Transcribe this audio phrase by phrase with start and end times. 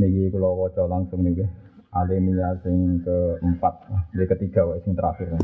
[0.00, 1.44] Niki kula waca langsung niki.
[1.92, 3.74] Alinea sing keempat,
[4.16, 5.36] di ketiga wae sing terakhir.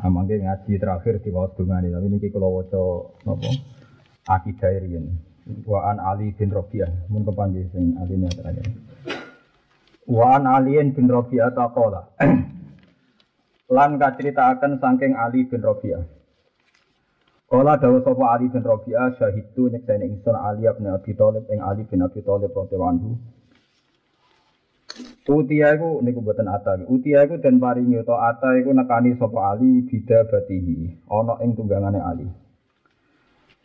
[0.00, 2.82] Amangke ngaji terakhir di bawah dungane tapi niki kula waca
[3.28, 3.50] napa?
[4.32, 5.12] Akidah riyen.
[5.68, 8.64] Wa an Ali bin Rabi'ah mun kepanggih sing alinea terakhir.
[10.08, 12.16] Wa an Ali bin Rabi'ah taqala.
[13.76, 16.19] Lan kaceritaken saking Ali bin Rabi'ah.
[17.50, 21.82] Kala dawa sapa Ali bin Rabi'ah syahidu nyekseni ingsun Ali bin Abi Thalib ing Ali
[21.82, 23.18] bin Abi Thalib radhiyallahu.
[25.26, 26.78] Utia iku niku mboten ata.
[26.86, 31.98] Utia iku den paringi utawa ata iku nekani sapa Ali bida batihi, ana ing tunggangane
[31.98, 32.30] Ali.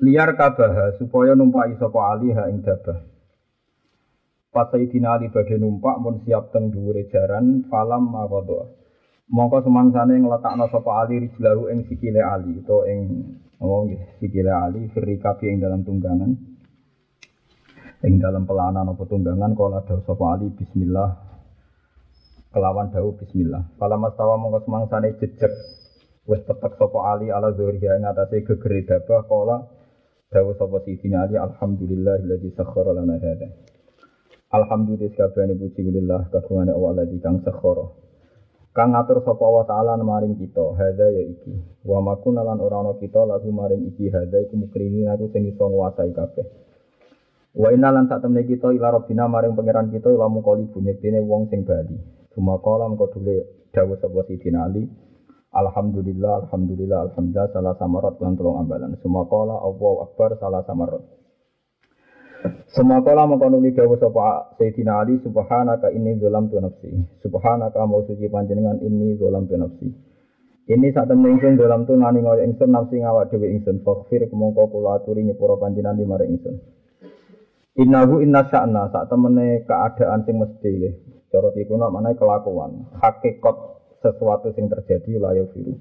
[0.02, 3.05] Liar kabaha supaya numpai sapa Ali ha ing dabah.
[4.49, 8.66] Pas Sayyidina Ali badhe numpak mun siap teng dhuwure jaran falam maqadha.
[9.30, 13.02] Mongko semangsane ngletakno sapa Ali rijlahu ing sikile Ali utawa ing
[13.64, 16.32] oh nggih sikile Ali firikabi ing dalam tunggangan.
[18.05, 21.09] Ing dalam pelanan apa tunggangan kala dawuh sapa Ali bismillah
[22.52, 23.76] kelawan dawuh bismillah.
[23.80, 25.54] Kala mastawa mongko semangsane jejeg
[26.27, 29.58] wis tetek sapa Ali ala zuriya ing atase gegere dabah kala
[30.30, 33.49] dawuh sapa Sidina Ali alhamdulillahilladzi sakhkhara lana hadza.
[34.54, 38.05] Alhamdulillah kabehane puji lillah kagungane Allah alladzi kang sakhkhara.
[38.76, 41.79] Kang ngatur sapa Allah taala maring kita hadza ya iki.
[41.87, 45.63] Wa makuna lan ora ana kita lagu maring iki hadza iku mukrini aku sing iso
[45.63, 46.43] nguasai kabeh.
[47.55, 51.48] Wa inna lan sak temne kita ila rabbina maring pangeran kita ila mukoli bunyektene wong
[51.48, 51.96] sing bali.
[52.35, 54.84] Cuma kolam kau dule dawuh sapa Sidina Ali.
[55.55, 58.99] Alhamdulillah, alhamdulillah, alhamdulillah salah samarat lan tolong ambalan.
[58.99, 60.99] Semua kola Allahu Akbar salah samarat.
[62.71, 66.90] Semua kola mengkonuli dawuh sapa Sayyidina Ali subhanaka inni dzalam tu nafsi.
[67.22, 69.88] Subhanaka mau suci panjenengan inni dzalam tu nafsi.
[70.66, 74.74] Ini saat temen ingsun dalam tu ngani ngoyo ingsun nafsi ngawak dhewe ingsun faghfir kemongko
[74.74, 76.57] kula aturi nyepuro panjenengan di mare ingsun.
[77.78, 80.94] Innahu inna sya'na saat temene keadaan sing mesti nggih.
[81.30, 81.52] Cara
[81.91, 83.57] mana kelakuan, hakikat
[84.00, 85.75] sesuatu sing terjadi layo biru.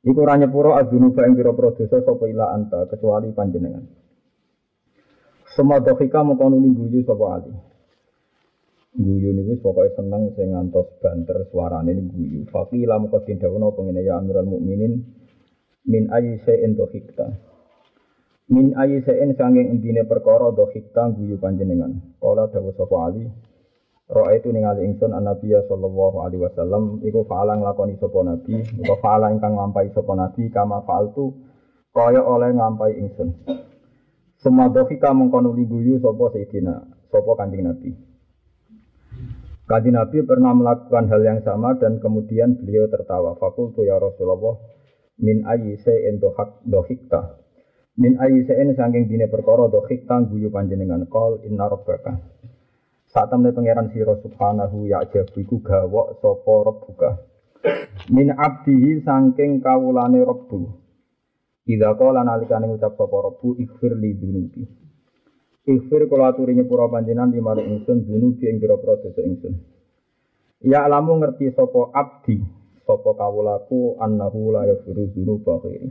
[0.00, 3.84] Iku ora nyepuro adunuba ing pira-pira dosa ila anta kecuali panjenengan.
[5.60, 7.52] Semua dohika mengkono guyu sapa ali.
[8.96, 12.40] Guyu niku pokoke seneng sing ngantos banter suarane ini guyu.
[12.48, 15.04] Faqila mengko tindawono pengene ya Amirul Mukminin
[15.84, 17.28] min ayyi shay'in dohikta.
[18.48, 22.16] Min ayyi shay'in sanging endine perkara dohikta guyu panjenengan.
[22.16, 23.28] Kala dawuh sapa ali
[24.08, 28.96] Roa itu ningali ingsun an Nabiya sallallahu alaihi wasallam iku faala nglakoni sapa nabi, iku
[28.98, 31.36] faala ingkang nglampahi sapa nabi kama faaltu
[31.92, 33.28] kaya oleh nglampahi ingsun.
[34.40, 36.80] Semua dohika mengkono guyu sapa Sayyidina,
[37.12, 37.92] sapa Kanjeng Nabi.
[39.68, 43.36] Kanjeng Nabi pernah melakukan hal yang sama dan kemudian beliau tertawa.
[43.36, 44.56] Fakultu ya Rasulullah
[45.20, 46.24] min ayyi shay'in
[46.64, 47.36] dohikta.
[48.00, 52.16] Min ayyi shay'in saking dine perkara dohikta guyu panjenengan qol inna rabbaka.
[53.12, 57.10] Saat temen pangeran sira subhanahu ya jabu iku gawok sapa rabbuka.
[58.08, 60.79] Min abdihi saking kawulane rabbu.
[61.70, 64.62] Idza qala nalikane ngucap sapa rabbu ighfir li dunubi.
[65.70, 66.90] Ighfir kula aturi nyepura
[67.30, 69.54] di mari ingsun dunubi ing pira-pira dosa ingsun.
[70.66, 72.42] Ya alamu ngerti sapa abdi
[72.82, 75.88] sapa kawulaku annahu la yaghfiru dzunuba ghairi.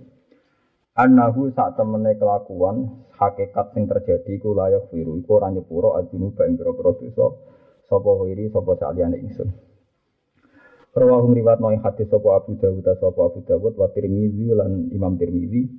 [0.99, 6.59] Annahu sak temene kelakuan hakikat sing terjadi iku layak firu iku ora nyepuro adunu ing
[6.59, 7.25] pira-pira dosa
[7.87, 9.68] sapa wiri sapa saliyane ingsun.
[10.89, 15.69] Rawahu riwayat noy hadis sapa Abu Dawud sapa Abu Dawud wa Tirmizi lan Imam Tirmizi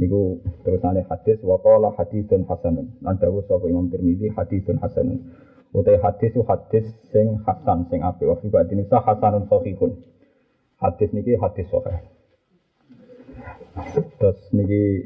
[0.00, 2.88] niku terusane hadis wa qala hadisun hasanun.
[3.04, 5.28] Lan dawuh sapa Imam Tirmizi hadisun hasanun.
[5.76, 8.48] Utai hadis itu hadis sing hasan sing apik wa fi
[8.88, 9.92] sah hasanun sahihun.
[10.80, 12.00] Hadis niki hadis sahih.
[14.16, 15.04] Terus niki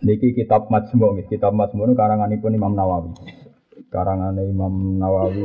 [0.00, 3.12] Niki kitab Majmu, kitab Majmu karanganipun Imam Nawawi.
[3.92, 5.44] Karangane Imam Nawawi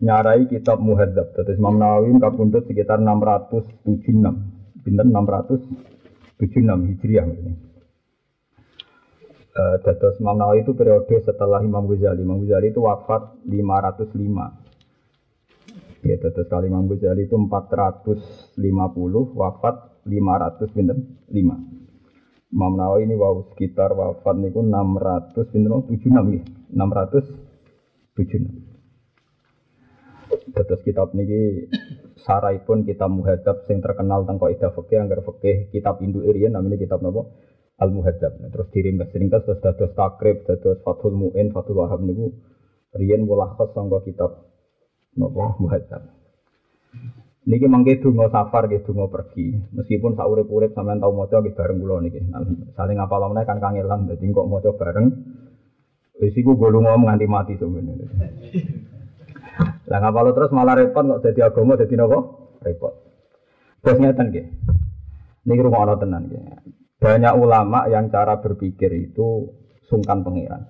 [0.00, 1.34] nyarai kitab Muhadzab.
[1.34, 4.34] Terus Imam Nawawi kapundhut sekitar 676.
[4.86, 7.52] Pinten 676 Hijriah ini.
[9.58, 12.22] Uh, Dados Imam Nawawi itu periode setelah Imam Ghazali.
[12.22, 16.06] Imam Ghazali itu wafat 505.
[16.06, 18.54] Ya, terus kali Imam Ghazali itu 450,
[19.34, 21.18] wafat 500 pinten?
[21.26, 21.34] 5.
[22.48, 26.46] Imam Nawawi ini wow sekitar wafat niku 600 pinten 76 ya.
[28.18, 28.78] 676.
[30.52, 31.70] Terus kitab niki
[32.66, 37.00] pun kitab muhadzab sing terkenal tentang kaidah fikih anggar fikih kitab Indo Irian namanya kitab
[37.00, 37.24] napa?
[37.78, 38.42] Al Muhadzab.
[38.42, 42.34] Nah, terus diringkas ringkas terus dados takrib, dados Fathul Muin, Fathul Wahab niku
[42.90, 44.50] riyen mulakhas sangka kitab
[45.14, 46.02] nopo muhadzab.
[47.48, 49.54] Niki mangke donga safar nggih donga pergi.
[49.72, 52.18] Meskipun sak urip-urip sampean tau maca nggih bareng kula niki.
[52.74, 55.06] Saling ngapal meneh kan kangelan dadi kok maca bareng.
[56.18, 58.06] Wis iku go lunga nganti mati sebenarnya.
[59.86, 62.18] Lah ngapal terus malah repot kok dadi agama dadi napa?
[62.62, 62.94] Repot.
[63.82, 64.46] Terus ngeten nggih.
[65.46, 66.42] Niki rumono tenan nggih.
[66.98, 69.54] Banyak ulama yang cara berpikir itu
[69.86, 70.66] sungkan pangeran.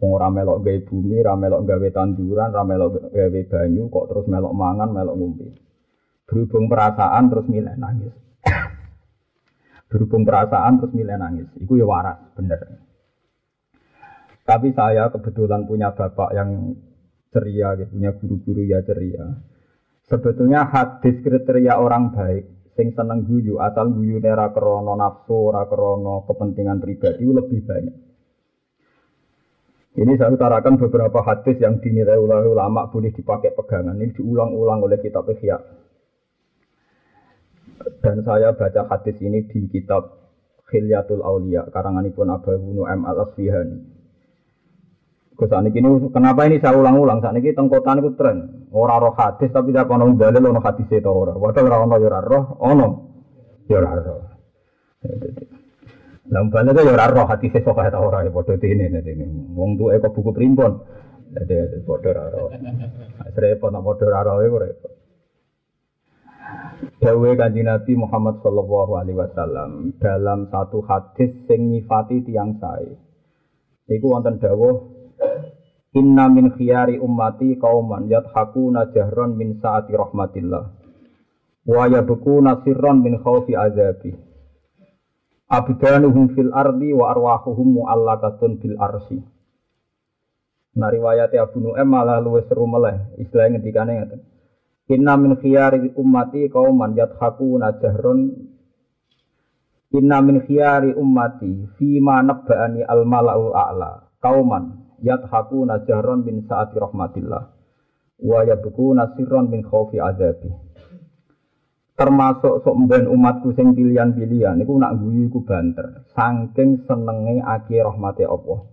[0.00, 4.26] Wong ora melok gawe bumi, ora melok gawe tanduran, ora melok gawe banyu, kok terus
[4.32, 5.48] melok mangan, melok ngombe.
[6.24, 8.14] Berhubung perasaan terus milih nangis.
[9.92, 11.52] Berhubung perasaan terus milih nangis.
[11.58, 12.80] Itu ya waras, bener.
[14.50, 16.74] Tapi saya kebetulan punya bapak yang
[17.30, 17.94] ceria, gitu.
[17.94, 19.46] punya guru-guru ya ceria.
[20.10, 26.26] Sebetulnya hadis kriteria orang baik, sing seneng guyu, asal guyu nera krono nafsu, ora krono
[26.26, 27.96] kepentingan pribadi lebih banyak.
[30.02, 33.94] Ini saya utarakan beberapa hadis yang dinilai ulama boleh dipakai pegangan.
[33.94, 35.58] Ini diulang-ulang oleh kitab Ihya.
[38.02, 40.10] Dan saya baca hadis ini di kitab
[40.66, 43.30] Khilyatul Aulia karanganipun Abu M Al
[45.48, 45.80] Saat ini
[46.12, 47.24] kenapa ini saya ulang-ulang?
[47.24, 48.68] Saat ini tengkotan itu tren.
[48.74, 51.40] Orang roh hadis tapi tidak ono dalil ono hadis itu orang.
[51.40, 52.88] Padahal orang yura ya roh ono
[53.70, 54.20] ya roh.
[56.28, 59.26] Lah yura ya roh hadis itu kaya orang ya ini ini.
[59.56, 60.84] Wong tuh eko buku primbon.
[61.32, 62.50] Jadi bodoh roh.
[63.32, 64.92] Repot nak bodoh roh itu repot.
[67.00, 72.98] Dawe kanji Nabi Muhammad Sallallahu Alaihi Wasallam dalam satu hadis sing nyifati tiang saya.
[73.90, 74.89] Iku wonten dawuh
[75.90, 80.64] Inna min khiyari ummati kauman yadhaku najahron min saati rahmatillah.
[81.66, 84.14] Wa yabku nasirron min khawfi azabi.
[85.50, 89.18] Abdanuhum fil ardi wa arwahuhum mu'allakatun bil arsi.
[90.78, 93.10] Nah riwayatnya Abu Nu'em malah luwes seru meleh.
[93.18, 94.20] Istilahnya ngendikane ngaten
[94.94, 98.30] Inna min khiyari ummati kauman yadhaku najahron
[99.90, 104.06] Inna min khiyari ummati Fima nabba'ani al mala'ul a'la.
[104.22, 107.60] Kauman yadhaku najahron min saati rahmatillah
[108.20, 110.52] Wa yadhaku nasirron min khawfi azabi.
[111.96, 116.04] Termasuk sok mben umatku sing pilihan-pilihan niku nak guyu iku banter.
[116.16, 118.64] Saking senenge aki rahmati Allah.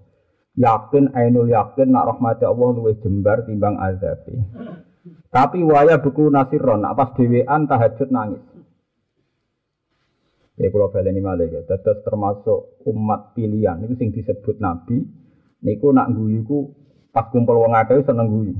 [0.56, 4.36] Yakin ainul yakin nak rahmati Allah luwih jembar timbang azabi.
[5.28, 8.44] Tapi waya buku nasiron, nak pas dewean tahajud nangis.
[10.58, 11.62] Ya kalau baleni malih ya,
[12.04, 15.04] termasuk umat pilihan itu sing disebut nabi.
[15.66, 16.60] Niku nak guyu ku
[17.10, 18.54] pas kumpul wong akeh seneng guyu.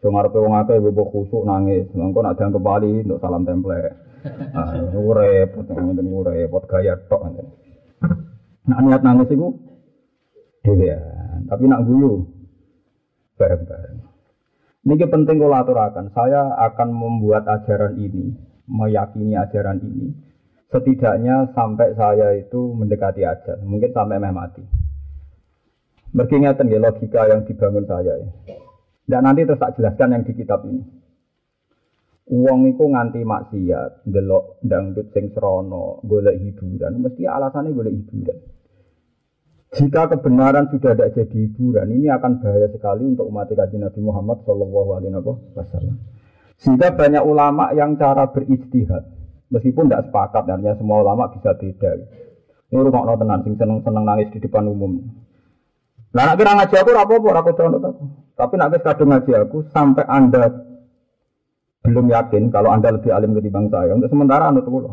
[0.00, 3.92] So ngarepe wong akeh bebo khusuk nangis, mengko nak dianggep wali untuk salam template.
[4.26, 7.30] Ah, repot, ngoten repot gaya tok.
[8.66, 9.54] Nak niat nangis iku
[10.66, 12.26] dhewean, tapi nak guyu
[13.38, 14.02] bareng-bareng.
[14.86, 16.10] Ini penting kalau aturakan.
[16.10, 18.34] Saya akan membuat ajaran ini,
[18.66, 20.10] meyakini ajaran ini.
[20.74, 24.62] Setidaknya sampai saya itu mendekati ajar, mungkin sampai meh mati.
[26.16, 28.28] Berkingatan ya logika yang dibangun saya ya.
[29.04, 30.80] Dan nanti terus tak jelaskan yang di kitab ini.
[32.26, 38.38] Uang itu nganti maksiat, delok dangdut sing serono, golek hiburan, mesti alasannya golek hiburan.
[39.76, 44.42] Jika kebenaran sudah tidak jadi hiburan, ini akan bahaya sekali untuk umat kaji Nabi Muhammad
[44.42, 45.14] Shallallahu Alaihi
[45.54, 45.96] Wasallam.
[46.58, 49.06] Sehingga banyak ulama yang cara berijtihad,
[49.52, 51.90] meskipun tidak sepakat, artinya semua ulama bisa beda.
[52.74, 54.98] Ini rumah no tenan, sing seneng seneng nangis di depan umum.
[56.14, 58.04] Nah, nak kira ngaji aku rapopo, rapopo aku.
[58.36, 60.48] Tapi nak kadung ngaji aku sampai anda
[61.86, 63.94] belum yakin kalau anda lebih alim ketimbang saya.
[63.94, 64.86] Untuk sementara anda tunggu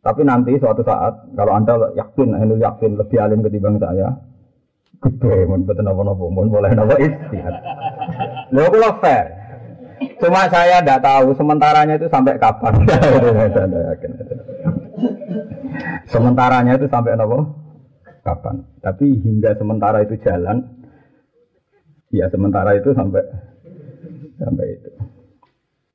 [0.00, 4.16] tapi nanti suatu saat kalau anda yakin, anda yakin lebih alim ketimbang saya,
[4.96, 7.60] gede, mau betul nopo nopo, mau boleh nopo istihad.
[8.48, 9.28] Lo kalau fair,
[10.16, 12.80] cuma saya tidak tahu sementaranya itu sampai kapan.
[16.12, 17.59] Sementaranya itu sampai nopo
[18.30, 18.62] kapan.
[18.78, 20.62] Tapi hingga sementara itu jalan,
[22.14, 23.22] ya sementara itu sampai
[24.38, 24.90] sampai itu.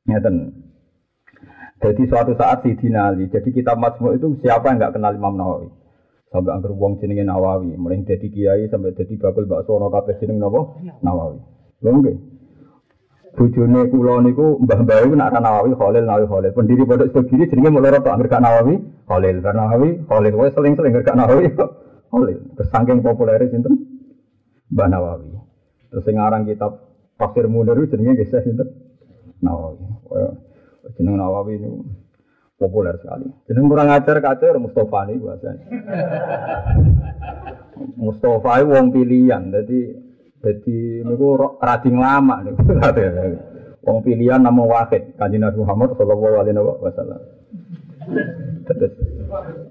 [0.05, 0.35] Ngeten.
[1.79, 5.69] Jadi suatu saat si dinali, jadi kita Majmu itu siapa yang nggak kenal Imam Nawawi?
[6.31, 10.39] Sampai angker wong jenenge Nawawi, mulai jadi kiai sampai jadi bakul bakso ono kabeh jeneng
[10.39, 10.75] napa?
[11.03, 11.39] Nawawi.
[11.83, 12.17] Lho nggih.
[13.35, 16.51] Bojone kula niku mbah-mbah iku nak Nawawi Khalil Nawawi Khalil.
[16.55, 19.43] Pendiri pondok Sugiri jenenge mulai rata angker gak Nawawi Khalil.
[19.43, 21.51] Karena Nawawi Khalil wae seling-seling gak Nawawi
[22.09, 22.39] Khalil.
[22.57, 23.73] Kesangking populer sinten?
[24.71, 25.29] Mbah Nawawi.
[25.93, 26.81] Terus sing aran kitab
[27.15, 28.67] Tafsir Munir jenenge nggih sinten?
[29.41, 29.85] Nawawi.
[30.97, 31.69] Jeneng Nawawi ini
[32.55, 33.27] populer sekali.
[33.49, 35.65] Jeneng kurang ajar kacau Mustafa ini bahasanya.
[37.99, 39.79] Mustafa itu wong pilihan, jadi
[40.39, 42.55] jadi niku rading lama nih.
[43.85, 47.21] Wong pilihan nama Wahid, Kanjeng Nabi Muhammad sallallahu alaihi wasallam.
[48.65, 48.93] Terus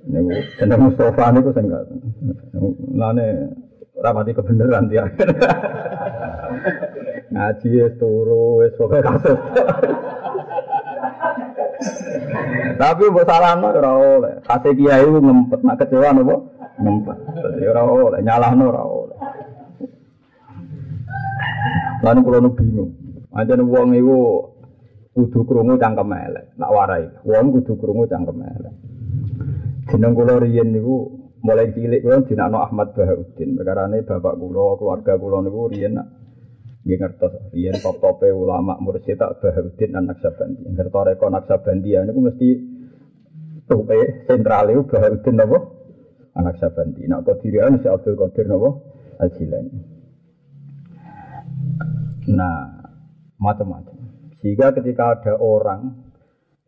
[0.07, 1.67] niku jeneng Mustafa niku sing
[2.95, 3.26] lane
[3.99, 5.07] rapati kebenaran dia.
[7.35, 9.38] Ngaji wis turu wis kasus.
[12.75, 14.35] Tapi mbok salahno ora oleh.
[14.43, 16.37] Kate kiai ngempet, nak kecewa napa?
[16.83, 17.19] Ngempet.
[17.38, 19.19] Dadi ora oleh, nyalahno ora oleh.
[22.03, 22.91] Lan kula nu bingung.
[23.35, 24.47] Anjen wong iku
[25.14, 27.06] kudu krungu cangkem elek, nak warai.
[27.23, 28.75] Wong kudu krungu cangkem elek.
[29.88, 31.06] Jeneng kula riyen niku
[31.47, 33.54] mulai cilik kula dinakno Ahmad Bahauddin.
[33.54, 35.97] Perkarane bapak kula, keluarga kula niku riyen
[36.85, 40.68] Nggih ngertos riyen top-tope ulama mursyid tak Bahauddin anak Sabandi.
[40.68, 42.49] Ngertos reko Naksabandi niku mesti
[43.64, 45.59] tuke sentral itu Bahauddin napa?
[46.37, 47.09] Anak Sabandi.
[47.09, 48.68] Nak kodirian si Abdul Qadir napa?
[49.16, 49.78] Al-Jilani.
[52.35, 52.68] Nah,
[53.40, 53.93] macam-macam.
[54.44, 56.04] Sehingga ketika ada orang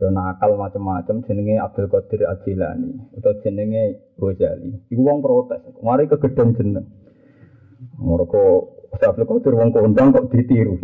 [0.01, 4.89] yang nakal macam-macam jenenge Abdul Qadir Al-Jilani atau jenenge Ghazali.
[4.89, 5.61] Iku wong protes.
[5.85, 6.89] Mari ke gedung jeneng.
[8.01, 8.45] Mereka
[8.97, 10.81] Abdul Qadir wong kondang kok ditiru.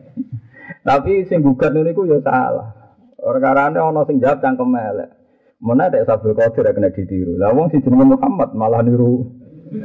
[0.88, 2.76] Tapi sing gugat ya salah.
[3.16, 5.16] Perkarane ana sing jawab cangkem elek.
[5.64, 7.40] Mana ada Abdul Qadir kena ditiru.
[7.40, 9.32] Lah wong si jenenge Muhammad malah niru.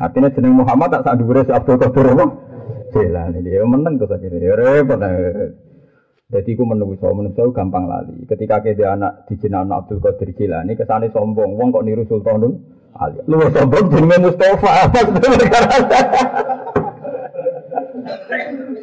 [0.00, 2.51] Artinya jeneng Muhammad tak sak dhuwure Abdul Qadir apa?
[2.92, 5.00] Jelan ini ya meneng terus akhirnya ya repot.
[6.32, 8.24] Jadi aku menunggu so, menunggu gampang lali.
[8.24, 12.56] Ketika kita anak di anak Abdul Qadir Jilani, ke sana sombong, wong kok niru Sultanul
[12.96, 13.20] Ali.
[13.28, 14.88] Lu sombong jenenge Mustafa.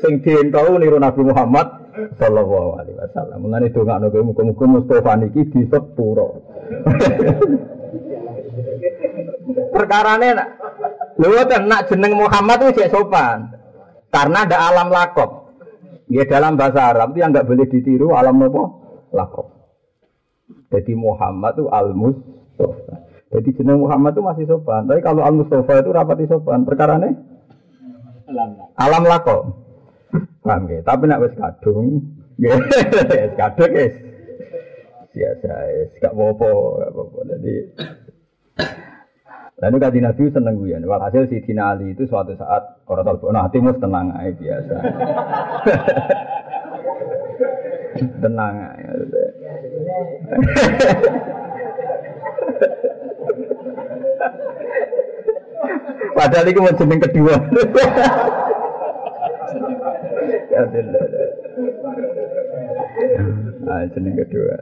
[0.06, 1.90] Sing dientau niru Nabi Muhammad
[2.22, 3.42] sallallahu alaihi wasallam.
[3.42, 6.46] Mulane dongakno kowe muga-muga Mustafa niki disepuro.
[9.74, 10.50] Perkarane nak
[11.20, 13.59] Lho nak jeneng Muhammad itu sopan.
[14.10, 15.54] Karena ada alam lakop.
[16.10, 18.64] Ya dalam bahasa Arab itu yang nggak boleh ditiru alam apa?
[19.14, 19.48] Lakop.
[20.74, 22.96] Jadi Muhammad itu al-Mustafa.
[23.30, 24.90] Jadi jeneng Muhammad itu masih sopan.
[24.90, 26.66] Tapi kalau Al Mustafa itu rapati sopan.
[26.66, 27.14] Perkara nih
[28.30, 29.38] alam, alam lako.
[30.46, 30.82] Paham ya?
[30.86, 32.02] Tapi nak wis kadung,
[33.42, 33.96] kadung guys.
[35.10, 35.52] Biasa,
[35.98, 37.20] gak apa-apa, gak apa-apa.
[37.34, 37.54] Jadi
[39.60, 40.88] Lalu kaji Nabi seneng guyon.
[40.88, 44.76] Walhasil si Dina Ali itu suatu saat orang tahu, nah hatimu tenang aja biasa.
[48.24, 49.24] tenang aja.
[56.20, 57.36] Padahal itu mau jeneng kedua.
[60.50, 60.62] Ya
[63.70, 64.56] Ah, jeneng kedua.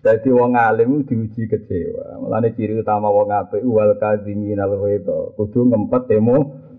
[0.00, 2.24] Jadi wong alim diuji kecewa.
[2.24, 5.36] Mulane ciri utama wong apik wal kadzimin al ghaidha.
[5.36, 6.36] Kudu ngempet emo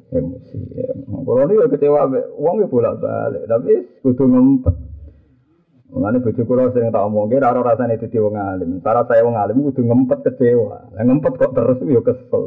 [0.09, 0.57] emosi.
[1.05, 4.75] Kalau ini kecewa wong ya bolak-balik, tapi kudu ngempet.
[5.91, 8.79] Mengenai bojo kula sering tak omong, kira ora rasane dadi wong alim.
[8.79, 10.97] Cara saya wong alim kudu ngempet kecewa.
[10.97, 12.43] Lah ngempet kok terus yo kesel.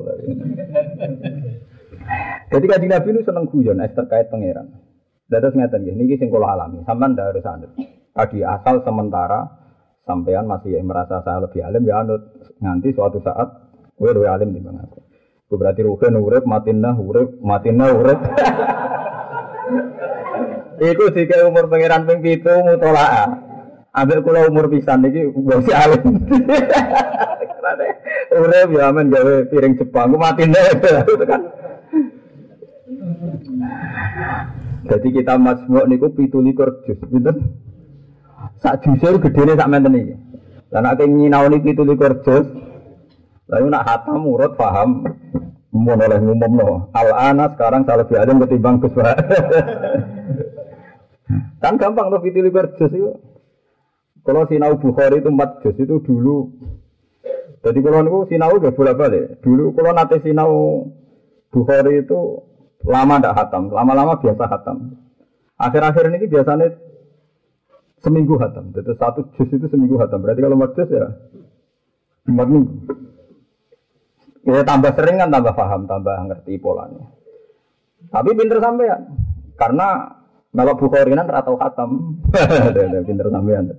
[2.51, 4.75] Jadi kanjeng Nabi itu seneng guyon es terkait pangeran.
[5.31, 6.83] Dados ngeten nggih, niki sing kula alami.
[6.83, 7.71] Sampeyan ndak harus anut.
[8.17, 9.64] Tadi asal sementara
[10.05, 12.23] sampean masih merasa saya lebih alim ya anut.
[12.61, 13.49] Nanti suatu saat
[13.97, 15.01] kowe luwih alim timbang aku.
[15.49, 18.21] Itu berarti ruhen urip, matinah urip, matinah urip.
[20.75, 23.31] Iku jika umur pangeran ping pitu mutolaa.
[23.95, 26.03] Ambil kula umur pisan iki wis alim.
[28.35, 30.83] Urip ya men gawe piring Jepang, ku mati nek
[31.31, 31.43] kan.
[34.85, 37.55] Jadi kita masmuk niku pitu likur jus, pinten?
[38.65, 40.17] Sak jusur gedene sak menten iki.
[40.73, 42.49] Lah nek nyinaoni pitu likur jus,
[43.53, 45.05] lalu nak hatam urut paham
[45.75, 46.89] mau oleh ngumumno.
[46.97, 48.95] Al ana sekarang saya lebih alim ketimbang Gus
[51.63, 53.13] Kan gampang tuh fitili juz itu.
[54.25, 56.49] Kalau sinau Bukhari itu empat juz itu dulu.
[57.61, 59.45] Jadi kalau niku sinau gak boleh balik.
[59.45, 60.53] Dulu kalau nate sinau
[61.53, 62.41] Bukhari itu
[62.85, 64.97] lama tidak hatam, lama-lama biasa hatam.
[65.57, 66.67] Akhir-akhir ini biasanya
[68.05, 68.71] seminggu hatam.
[68.77, 70.21] Jadi satu juz itu seminggu hatam.
[70.21, 71.09] Berarti kalau empat juz ya
[72.29, 72.75] empat minggu.
[74.45, 77.09] Ya tambah sering kan tambah paham, tambah ngerti polanya.
[78.13, 79.01] Tapi pinter sampai ya,
[79.57, 80.21] karena
[80.55, 81.91] kalau Bukhari kan atau khatam.
[83.09, 83.75] Pinter sampean.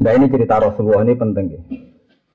[0.00, 1.60] Nah ini cerita Rasulullah ini penting ya.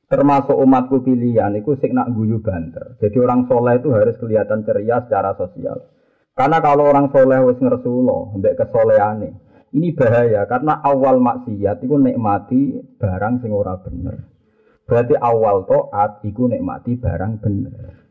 [0.05, 3.01] Termasuk umatku pilihan itu sik nak guyu banter.
[3.01, 5.89] Jadi orang soleh itu harus kelihatan ceria secara sosial.
[6.37, 9.33] Karena kalau orang soleh wis ngersulo, mbek kesolehane.
[9.73, 14.29] Ini bahaya karena awal maksiat itu nikmati barang sing ora bener.
[14.85, 18.05] Berarti awal toat iku nikmati barang bener.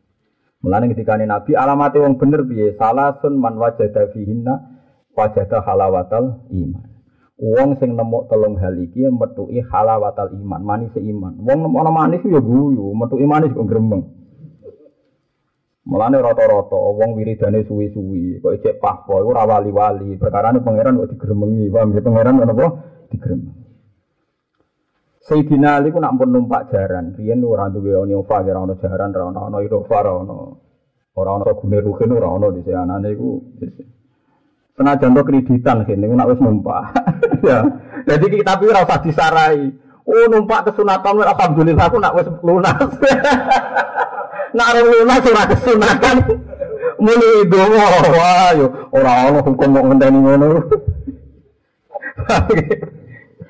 [0.59, 2.75] Mulane ketika Nabi alamate wong bener piye?
[2.75, 4.59] Salasun man wajada fihinna
[5.15, 6.83] wajada halawatal iman.
[7.39, 11.35] Wong sing nemu telung hal iki metuki halawatal iman, manis iman.
[11.43, 14.22] Wong nemu ana manis ya guyu, metuki manis kok gremeng.
[15.83, 20.15] Mulane rata-rata wong wiridane suwi-suwi, kok cek pahpo iku ora wali-wali.
[20.15, 22.67] Perkarane pangeran kok digremengi, paham ya pangeran apa?
[23.11, 23.63] Digremeng.
[25.23, 29.23] Sayyidina Ali ku nak pun numpak jaran, riyen ora duwe Onova, ora ono jaran, ora
[29.31, 30.35] ono ono Irova, ora ono
[31.15, 33.39] ora ono gune rugen ora ono di anane iku.
[34.75, 36.91] Senajan to kreditan kene nak wis numpak.
[37.47, 37.63] ya.
[38.03, 39.71] Jadi kita tapi ora usah disarai.
[40.03, 42.83] Oh numpak kesunatan alhamdulillah aku nak wis lunas.
[44.53, 46.17] nak ora lunas ora kesunatan.
[47.03, 50.47] Muni dongo wah yo ora ono hukum kok ngenteni ngono.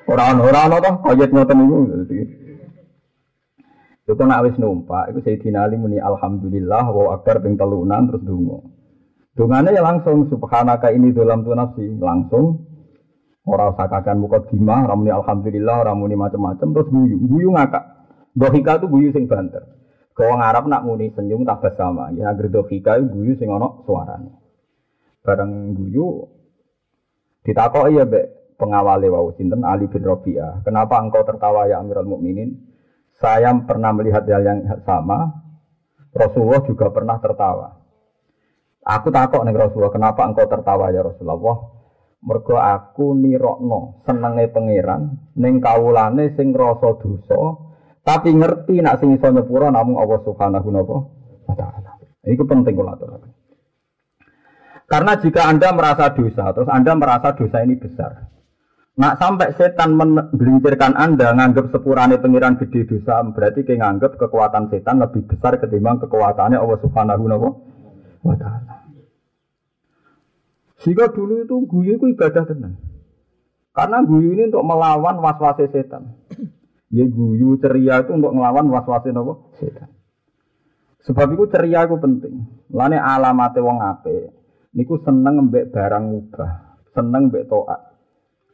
[0.04, 1.78] Orang orang toh koyet ngoten niku.
[4.04, 8.68] Itu nak wis numpak, itu saya Ali muni alhamdulillah wa akbar ping telunan terus dungo.
[9.32, 12.68] Dungane ya langsung subhanaka ini dalam tu nafsi langsung
[13.48, 17.84] orang sakakan muka dimah, ramuni alhamdulillah, ramuni macam-macam terus guyu, guyu ngakak.
[18.36, 19.64] Dohika itu guyu sing banter.
[20.14, 22.62] Kau ngarap nak muni senyum tak bersama, ya itu
[23.10, 24.30] guyu sing ono suarane.
[25.26, 26.22] Bareng guyu
[27.42, 30.62] ditakok iya be pengawali wau sinten Ali bin Rabi'ah.
[30.62, 32.54] Kenapa engkau tertawa ya Amirul Mukminin?
[33.18, 35.42] Saya pernah melihat hal yang sama.
[36.14, 37.74] Rasulullah juga pernah tertawa.
[38.86, 41.74] Aku takut nih Rasulullah, kenapa engkau tertawa ya Rasulullah?
[42.24, 47.36] Mergo aku nirokno senenge pangeran ning kawulane sing rasa dosa
[48.04, 51.96] tapi ngerti nak sing iso nyepura namung Allah Subhanahu wa taala.
[52.24, 53.32] Iku penting kula aturaken.
[54.84, 58.28] Karena jika Anda merasa dosa, terus Anda merasa dosa ini besar,
[58.94, 65.02] Nak sampai setan menggelincirkan Anda nganggap sepurane pengiran gede dosa, berarti kayak nganggap kekuatan setan
[65.02, 67.26] lebih besar ketimbang kekuatannya Allah Subhanahu
[68.22, 68.86] wa taala.
[70.86, 72.78] Jika dulu itu guyu itu ibadah tenang.
[73.74, 76.14] Karena guyu ini untuk melawan was-was setan.
[76.94, 79.02] Ya guyu ceria itu untuk melawan was-was
[79.58, 79.90] setan.
[81.02, 82.46] Sebab itu ceria itu penting.
[82.70, 84.30] Lane alamate wong ape.
[84.78, 87.98] Niku seneng mbek barang mubah, seneng mbek toat.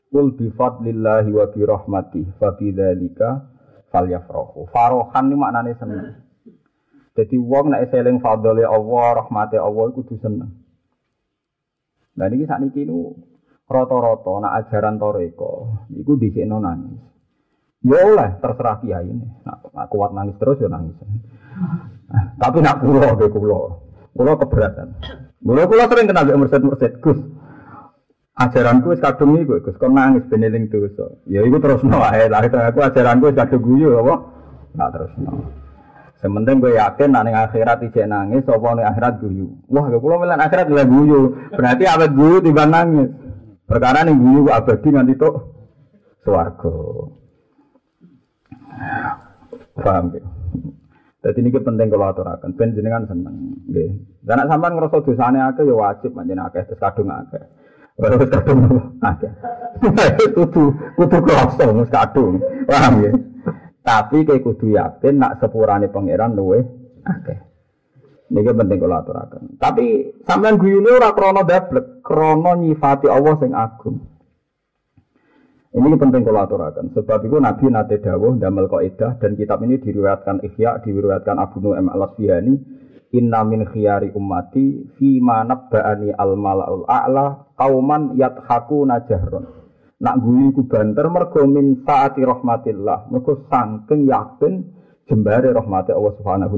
[0.08, 3.44] Kul bi fadlillahi wa bi rahmati fa bi dzalika
[3.92, 4.72] falyafrahu.
[4.72, 6.24] Farohan ni maknane seneng.
[7.12, 10.50] Jadi wong nek eling fadlile Allah, rahmate Allah iku kudu seneng.
[12.16, 13.20] Lah niki sakniki niku
[13.68, 15.52] rata-rata nak ajaran toreko
[15.92, 17.09] iku dhisikno nangis.
[17.80, 19.24] Ya oleh terserah kiai ini.
[19.46, 20.96] Nak, kuat nangis terus ya nangis.
[22.36, 23.60] Tapi nak kula ge kula.
[24.12, 24.88] Kula keberatan.
[25.40, 27.20] Kula kula sering kenal mbek merset-merset Gus
[28.40, 31.08] ajaranku wis kadung iku Gus kon nangis ben eling dosa.
[31.28, 32.28] Ya iku terusno wae.
[32.28, 33.96] Lah aku ajaranku wis kadung guyu?
[34.76, 35.32] Nah terusno.
[36.20, 39.56] Sementing gue yakin ning akhirat ijek nangis apa ning akhirat guyu.
[39.72, 41.48] Wah, kula melan akhirat lha guyu.
[41.48, 43.08] Berarti awet guyu timbang nangis.
[43.64, 45.34] Perkara ning guyu abadi nganti tok
[46.20, 46.76] swarga.
[49.76, 50.22] Paham ya?
[51.20, 53.92] Jadi ini penting kalau aturakan, ben jenengan seneng, nggih.
[54.24, 57.44] Dan nek sampean ngrasa dosane akeh ya wajib manjen akeh terus kadung akeh.
[58.00, 58.60] Baru kadung
[59.04, 59.28] ada.
[60.36, 61.18] Kudu kudu
[61.92, 62.40] kadung.
[62.64, 63.12] Paham ya?
[63.84, 66.64] Tapi kayak kudu yakin nak sepurane pangeran luwe
[67.04, 67.36] akeh.
[68.30, 69.58] Niki penting kula aturaken.
[69.58, 74.06] Tapi sampean guyune ora krana dablek, krana nyifati Allah sing agung.
[75.70, 76.90] Ini penting kalau aturakan.
[76.98, 81.86] Sebab itu Nabi nate dawuh damel kaidah dan kitab ini diriwayatkan Ihya, diriwayatkan Abu Nu'aim
[81.86, 82.54] al-Asfihani
[83.10, 89.50] Inna min khiyari ummati fi ma nabba'ani al malaul a'la kauman yathaku najahron.
[89.98, 93.10] Nak guyu ku banter mergo min saati rahmatillah.
[93.10, 94.62] Mergo sangking yakin
[95.10, 96.54] jembare rahmati Allah Subhanahu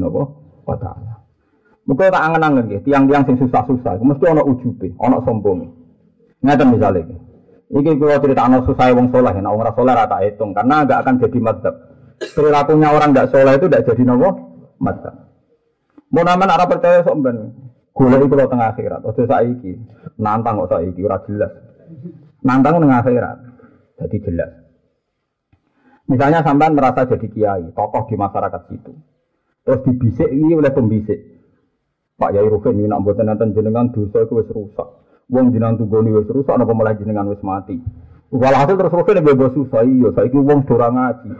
[0.69, 1.25] wa taala.
[1.89, 5.73] Mergo tak angen-angen nggih, tiang-tiang sing susah-susah mesti ana ujube, ana sombonge.
[6.45, 7.01] Ngaten misale
[7.73, 7.81] iki.
[7.89, 11.01] Iki kula critakno susah wong saleh, nek wong ora saleh ora tak hitung karena enggak
[11.01, 11.75] akan jadi madzhab.
[12.21, 14.29] Perilakunya orang enggak saleh itu enggak jadi nopo?
[14.77, 15.15] Madzhab.
[16.13, 17.37] Mau nama arah percaya sok ben.
[17.93, 19.01] Gula itu lo tengah akhirat.
[19.05, 19.73] Ojo saiki.
[20.21, 21.53] Nantang kok saiki ora jelas.
[22.45, 23.37] Nantang tengah akhirat.
[24.01, 24.51] Jadi jelas.
[26.13, 28.93] Misalnya sampean merasa jadi kiai, tokoh di masyarakat situ.
[29.63, 31.21] Terus dibisik ini oleh pembisik.
[32.19, 34.89] Pak Yai Rufin ini nak buatan nanti jenengan dosa itu rusak.
[35.33, 37.81] Wong jenengan tunggoni wis rusak, napa malah jenengan wis mati.
[38.29, 41.31] Walhasil terus Rufin bebas susah iya, saiki wong dorang ngaji.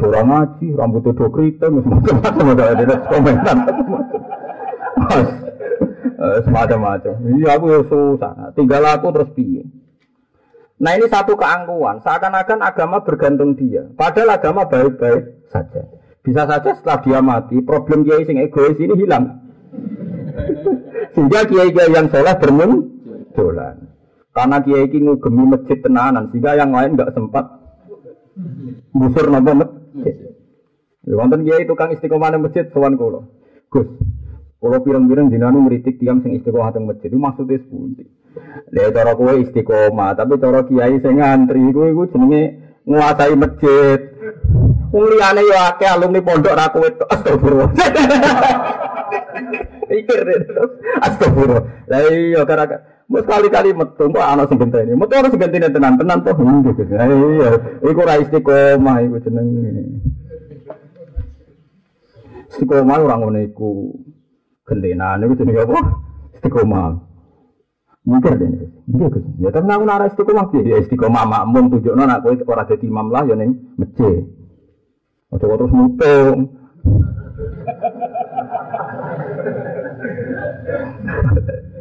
[0.00, 3.56] Orang ngaji, rambut itu keriting, macam-macam ada ada komentar.
[6.20, 7.14] Semacam-macam.
[7.40, 8.52] Iya aku susah.
[8.52, 9.64] Tinggal aku terus piye.
[10.80, 12.00] Nah ini satu keangkuhan.
[12.00, 13.88] Seakan-akan agama bergantung dia.
[13.92, 15.84] Padahal agama baik-baik saja.
[16.20, 19.40] Bisa saja setelah dia mati, problem dia sing egois ini hilang.
[21.14, 23.76] Sehingga kiai-kiai yang soleh bermunculan.
[24.30, 27.44] Karena kiai ini ngugemi masjid tenanan, sehingga yang lain nggak sempat
[28.94, 30.16] busur nopo masjid.
[31.10, 33.26] Wonten kiai tukang istiqomah di masjid sowan kula.
[33.74, 33.90] Gus,
[34.62, 37.10] kula pirang-pirang dinanu ngritik tiang sing istiqomah teng masjid.
[37.10, 38.06] Itu maksudnya sepundi?
[38.70, 42.42] Lha cara kowe istiqomah, tapi cara kiai sing ngantri kowe iku jenenge
[42.86, 44.00] nguasai masjid.
[44.90, 47.70] Wong liyane yo akeh alumni pondok ra kowe astagfirullah.
[49.86, 50.20] Pikir
[50.98, 51.64] astagfirullah.
[51.86, 52.78] Lah iya karena
[53.10, 54.94] Mau sekali-kali metu, kok ana sing genteni.
[54.94, 56.94] Metu ana sing genteni tenan-tenan toh nggih.
[56.94, 57.50] Iya,
[57.82, 59.82] iku ra istiqomah iku jenenge.
[62.54, 63.90] Istiqomah ora ngono iku.
[64.62, 65.80] Gentenan iku jenenge apa?
[66.38, 67.10] Istiqomah.
[68.06, 69.26] Mikir deh, iya Gus.
[69.42, 70.70] Ya tapi aku nara istiqomah piye?
[70.70, 74.22] Ya istiqomah makmum tunjukno nak kowe ora dadi imam lah ya ning masjid.
[75.30, 76.38] Ojo terus mutung.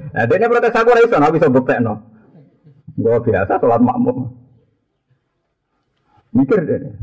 [0.09, 1.93] Nah, dia protes aku ora iso, aku bisa buktekno.
[2.99, 4.29] Gue biasa sholat makmum.
[6.35, 6.93] Mikir deh.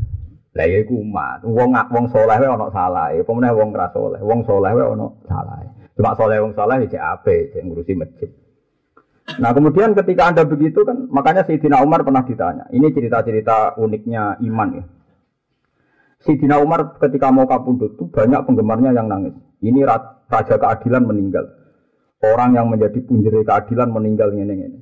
[0.55, 1.43] Lah ya iku umat.
[1.43, 3.11] Wong wong saleh wae ana salah.
[3.13, 4.21] Apa meneh wong ra saleh.
[4.23, 5.57] Wong saleh wae ana salah.
[5.97, 8.29] Cuma saleh wong saleh cek ape, cek ngurusi masjid.
[9.41, 12.71] Nah kemudian ketika anda begitu kan, makanya Sayyidina Umar pernah ditanya.
[12.71, 14.83] Ini cerita-cerita uniknya iman ya.
[16.17, 19.37] Sayyidina Umar ketika mau kapundut itu banyak penggemarnya yang nangis.
[19.61, 21.45] Ini raja keadilan meninggal.
[22.17, 24.79] Orang yang menjadi punjeri keadilan meninggal ini ini.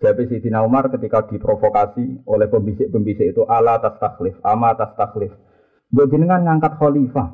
[0.00, 5.32] Jadi Sayyidina Umar ketika diprovokasi oleh pembisik-pembisik itu ala atas taklif, ama atas taklif.
[5.92, 7.28] Buat ngangkat khalifah.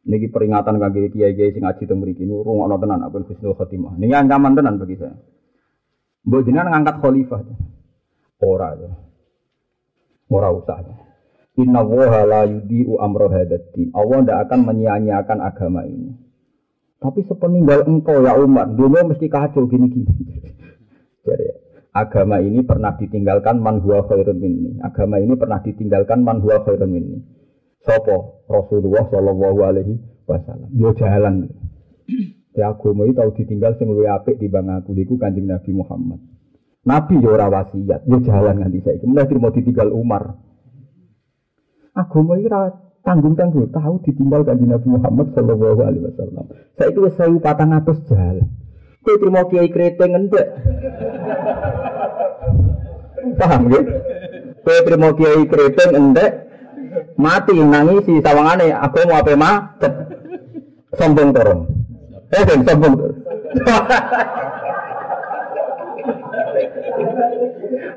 [0.00, 4.00] Niki peringatan kaki kiai-kiai sing ngaji teng mriki niku rungokno tenan apa husnul khotimah.
[4.00, 5.12] Niki ancaman tenan bagi saya.
[6.24, 7.40] Jenengan ngangkat khalifah.
[8.40, 8.90] Ora ya.
[10.32, 10.78] Ora usah.
[10.80, 11.09] Ya.
[11.60, 13.92] Inna woha la yudi'u amro hadatin.
[13.92, 16.16] Allah tidak akan menyia-nyiakan agama ini.
[17.00, 20.12] Tapi sepeninggal engkau ya umat, dunia mesti kacau gini-gini.
[21.26, 21.48] Jadi
[21.96, 24.76] agama ini pernah ditinggalkan man huwa khairun minni.
[24.84, 27.18] Agama ini pernah ditinggalkan man huwa khairun minni.
[27.80, 29.94] Sopo Rasulullah Shallallahu Alaihi
[30.28, 30.70] Wasallam.
[30.76, 31.48] Yo jalan.
[32.50, 36.18] Ya agama itu tahu ditinggal sing luwih apik di bang aku diku kanjeng Nabi Muhammad.
[36.82, 39.06] Nabi yo ora wasiat, yo jalan nganti saiki.
[39.06, 40.34] Mulai mau ditinggal Umar.
[42.00, 42.72] Agama ora
[43.04, 46.44] tanggung-tanggung tahu ditinggal kanjeng Nabi Muhammad Shallallahu Alaihi Wasallam.
[46.80, 48.48] Saiki wis 1400 jalan.
[49.00, 50.46] Kowe terima kiai kreteng endek.
[53.36, 53.84] Paham nggih?
[54.64, 56.50] Kowe terima kiai kreteng endek
[57.20, 59.92] mati nangisi sawangane aku mau apa macet
[60.96, 61.68] sombong torong
[62.32, 62.94] eh dan sombong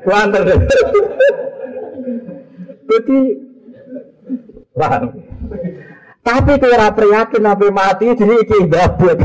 [0.04, 0.44] Wanter
[2.84, 3.18] Jadi
[4.74, 5.02] paham.
[6.24, 9.18] Tapi kalau ora prihatin nabi mati jadi iki babut.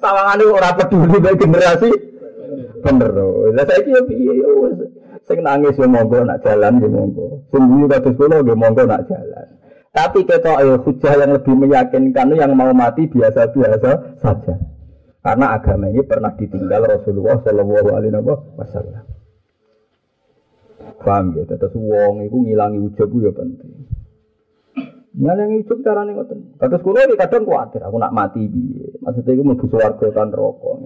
[0.00, 1.90] Sawangane ora peduli dengan generasi
[2.82, 3.12] bener.
[3.54, 4.34] Lah saiki yo piye
[5.22, 7.46] Sing nangis yo monggo nak jalan yo monggo.
[7.54, 9.46] Sing guyu kados kula yo monggo nak jalan.
[9.92, 14.54] Tapi ketok ayo hujah yang lebih meyakinkan yang mau mati biasa-biasa saja.
[15.22, 18.16] Karena agama ini pernah ditinggal Rasulullah Shallallahu Alaihi
[18.58, 19.04] Wasallam.
[20.98, 21.44] Paham ya?
[21.46, 23.81] Terus wong itu ngilangi ujub ya penting.
[25.12, 26.56] Ngilangi ujub cara nih ngoten.
[26.56, 28.96] Terus kulo di kadang khawatir aku nak mati biye.
[29.04, 30.76] Maksudnya itu mau warga kan rokok.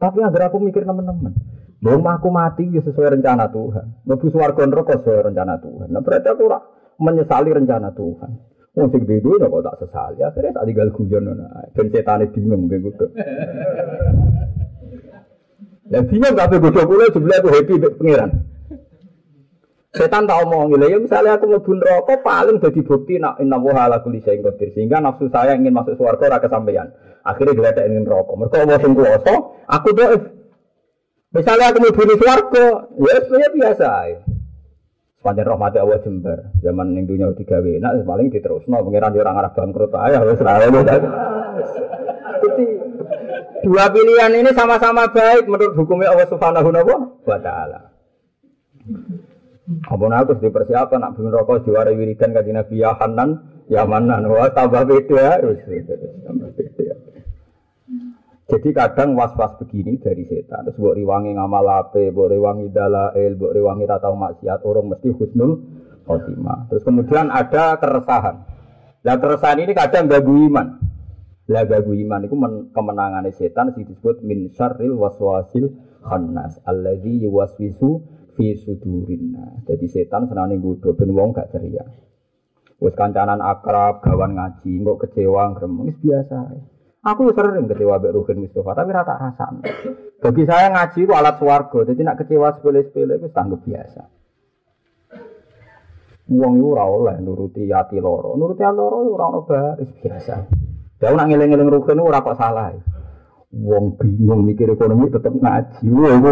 [0.00, 1.30] Tapi agar aku mikir teman-teman.
[1.78, 4.04] Belum aku mati ya sesuai rencana Tuhan.
[4.04, 5.88] Mlebu swarga neraka sesuai rencana Tuhan.
[5.94, 6.58] Nah berarti aku ora
[6.98, 8.30] menyesali rencana Tuhan.
[8.70, 10.18] Wong sing itu ya kok tak sesali.
[10.22, 13.06] Akhirnya tak tinggal guyon ngono Ben setane bingung ben kudu.
[15.90, 18.30] Dan bingung kabeh godho kula jebule aku happy mek pangeran.
[19.90, 23.98] Setan tak omong ya misalnya aku mau neraka paling jadi bukti nak inna wa ala
[23.98, 26.94] kulli syai'in qadir sehingga nafsu saya ingin masuk swarga ora kesampaian.
[27.26, 28.38] Akhirnya geletek ingin neraka.
[28.38, 29.34] Mergo Allah sing kuwasa,
[29.66, 30.08] aku tuh
[31.30, 33.88] Misalnya aku mau bunuh suarga, ya sebenarnya biasa.
[34.10, 34.18] Ya.
[35.22, 38.66] Sepanjang rahmat Allah jember, zaman yang dunia tiga enak, paling diterus.
[38.66, 40.42] No, pengiran orang arah bangkrut aja, wes
[42.40, 42.66] Jadi
[43.62, 46.72] dua pilihan ini sama-sama baik menurut hukumnya Allah Subhanahu
[47.22, 47.94] wa Taala.
[49.70, 53.30] Apa aku di persiapan nak bunuh rokok juara wiridan kajian Nabi ya Hanan,
[53.70, 55.38] ya Manan, wah tambah beda.
[58.50, 60.66] Jadi kadang was-was begini dari setan.
[60.66, 65.62] Terus buat riwangi ngamal ape, buat riwangi dalail, buat riwangi ratau maksiat, orang mesti husnul
[66.02, 66.66] khotimah.
[66.66, 68.42] Terus kemudian ada keresahan.
[69.06, 70.82] Nah keresahan ini kadang gagu iman.
[71.46, 72.34] Lah gagu iman itu
[72.74, 75.70] kemenangan setan disebut min syarril waswasil
[76.02, 78.02] khannas alladzi yuwaswisu
[78.40, 79.36] fi sudurin.
[79.68, 81.84] Jadi setan senane nggodho ben wong gak ceria.
[82.80, 86.38] Wis kancanan akrab, gawan ngaji, kok kecewa, gremeng biasa.
[87.04, 89.52] Aku sering kecewa Mbak Ruhin Mustafa, tapi rata rasa.
[90.16, 94.00] Bagi saya ngaji itu alat swargo, jadi nak kecewa sepele-sepele itu tanggup biasa.
[96.32, 100.34] Uang itu ora oleh nuruti hati loro, nuruti hati loro itu ono baris biasa.
[101.04, 102.00] Ya nak ngeling-ngeling Ruhin
[102.32, 102.72] salah.
[103.50, 105.82] Wong bingung mikir ekonomi tetap ngaji.
[105.90, 106.30] Wah, itu,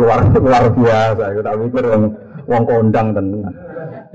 [0.00, 1.24] luar luar biasa.
[1.36, 2.02] Kita mikir wong,
[2.48, 3.52] wong kondang tenan.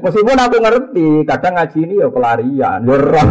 [0.02, 3.28] Meskipun aku ngerti, kadang ngaji ini ya pelarian, ya roh.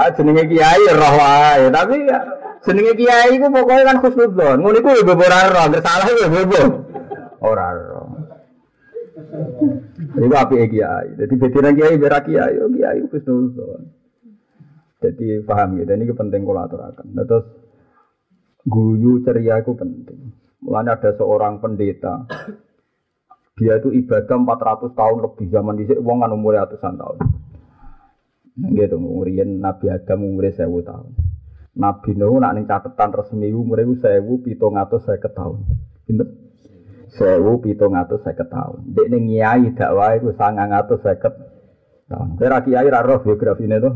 [0.00, 2.18] ah jenenge kiai ya roh wae, tapi ya
[2.60, 4.56] jenenge kiai ku pokoknya kan khusnudzon.
[4.60, 6.62] Ngono iku ya bebo ora roh, salah ya bebo.
[7.40, 8.08] Ora roh.
[10.12, 11.08] Iku kiai.
[11.16, 13.99] Jadi bedine kiai berak kiai, kiai khusnudzon.
[15.00, 17.06] Jadi paham dan ini penting kalau aturakan.
[17.16, 17.48] Nah, terus
[18.68, 20.36] guyu ceria itu penting.
[20.60, 22.28] Mulanya ada seorang pendeta,
[23.60, 27.16] dia itu ibadah 400 tahun lebih zaman di wong kan umur ratusan tahun.
[28.60, 31.16] Gitu, umurian Nabi Adam umurnya sewu tahun.
[31.80, 33.48] Nabi Nuh nak ning catatan resmi
[34.44, 35.64] pitung atau saya tahun.
[37.08, 38.78] Atau saya tahun.
[38.96, 40.16] Dek ning nyai dakwah
[41.00, 41.16] saya
[42.08, 42.28] tahun.
[42.36, 43.94] Kira kiai raro biografi ini tuh.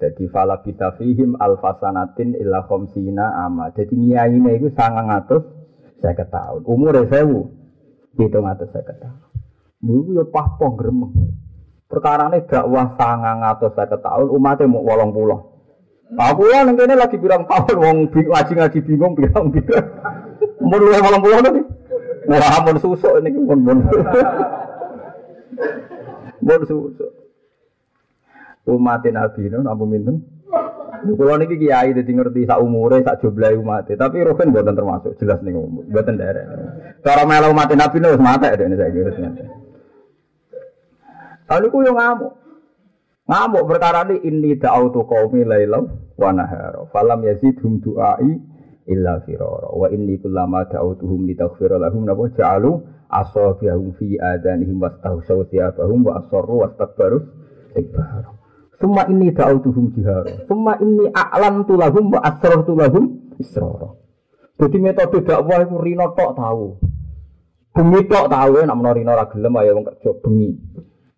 [0.00, 3.68] Jadi fala kita fihim alfasanatin illa khomsina ama.
[3.76, 5.44] Jadi nyai ini itu sangang atus
[6.00, 6.64] saya tahun.
[6.64, 7.52] Umurnya sewu
[8.16, 9.28] hitung atus saya tahun.
[9.84, 11.12] Mulu ya pahpong gremeng.
[11.84, 15.40] Perkara ini dakwah sangang atus saya tahun umatnya mau wolong pulau.
[16.16, 19.84] Aku ya neng kene lagi bilang tahun wong ngaji ngaji bingung bilang bilang.
[20.64, 21.64] Mau lu wolong pulau nih.
[22.24, 23.76] Wah, mau susuk ini mau mau.
[26.40, 27.19] Mau susuk.
[28.68, 30.20] Umatin Nabi itu nampu minten.
[31.00, 33.88] Kulo niki kiai dadi ngerti sak umure sak jumlahe umat.
[33.88, 36.44] Tapi rohen mboten termasuk, jelas nih mboten derek.
[37.00, 39.44] Cara melu umat Nabi wis mate dene saiki wis mate.
[41.48, 42.32] Lalu ku yo ngamuk.
[43.30, 46.84] Ngamuk perkara ini inni da'autu qaumi lailam wa nahara.
[46.90, 48.30] Falam yazidhum du'ai
[48.90, 49.70] illa firara.
[49.72, 56.66] Wa inni kullama da'autuhum litaghfira lahum napa ja'alu asabiahum fi adanihim wastahsaw thiyabahum wa asarru
[56.66, 57.18] wastakbaru
[57.70, 58.39] istikbaru.
[58.80, 60.48] Semua ini da'autuhum jihara.
[60.48, 63.92] Semua ini a'lan tulahum wa asrar tulahum israra.
[64.56, 66.80] Jadi metode dakwah itu rino tok tahu.
[67.76, 70.50] Bengi tok tahu ya, nak rino ra gelem ayo wong kerja bengi.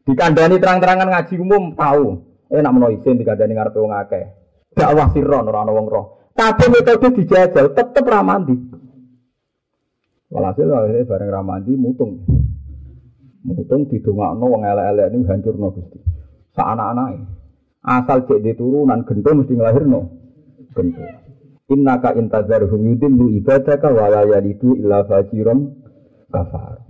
[0.02, 2.04] Dikandani terang-terangan ngaji umum tahu.
[2.50, 4.26] Eh nak menawa isin dikandani ngarepe wong akeh.
[4.74, 6.34] Dakwah sirron ora wong roh.
[6.34, 8.58] Tapi metode dijajal tetep ra mandi.
[10.32, 12.24] Walhasil akhirnya bareng ramandi mutung.
[13.46, 15.98] Mutung didongakno wong elek-elek ini hancurno Gusti.
[16.56, 17.41] Sak anak-anake.
[17.82, 20.00] Asal cek di turunan gendong mesti ngelahirno.
[20.70, 21.12] Gendong.
[21.66, 25.66] Innaka intadzarhum yudillu ibadaka wa la yalidu illa fajiran
[26.30, 26.86] kafar.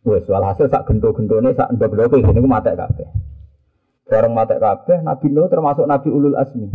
[0.00, 3.08] Wes walhasil sak gendo-gendone sak ndok-ndoke ngene ku matek kabeh.
[4.08, 6.72] Bareng matek kabeh Nabi Nuh termasuk Nabi Ulul Azmi.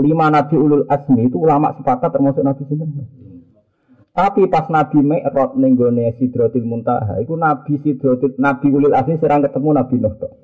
[0.00, 2.88] Lima Nabi Ulul Azmi itu ulama sepakat termasuk Nabi sinten?
[4.14, 9.44] Tapi pas Nabi Mi'raj ning gone Sidratil Muntaha, iku Nabi Sidratil Nabi Ulul Azmi serang
[9.44, 10.43] ketemu Nabi Nuh tok.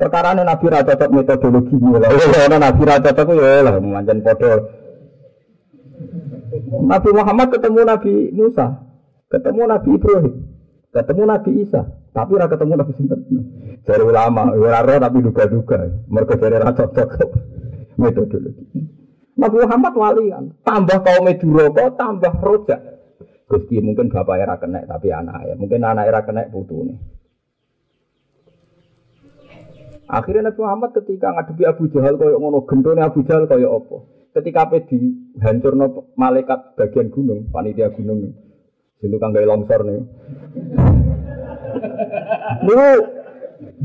[0.00, 2.08] Perkara ini Nabi Raja cocok metodologi lah.
[2.08, 4.48] Oh, Nabi Raja cocok ya lah, manjan podo.
[6.80, 8.80] Nabi Muhammad ketemu Nabi Musa,
[9.28, 10.34] ketemu Nabi Ibrahim,
[10.88, 11.84] ketemu Nabi Isa,
[12.16, 13.20] tapi ora ketemu Nabi Sinten.
[13.84, 15.78] Dari ulama, ora roh tapi duga-duga.
[16.08, 17.10] Mereka dari Raja cocok
[18.00, 18.80] metodologi.
[19.36, 22.80] Nabi Muhammad wali kan, tambah kaum Meduroko, tambah rojak.
[23.52, 27.19] Gusti mungkin bapak era kena tapi anak ya, mungkin anak era kena putu nih.
[30.10, 34.02] Akhirnya Nabi Muhammad ketika ngadepi Abu Jahal kaya ngono gendone Abu Jahal kaya apa?
[34.34, 38.34] Ketika apa dihancurno malaikat bagian gunung, panitia gunung.
[38.98, 40.02] Itu kang gawe longsor nih.
[42.66, 42.86] Niku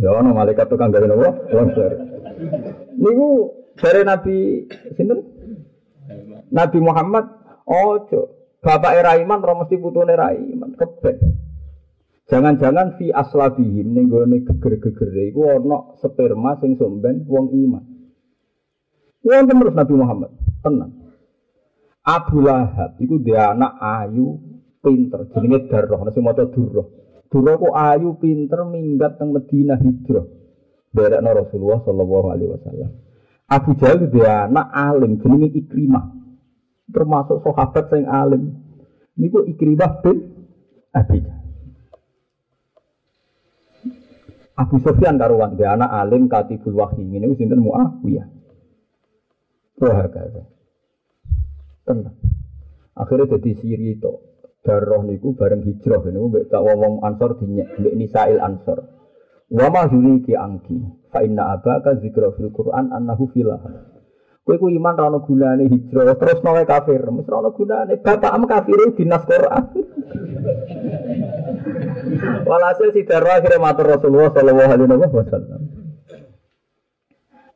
[0.02, 1.30] ya ono malaikat tukang gawe nopo?
[1.54, 1.94] Longsor.
[2.98, 3.28] Niku
[3.78, 4.66] dari Nabi
[4.98, 5.22] sinten?
[6.50, 7.26] Nabi Muhammad
[7.70, 8.34] ojo
[8.66, 11.44] bapak era iman ora mesti putune ra iman kebet.
[12.26, 17.84] Jangan-jangan fi aslabihim ning gone geger-gegere iku ana sperma sing somben wong iman.
[19.22, 20.32] Wong terus Nabi Muhammad,
[20.66, 21.06] tenang.
[22.06, 24.42] Abu Lahab iku dia anak ayu
[24.82, 26.88] pinter jenenge Darroh, nasi maca Durroh.
[27.30, 30.26] Durroh ku ayu pinter minggat teng Madinah hijrah.
[30.94, 32.90] Berekno Rasulullah sallallahu alaihi wasallam.
[33.46, 36.10] Abu Jahal dia anak alim jenenge Ikrimah.
[36.90, 38.66] Termasuk sahabat sing alim.
[39.14, 40.18] Niku Ikrimah bin
[40.90, 41.44] Abi Jahal.
[44.56, 48.28] Abu Sofyan karuan dia anak alim katibul wahyi ini sinten Muawiyah.
[49.84, 50.44] Wah kata.
[51.84, 52.15] Tenang.
[52.96, 54.13] Akhirnya jadi siri itu.
[54.65, 58.82] Darroh niku bareng hijrah ini mbek tak wong Ansor dinyek mbek Nisail Ansor.
[59.52, 60.80] Wa ma ki angki
[61.13, 63.62] fa inna abaka zikra fil Qur'an annahu filah.
[64.41, 67.94] Kowe ku iman ra ono gunane hijrah terus nawe kafir, mesti ra ono gunane.
[68.02, 69.63] Bapakmu kafir dinas Qur'an.
[72.26, 75.62] Walhasil si Darwa akhirnya matur Rasulullah Sallallahu Alaihi Wasallam.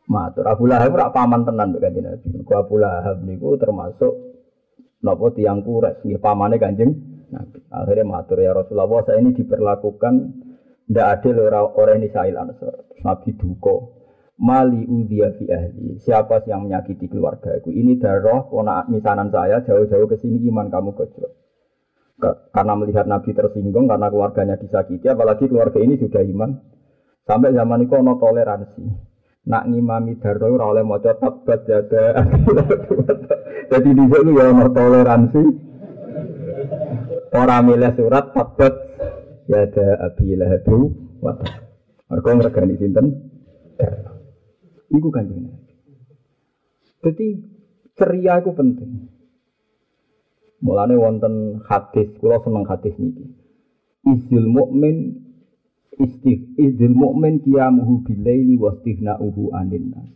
[0.10, 2.28] Matur Abu Lahab rak paman tenan mbek Kanjeng Nabi.
[2.42, 4.14] Ku Abu Lahab niku termasuk
[5.06, 6.92] napa tiang kures nggih pamane Kanjeng
[7.30, 7.60] Nabi.
[7.70, 10.14] Akhirnya matur ya Rasulullah saya ini diperlakukan
[10.90, 12.90] ndak adil orang orang ini sahil ansor.
[13.06, 13.76] Nabi duko
[14.42, 16.02] mali udia fi ahli.
[16.02, 17.70] Siapa yang menyakiti keluarga aku?
[17.70, 21.30] Ini darah ponak misanan saya jauh-jauh ke sini iman kamu kecil
[22.52, 26.52] karena melihat Nabi tersinggung karena keluarganya disakiti, apalagi keluarga ini sudah iman.
[27.24, 28.84] Sampai zaman itu ono toleransi.
[29.50, 32.22] Nak ngimami darah ora oleh maca tabat jaga.
[33.72, 35.44] Jadi di sini ya ono toleransi.
[37.30, 38.74] Orang milih surat tabat
[39.50, 41.34] ada abi lahabu wa
[42.10, 43.06] Mereka ngregani sinten?
[44.90, 45.54] Iku kanjeng.
[47.06, 47.28] Jadi
[47.94, 49.19] ceria itu penting.
[50.60, 53.26] Mulane wonten hadis, kula seneng hadis niki.
[54.04, 55.24] Izil mukmin
[56.00, 60.10] istif izil mukmin qiyamuhu bilaili wa istighna'uhu anin nas.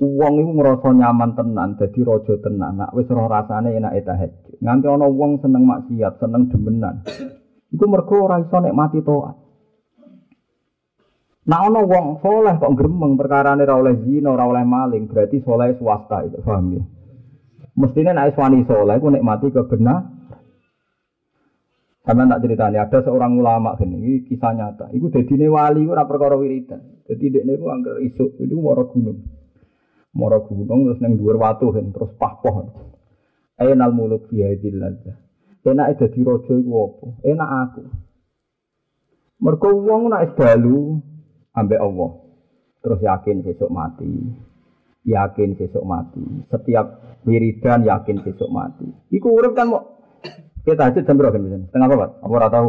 [0.00, 2.82] Wong iku ngrasa nyaman tenan, dadi raja tenan.
[2.82, 4.58] Nak wis ora rasane enake tahajud.
[4.58, 7.06] Nganti ana wong seneng maksiat, seneng demenan.
[7.70, 9.36] Iku mergo ora iso nikmati taat.
[11.44, 15.76] Nah ana wong soleh kok gremeng perkarane ora oleh zina, ora oleh maling, berarti soleh
[15.76, 16.82] swasta itu, paham ya?
[17.74, 20.06] Mestinya naik suami soleh, aku nikmati kebenar.
[22.04, 24.92] Sama tak ceritanya, ada seorang ulama ini, ini kisah nyata.
[24.92, 27.02] Iku jadi wali, itu rapor karo wiridan.
[27.08, 29.24] Jadi dia ini angker isuk, itu moro gunung.
[30.12, 32.70] Moro gunung, terus neng dua watu, terus pahpoh.
[33.56, 35.16] Enal muluk biadil aja.
[35.64, 37.06] Enak jadi rojo itu apa?
[37.24, 37.82] Enak aku.
[39.40, 41.00] Mereka uang nak dalu
[41.56, 42.10] ambek Allah.
[42.84, 44.12] Terus yakin besok mati
[45.04, 46.24] yakin besok mati.
[46.48, 48.88] Setiap wiridan yakin besok mati.
[49.12, 49.94] Iku urip kan mau
[50.64, 52.68] kita aja jam berapa kan Setengah apa, Apa ora tahu?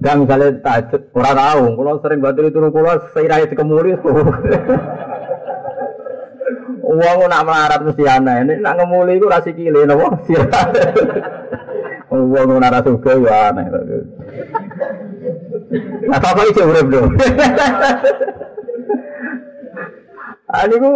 [0.00, 1.64] Gak misalnya tajud, ora tahu.
[1.76, 3.92] Kalau sering batil itu kalau saya dikemuri,
[6.84, 8.36] Uang nak melarat mesti aneh.
[8.44, 10.14] Ini nak ngemuli itu rasi kile, nopo
[12.12, 13.64] Uang nak rasa suka ya aneh.
[16.04, 17.16] Nah, apa itu urip dong?
[20.54, 20.92] Ani ku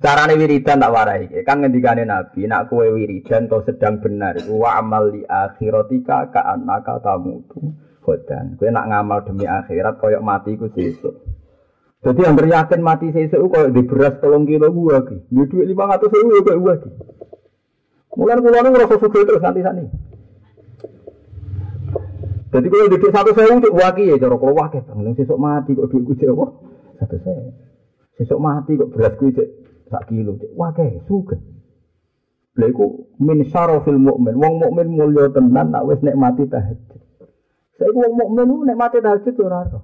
[0.00, 1.28] carane wiridan tak warai.
[1.44, 7.04] Kan ngendikane Nabi, nak kue wiridan kau sedang benar, wa amal di akhiratika ka anaka
[7.04, 7.60] tamutu.
[8.00, 8.56] Khodan.
[8.56, 11.20] Kue nak ngamal demi akhirat koyok mati ku sesuk.
[12.00, 15.28] Jadi yang yakin mati sesuk koyo di beras tolong kilo gua ki.
[15.28, 16.90] Di duit lima ratus ribu koyo gua ki.
[18.16, 19.84] Mulai kulo nu ngerasa suka terus nanti sani.
[22.50, 26.18] Jadi kalau di satu sewu untuk waki ya, kalau wakil, bang, sesuk mati kok duit
[26.18, 26.48] gue
[27.00, 27.48] satu saya.
[28.20, 29.48] Sesuk mati kok beras kuwi cek
[29.88, 30.52] sak kilo cek.
[30.76, 31.36] Kae suka.
[32.60, 34.36] Lha iku min syarafil mukmin.
[34.36, 37.00] Wong mukmin mulya tenan nak wis nikmati tahajud.
[37.80, 39.80] Saiki wong mukmin nikmati tahajud ora ora.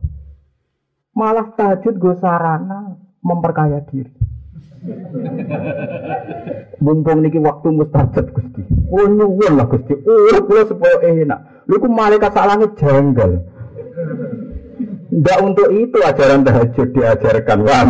[1.16, 4.12] Malah tahajud go sarana memperkaya diri.
[6.85, 8.62] Mumpung niki waktu mustajab Gusti.
[8.92, 9.96] Oh nyuwun lah Gusti.
[9.96, 11.64] Oh kula supaya enak.
[11.64, 13.33] Lha ku malaikat sak janggal.
[15.16, 17.88] Tidak untuk itu ajaran tahajud diajarkan, paham?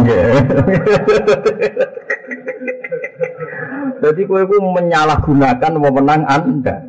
[3.99, 6.87] Jadi kue ku menyalahgunakan wewenang Anda.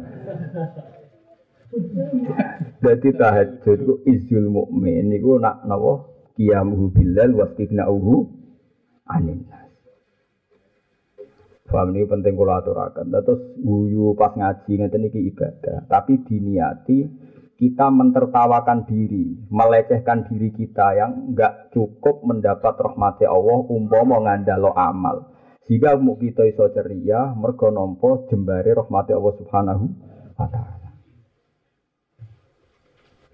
[2.86, 6.06] Jadi tahajud ku izul mukmin niku nak napa
[6.38, 8.30] qiyamuhu bilal wastighna'uhu
[9.10, 9.41] anin
[11.67, 13.10] Paham ini penting kula aturaken.
[13.12, 17.26] Terus guyu pas ngaji ngeten iki ibadah, tapi diniati
[17.58, 25.34] kita mentertawakan diri, melecehkan diri kita yang enggak cukup mendapat rahmati Allah umpama ngandalo amal.
[25.65, 29.86] Jika mau kita iso ceria, mergo nampa jembare rahmati Allah Subhanahu
[30.38, 30.89] wa taala.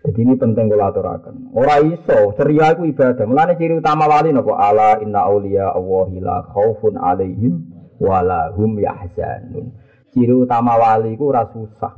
[0.03, 1.51] Jadi ini penting kula aturaken.
[1.55, 3.23] Ora iso ceria iku ibadah.
[3.27, 4.55] Mulane ciri utama wali napa?
[4.55, 9.71] Ala inna auliya Allahi la khaufun alaihim wala hum yahzanun.
[10.11, 11.95] Ciri utama wali iku ora susah.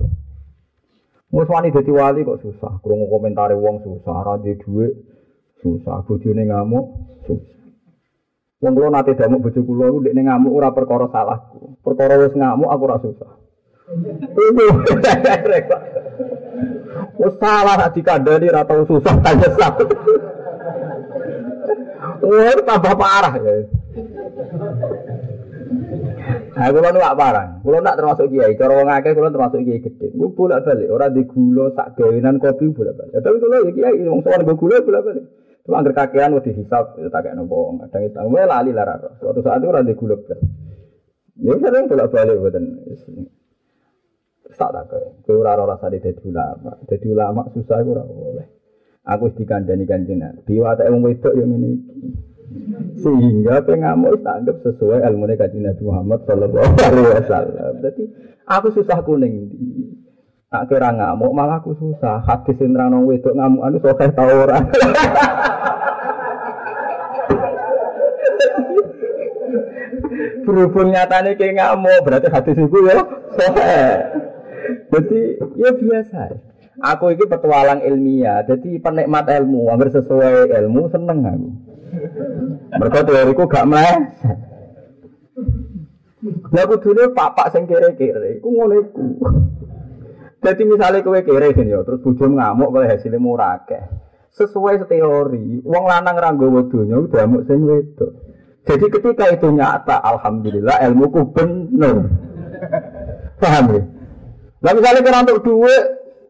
[1.33, 2.79] Wes wani dadi wali kok susah.
[2.83, 4.93] Krungu komentare wong susah, ora duwe dhuwit
[5.61, 6.85] susah, bojone ngamuk
[7.25, 7.57] susah.
[8.61, 11.77] Wong kula nate damuk bojo kula iku ndekne ngamuk ora perkara salahku.
[11.81, 13.31] Perkara wis ngamuk aku ora susah.
[17.15, 19.73] Wes salah nek dikandani ora tau susah ta nyesal.
[22.25, 23.53] Wah, tambah parah ya.
[26.55, 27.59] Nah, kulo nu parang.
[27.59, 28.55] Kulo nak termasuk kiai.
[28.55, 30.15] Cara wong akeh kulo termasuk kiai gede.
[30.15, 33.19] Kulo bolak-balik ora di gula sak gawenan kopi bolak-balik.
[33.19, 35.25] Tapi kulo ya kiai wong sowan go gula bolak-balik.
[35.65, 37.73] Cuma angker kakean mau dihisap, ya tak kayak nopo.
[37.89, 40.39] Kadang itu, gue lali lah Suatu saat itu rada gula belas.
[41.41, 42.63] Ya sering bolak balik buatan.
[44.55, 45.11] Tak tak kayak.
[45.25, 46.71] Gue rara rasa di jadi ulama.
[46.87, 48.47] Jadi ulama susah gue rara boleh.
[49.09, 50.53] Aku dikandani kanjeng Nabi.
[50.55, 51.71] Watak wong wedok yang ini.
[52.99, 57.73] Sehingga pengamuk anggap sesuai ilmu kanjeng Nabi Muhammad Sallallahu Alaihi Wasallam.
[57.83, 58.03] Jadi
[58.47, 59.51] aku susah kuning.
[60.49, 62.23] Nak kira ngamuk malah aku susah.
[62.23, 64.59] Hadis yang terang wedok ngamuk anu sokeh tau ora.
[70.45, 72.95] Berhubung nyatanya kayak ngamuk berarti hadis itu ya
[73.35, 73.89] sokeh.
[74.95, 75.19] Jadi
[75.59, 76.21] ya biasa.
[76.75, 81.49] Aku ini petualang ilmiah, jadi penikmat ilmu, hampir sesuai ilmu seneng aku.
[82.73, 83.93] Mereka teoriku gak mah.
[86.25, 89.05] Lah kudune papak sing kere-kere iku ngono iku.
[90.41, 93.61] Jadi misalnya kowe kere kan ya, terus bojo ngamuk kowe hasilnya murah
[94.35, 98.11] Sesuai teori, wong lanang ra nggawa udah amuk sing wedok.
[98.65, 102.09] Jadi ketika itu nyata, alhamdulillah ilmuku bener.
[103.39, 103.81] Paham ya?
[104.65, 105.83] Lah misalnya kira untuk duit,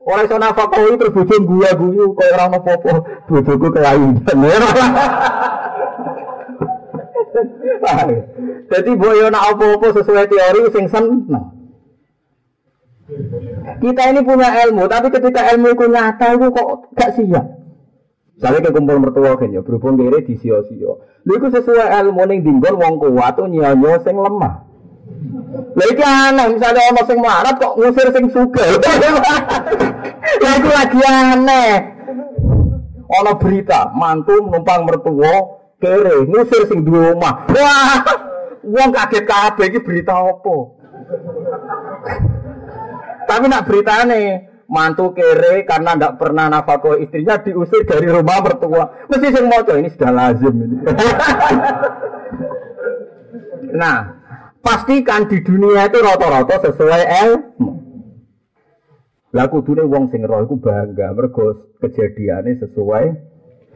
[0.03, 2.93] orang sana fakoi terus bojo gua guyu kaya ora ono apa-apa,
[3.25, 4.37] bojoku kelainan.
[8.71, 11.45] Jadi boyo nak apa-apa sesuai teori sing seneng.
[13.81, 16.67] Kita ini punya ilmu, tapi ketika ilmu itu nyata itu kok
[16.97, 17.45] gak siap.
[18.35, 20.99] Misalnya ke kumpul mertua kan ya, berhubung kiri di sio-sio.
[21.23, 24.65] Lalu sesuai ilmu ning dinggon wong kuat tuh nyonyo sing lemah.
[25.75, 28.69] Lha iki aneh, misalnya ono sing melarat kok ngusir sing sugih.
[30.43, 31.71] Lha iku lagi aneh.
[33.05, 37.45] Ono berita, mantu numpang mertua kere ngusir sing duwe omah.
[37.51, 38.03] Wah,
[38.63, 40.55] wong kaget kabeh iki berita apa?
[43.25, 44.21] Tapi nak beritane
[44.69, 48.83] mantu kere karena tidak pernah nafkah istrinya diusir dari rumah mertua.
[49.09, 50.77] Mesti sing moco ini sudah lazim ini.
[53.81, 53.97] nah,
[54.61, 57.69] pastikan di dunia itu rata-rata sesuai ilmu.
[59.35, 63.34] Lah kudune wong sing roh iku bangga mergo kejadiane sesuai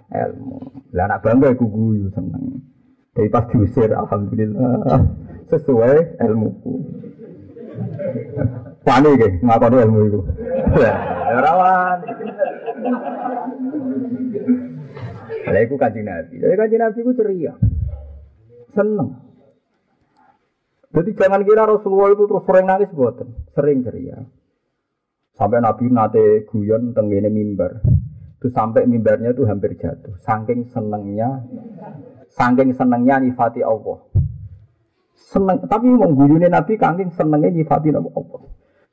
[0.09, 0.57] ilmu.
[0.93, 2.65] Lah anak bangga iku guyu seneng.
[3.13, 5.01] Jadi pas diusir alhamdulillah
[5.49, 6.73] sesuai ilmuku.
[8.85, 10.19] Wani ke, ngakoni ilmu itu.
[10.81, 10.95] Ya,
[11.45, 11.97] rawan.
[15.49, 16.41] Lah iku kanjeng Nabi.
[16.41, 17.53] Jadi kanjeng Nabi ku ceria.
[18.73, 19.09] Seneng.
[20.89, 24.25] Jadi jangan kira Rasulullah itu terus sering nangis buatan, sering ceria.
[25.37, 27.77] Sampai Nabi nate guyon tenggene mimbar.
[28.39, 30.15] Itu sampai mimbarnya itu hampir jatuh.
[30.23, 31.43] Saking senengnya,
[32.31, 33.99] saking senengnya nifati Allah.
[35.11, 38.41] Seneng, tapi mau guyune Nabi kangking senengnya nifati Allah.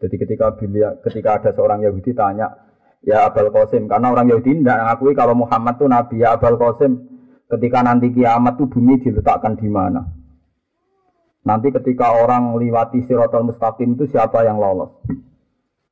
[0.02, 2.52] Jadi ketika bila, ketika ada seorang Yahudi tanya,
[3.06, 6.92] ya Abul Qasim, karena orang Yahudi tidak mengakui kalau Muhammad itu Nabi, ya Abul Qasim,
[7.46, 10.02] ketika nanti kiamat itu bumi diletakkan di mana?
[11.46, 14.90] Nanti ketika orang lewati sirotol mustaqim itu siapa yang lolos?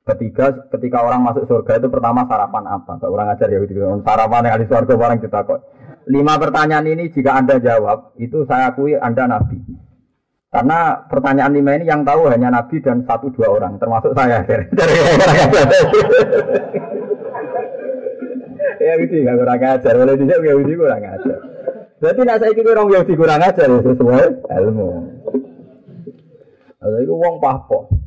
[0.05, 3.01] Ketiga, ketika orang masuk surga itu pertama sarapan apa?
[3.01, 3.73] Gak orang ajar Yahudi,
[4.05, 5.65] sarapan yang di surga orang kita kok.
[6.05, 9.65] Lima pertanyaan ini jika Anda jawab, itu saya akui Anda Nabi.
[10.53, 14.45] Karena pertanyaan lima ini yang tahu hanya Nabi dan satu dua orang, termasuk saya.
[18.85, 19.93] ya gitu, nggak kurang ajar.
[19.97, 21.39] Boleh tidak Yahudi kurang ajar.
[21.97, 24.91] Berarti nak saya kira orang Yahudi kurang ajar ya sesuai ilmu.
[26.85, 28.04] Lalu itu uang pahpo.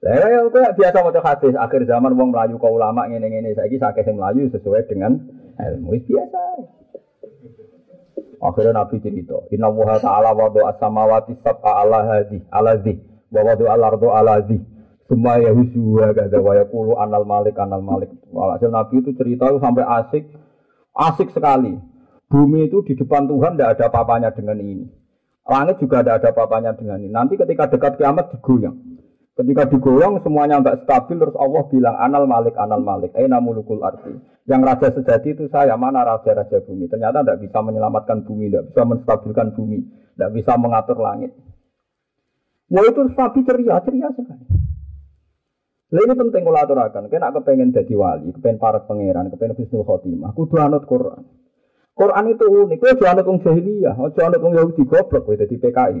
[0.00, 4.08] Lah ya kok biasa mau hadis akhir zaman uang Melayu kau ulama ngene-ngene saiki sakit
[4.08, 5.20] yang Melayu sesuai dengan
[5.60, 6.40] ilmu biasa.
[8.40, 12.96] Akhirnya Nabi cerita, Inna wuha ta'ala wadu as-samawati sab'a ala hadi, ala zi,
[13.28, 14.56] wa wadu al-ardu ala zi.
[15.04, 18.08] Semua ya husuha gada wa yakulu anal malik, anal malik.
[18.32, 20.32] Walhasil Nabi itu cerita sampai asik,
[20.96, 21.76] asik sekali.
[22.32, 24.88] Bumi itu di depan Tuhan tidak ada apa-apanya dengan ini.
[25.44, 27.12] Langit juga tidak ada apa-apanya dengan ini.
[27.12, 28.78] Nanti ketika dekat kiamat digoyang.
[29.40, 33.16] Ketika digoyang semuanya nggak stabil terus Allah bilang anal malik anal malik.
[33.16, 34.12] Eh namulukul arti.
[34.44, 36.92] Yang raja sejati itu saya mana raja-raja bumi.
[36.92, 39.80] Ternyata tidak bisa menyelamatkan bumi, tidak bisa menstabilkan bumi,
[40.12, 41.32] tidak bisa mengatur langit.
[42.68, 44.44] Wah itu sapi ceria, ceria sekali.
[45.90, 47.08] Nah ini penting kalau aturakan.
[47.08, 50.36] Kena kepengen jadi wali, kepengen para pangeran, kepengen husnul khotimah.
[50.36, 51.24] Kudu anut Quran.
[51.96, 52.76] Quran itu unik.
[52.76, 56.00] Kau jangan anut jahiliyah, jangan anut Yahudi goblok, kau jadi PKI.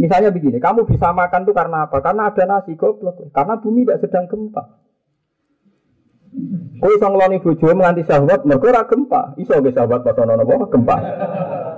[0.00, 2.00] Misalnya begini, kamu bisa makan tuh karena apa?
[2.00, 3.20] Karena ada nasi goblok.
[3.36, 4.80] Karena bumi tidak sedang gempa.
[6.80, 9.20] Kau iso ngeloni bojo nganti syahwat, mereka ora gempa.
[9.36, 10.96] Iso ge syahwat pas ono napa gempa.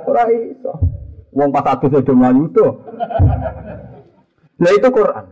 [0.07, 0.73] Ora iso.
[1.35, 2.67] Wong pas adus aja mlayu to.
[4.63, 5.27] Nah itu Quran.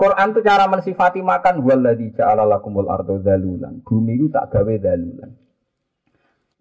[0.00, 3.84] Quran itu cara mensifati makan waladhi ja'ala lakumul ardo dalulan.
[3.84, 5.36] Bumi itu tak gawe dalulan.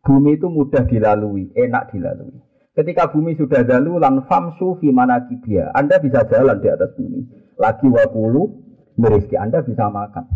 [0.04, 2.36] Bumi itu mudah dilalui, enak dilalui.
[2.76, 5.72] Ketika bumi sudah dalulan famsu fi manakibia.
[5.72, 7.24] Anda bisa jalan di atas bumi.
[7.56, 8.52] Lagi wakulu
[9.00, 10.28] merizki Anda bisa makan.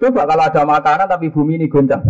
[0.00, 2.00] Coba kalau ada makanan tapi bumi ini goncang.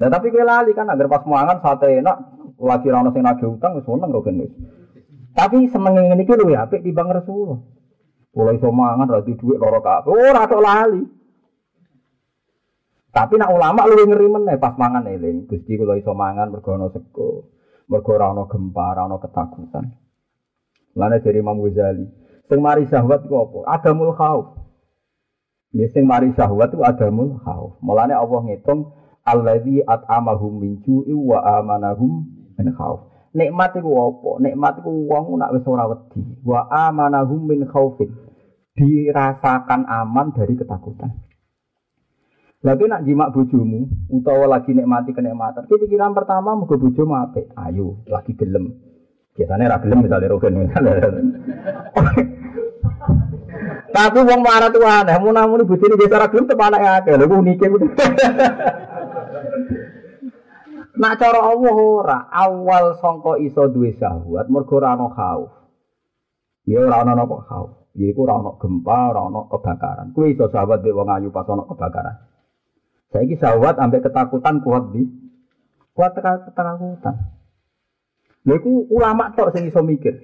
[0.00, 2.16] Nah tapi gue lali kan agar pas mangan sate enak
[2.58, 4.10] lagi rano sing nagih utang wis seneng
[5.30, 7.60] Tapi seneng ngene iki luwih apik timbang Rasulullah.
[8.34, 10.10] Mulai iso mangan ra duit loro kabeh.
[10.10, 11.19] Ora tok lali.
[13.10, 15.50] Tapi nak ulama luwih ngeri meneh pas mangan eling.
[15.50, 17.50] Gusti kula iso mangan mergo ana sego.
[17.90, 19.84] Mergo ora ana gempa, ora ana ketakutan.
[20.94, 22.06] Lane dari Imam Ghazali.
[22.46, 23.58] Sing mari syahwat ku apa?
[23.78, 24.58] Adamul khauf.
[25.74, 27.78] Ya sing mari syahwat ku adamul khauf.
[27.82, 28.94] Mulane Allah ngitung
[29.26, 32.26] alladzi at'amahum min ju'i wa amanahum
[32.58, 33.10] min khauf.
[33.34, 34.30] Nikmat iku apa?
[34.42, 36.22] Nikmat iku wong nak wis ora wedi.
[36.42, 38.10] Wa amanahum min khaufin.
[38.74, 41.29] Dirasakan aman dari ketakutan.
[42.60, 45.64] Lagi nak jimak bojomu utawa lagi nikmati kenikmatan.
[45.64, 47.48] Pikiran pertama muga bojomu apik.
[47.56, 48.76] Ayo, lagi gelem.
[49.32, 50.92] Biasanya ra gelem misalnya rogen misalnya.
[53.96, 57.16] Tapi wong marah tuh aneh, mau namun bojone desa ra gelem tepan anake akeh.
[57.16, 57.64] Lha unike
[61.00, 65.48] Nak cara Allah ora, awal sangka iso duwe syahwat mergo ora ana khauf.
[66.68, 67.88] Ya ora ana kok khauf.
[67.96, 70.12] Ya iku ora ana gempa, ora ana kebakaran.
[70.12, 72.29] Kuwi iso syahwat be wong ayu pas ana kebakaran.
[73.10, 75.02] Saiki syahwat ambek ketakutan kuat di
[75.94, 77.16] kuat ketakutan.
[78.46, 80.16] Lha iku ulama tok sing iso mikir.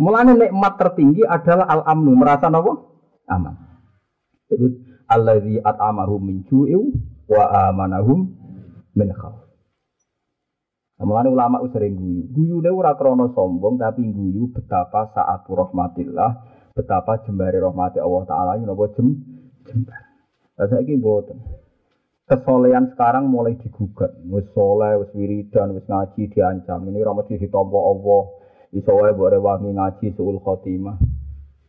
[0.00, 2.74] Mulane nikmat tertinggi adalah al-amnu, merasa napa?
[3.28, 3.54] Aman.
[4.48, 4.72] Itu
[5.06, 6.96] allazi at'amahum min ju'in
[7.28, 8.32] wa amanahum
[8.96, 9.46] min khauf.
[10.96, 12.24] Mulane ulama sering guyu.
[12.32, 16.30] Guyune ora krana sombong tapi guyu betapa saat rahmatillah,
[16.72, 19.12] betapa jembare rahmati Allah taala ini napa jem
[19.68, 20.05] jembar.
[20.56, 21.38] Lah saiki mboten.
[22.26, 24.10] Kesolehan sekarang mulai digugat.
[24.26, 26.82] Wis soleh, wis wiridan, wis ngaji diancam.
[26.90, 28.22] Ini ora mesti ditampa Allah.
[28.74, 30.98] Iso wae mbok rewangi ngaji suul khotimah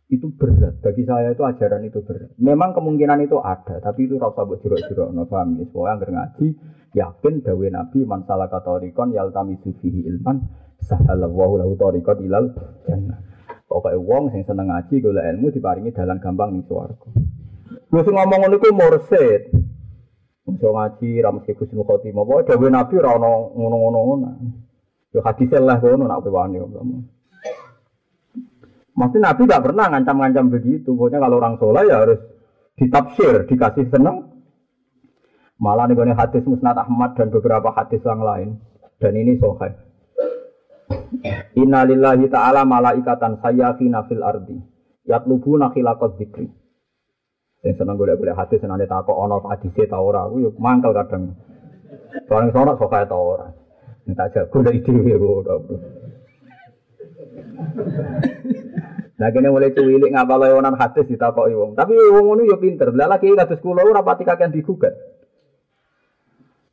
[0.08, 4.40] itu berat bagi saya itu ajaran itu berat memang kemungkinan itu ada tapi itu rasa
[4.48, 6.46] buat jerok-jerok no paham ya ngaji
[6.96, 10.48] yakin dawe nabi man salah katorikon yaltami sufihi ilman
[10.80, 12.48] sahalallahu lahu torikon ilal
[12.88, 13.20] jannah
[13.68, 17.27] pokoknya wong sing seneng ngaji gula ilmu diparingi dalam gampang nih suaraku
[17.88, 19.42] lu ngomong ngono iku mursid
[20.48, 22.24] Iso ngaji ra mesti Gus Khotimah.
[22.24, 24.28] Pokoke dawuh Nabi ra ono ngono-ngono ngono.
[25.12, 26.56] Yo hadis lah ngono nak kowe wani
[28.98, 30.90] Maksudnya Nabi tidak pernah ngancam-ngancam begitu.
[30.96, 32.18] Pokoknya kalau orang soleh ya harus
[32.74, 34.26] ditafsir, dikasih seneng.
[35.60, 38.58] Malah nih hadis Musnad Ahmad dan beberapa hadis yang lain.
[38.98, 39.70] Dan ini sohai.
[41.54, 44.58] Innalillahi ta'ala malaikatan sayyafina fil ardi.
[45.06, 46.50] Yatlubuna khilaqat zikri.
[47.66, 50.30] Yang seneng gue boleh hadis senang takut ono hadisnya tau ora.
[50.30, 51.34] Aku yuk mangkel kadang.
[52.30, 53.50] Barang sono sokai tau ora.
[54.06, 55.76] Minta jago dari diri gue.
[59.18, 61.74] Nah kene mulai cuwilik ngapal lewonan hadis ditakoki wong.
[61.74, 62.94] Tapi wong ngono yo pinter.
[62.94, 64.94] Lah lagi kados kula ora pati kakean digugat.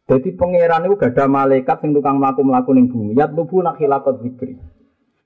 [0.06, 3.18] Jadi pangeran itu gak ada malaikat yang tukang melaku-melaku ning bumi.
[3.18, 4.54] Yat lubu nak hilakot zikri.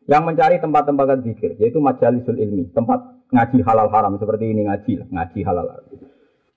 [0.10, 5.40] Yang mencari tempat-tempat zikir, yaitu majalisul ilmi, tempat ngaji halal haram seperti ini ngaji, ngaji
[5.46, 5.86] halal haram.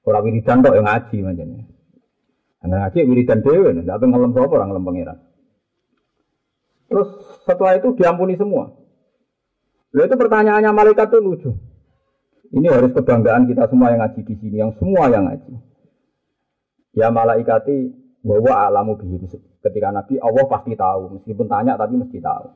[0.03, 1.65] Orang wiridan kok yang ngaji macamnya.
[2.59, 5.19] Karena ngaji wiridan dewe, tapi ngelem sapa orang ngelem pangeran.
[6.91, 7.09] Terus
[7.49, 8.75] setelah itu diampuni semua.
[9.93, 11.51] Lalu itu pertanyaannya malaikat itu lucu.
[12.53, 15.53] Ini harus kebanggaan kita semua yang ngaji di sini, yang semua yang ngaji.
[16.93, 19.25] Ya malaikati bahwa alamu bihi.
[19.63, 22.47] Ketika Nabi Allah pasti tahu, meskipun tanya tapi mesti tahu.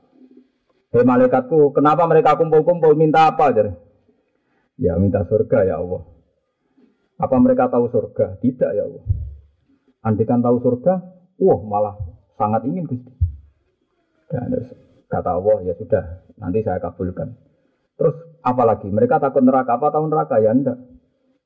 [0.92, 3.52] Hei malaikatku, kenapa mereka kumpul-kumpul minta apa?
[3.52, 3.72] Jadi,
[4.80, 6.02] ya minta surga ya Allah.
[7.16, 8.40] Apa mereka tahu surga?
[8.40, 9.04] Tidak ya Allah.
[10.04, 10.94] Andikan tahu surga,
[11.40, 11.96] wah malah
[12.36, 13.12] sangat ingin Gusti.
[14.28, 14.52] Dan
[15.08, 16.04] kata Allah ya sudah
[16.36, 17.34] nanti saya kabulkan.
[17.96, 20.76] Terus apalagi mereka takut neraka apa tahu neraka ya enggak.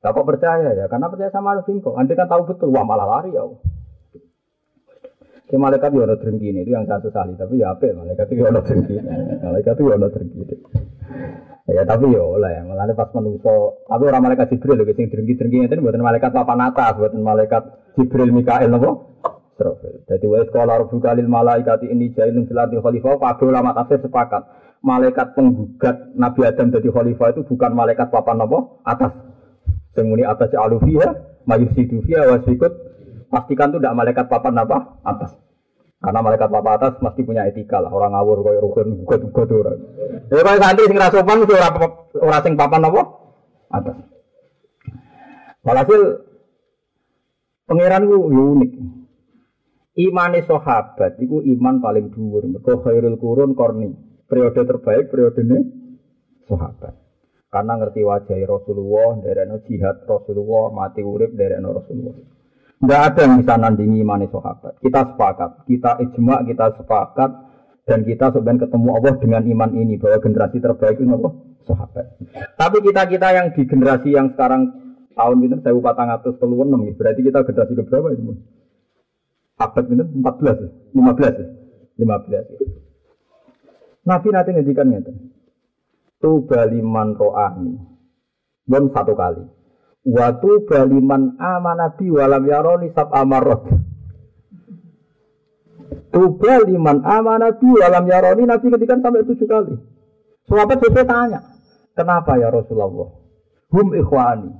[0.00, 1.94] Tak percaya ya karena percaya sama Arifin kok.
[1.94, 3.44] Anda kan tahu betul wah malah lari ya.
[5.50, 8.60] Si malaikat ya ono ini itu yang saya sesali tapi ya apa malaikat itu ono
[8.62, 8.96] ini
[9.42, 10.54] malaikat itu ono ini
[11.74, 13.54] ya tapi ya oleh malah pas manusia
[13.90, 17.62] tapi orang malaikat Jibril loh sing drengki-drengki itu buatan malaikat papan atas buatan malaikat
[17.98, 19.10] Jibril Mikael nopo
[19.60, 20.08] Israfil.
[20.08, 24.42] Jadi wa sekolah rabbuka lil malaikati ini jailun fil ardi khalifah kabeh ulama tafsir sepakat
[24.80, 28.58] malaikat penggugat Nabi Adam jadi khalifah itu bukan malaikat papan apa?
[28.88, 29.12] Atas.
[29.92, 31.12] Semuni atas alufiya,
[31.44, 32.72] mayusidu fiha wasikut.
[33.30, 34.98] Pastikan itu tidak malaikat papan apa?
[35.06, 35.38] Atas.
[36.02, 37.94] Karena malaikat papan atas mesti punya etika lah.
[37.94, 39.78] Orang ngawur kaya rukun gugat-gugat orang.
[40.34, 41.70] Ya kaya santri sing ra sopan mesti ora
[42.18, 43.02] ora sing papan apa?
[43.70, 43.96] Atas.
[45.62, 46.02] Walhasil
[47.70, 48.72] pangeran unik.
[50.00, 52.50] Imane sahabat iku iman paling dhuwur.
[52.50, 53.94] Mergo khairul qurun korni.
[54.26, 55.58] Periode terbaik periodene
[56.50, 56.98] sahabat.
[57.50, 62.39] Karena ngerti wajah Rasulullah, dari jihad Rasulullah, mati urip dari Rasulullah.
[62.80, 64.80] Tidak ada yang bisa nandingi iman sahabat.
[64.80, 67.30] Kita sepakat, kita ijma, kita sepakat,
[67.84, 71.30] dan kita sebenarnya ketemu Allah dengan iman ini bahwa generasi terbaik itu apa?
[71.68, 72.06] Sahabat.
[72.56, 74.72] Tapi kita kita yang di generasi yang sekarang
[75.12, 78.32] tahun ini saya upah ratus puluh enam berarti kita generasi keberapa itu?
[79.60, 80.58] Abad ini empat belas,
[80.96, 81.36] lima belas,
[82.00, 82.44] lima belas.
[84.08, 85.16] Nabi nanti ngedikan ngeten.
[86.16, 87.76] Tuba liman ro'ani.
[88.64, 89.44] Bon satu kali.
[90.00, 93.68] Watu baliman amanabi walam yaroni sab amarot.
[96.10, 99.76] Tuba liman amanabi walam yaroni Nabi ketika sampai tujuh kali.
[100.48, 101.40] Sahabat sesuai tanya,
[101.94, 103.12] kenapa ya Rasulullah?
[103.70, 104.50] Hum ikhwani.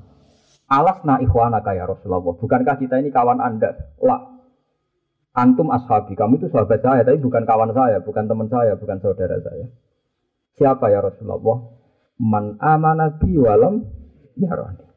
[0.70, 2.22] Alasna ikhwanaka ya Rasulullah.
[2.22, 3.74] Bukankah kita ini kawan anda?
[3.98, 4.22] Lah,
[5.34, 6.14] antum ashabi.
[6.14, 9.66] Kamu itu sahabat saya, tapi bukan kawan saya, bukan teman saya, bukan saudara saya.
[10.54, 11.74] Siapa ya Rasulullah?
[12.22, 13.88] Man amanabi walam
[14.38, 14.89] yaroni.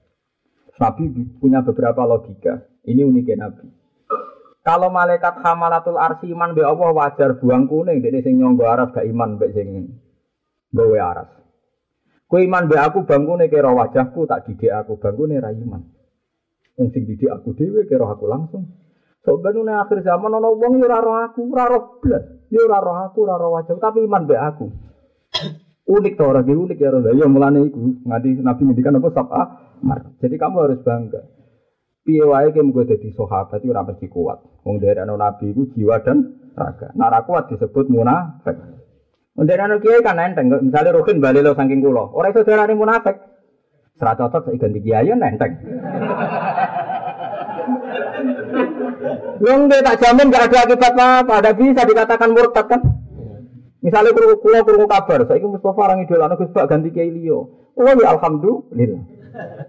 [0.82, 1.03] Nabi
[1.38, 2.65] punya beberapa logika.
[2.84, 3.65] Ini uniknya Nabi.
[4.63, 9.03] Kalau malaikat hamalatul arsi iman be Allah wajar buang kuning, dene sing nyonggo aras gak
[9.03, 9.91] iman be sing
[10.71, 11.30] gawe aras.
[12.32, 15.84] Ku iman be aku bangkune kira wajahku tak didik aku bangkune ra iman.
[16.80, 18.71] Wong sing didik aku dhewe kira aku langsung.
[19.24, 21.99] Sok ben akhir zaman ana wong yo ora roh aku, ora roh.
[22.51, 24.67] Yo ora roh aku, ora roh wajah, tapi iman be aku.
[25.84, 27.19] unik to orang unik ya Rasul.
[27.19, 29.43] Ya mulane iku nganti Nabi ngendikan apa sab'a
[29.84, 29.99] mar.
[30.23, 31.21] Jadi kamu harus bangga.
[32.03, 34.39] Piye wae ki mung dadi sahabat itu ora mesti kuat.
[34.63, 36.91] Wong dari Nabi itu jiwa dan raga.
[36.95, 38.55] Nara kuat disebut munafik.
[39.36, 40.47] Wong dari kiai kan enteng.
[40.51, 42.11] Misalnya Rukin bali lo saking kula.
[42.15, 43.15] Ora iso darani munafik.
[43.99, 45.51] Serat cocok saya ganti kiai enteng.
[49.43, 52.81] Wong tak jamin gak ada akibat apa, ada bisa dikatakan murtad kan?
[53.84, 57.51] Misalnya kru kula krungu kabar, saiki Mustafa orang idola Gus Bak ganti Kiai liyo.
[57.75, 59.12] Oh ya alhamdulillah.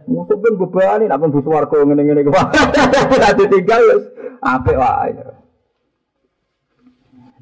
[0.05, 2.33] Musuh pun bebani nak pun warga ngene-ngene ku.
[3.15, 4.03] Ora ditinggal wis
[4.45, 5.13] apik wae.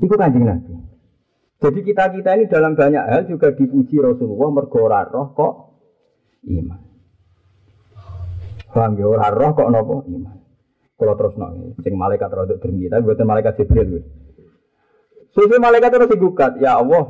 [0.02, 0.72] Iku kanjeng Nabi.
[1.62, 5.54] Jadi kita-kita ini dalam banyak hal juga dipuji Rasulullah mergo roh kok
[6.50, 6.80] iman.
[8.72, 10.36] Paham ya ora roh kok napa iman.
[10.98, 14.02] Kalau terus nang sing malaikat rodok drengki tapi buatan malaikat Jibril.
[15.32, 17.08] Sufi malaikat terus digugat, ya Allah,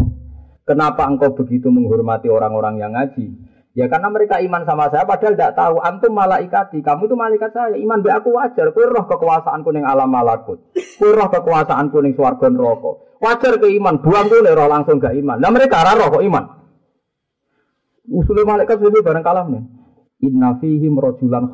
[0.63, 3.35] kenapa engkau begitu menghormati orang-orang yang ngaji?
[3.73, 7.73] Ya karena mereka iman sama saya padahal tidak tahu antum malaikati, kamu itu malaikat saya,
[7.81, 10.61] iman be aku wajar, kowe kekuasaan kuning alam malakut.
[11.01, 13.01] Kowe kekuasaan kuning swarga neraka.
[13.17, 15.41] Wajar ke iman, buang tuh roh langsung gak iman.
[15.41, 16.45] Nah mereka arah roh kok iman.
[18.13, 19.65] Usulnya malaikat sudah bareng kalah nih.
[20.29, 21.49] Inna fihim rojulan.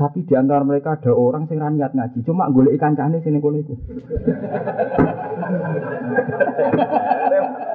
[0.00, 3.60] Tapi di antara mereka ada orang yang niat ngaji, cuma golek ikan cane sini kono
[3.60, 3.76] iku.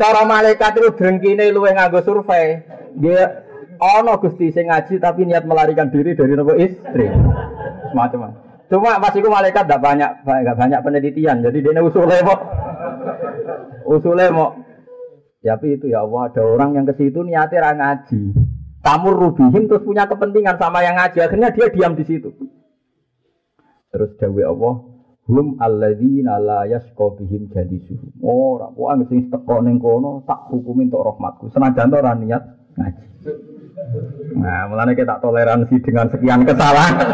[0.00, 2.62] Cara malaikat itu drengkine luwe nganggo survei.
[2.96, 3.44] Dia
[3.78, 7.06] ono Gusti sing ngaji tapi niat melarikan diri dari nopo istri.
[7.92, 11.38] Semacam Cuma pas iku malaikat tidak banyak enggak banyak penelitian.
[11.38, 12.38] Jadi dia usulnya mau
[13.86, 14.66] usulnya mau
[15.46, 18.34] tapi itu ya Allah ada orang yang ke situ niatnya ngaji
[18.82, 22.34] tamu rubihim terus punya kepentingan sama yang ngaji akhirnya dia diam di situ
[23.94, 24.74] terus dawe Allah
[25.26, 30.86] hum alladzina la yasqa bihim jalisuhum ora oh, wong sing teko ning kono tak hukumi
[30.86, 31.50] untuk rahmatku.
[31.50, 32.42] Senajan ora niat
[32.78, 33.06] ngaji.
[34.38, 36.94] Nah mulane kita toleransi dengan sekian kesalahan.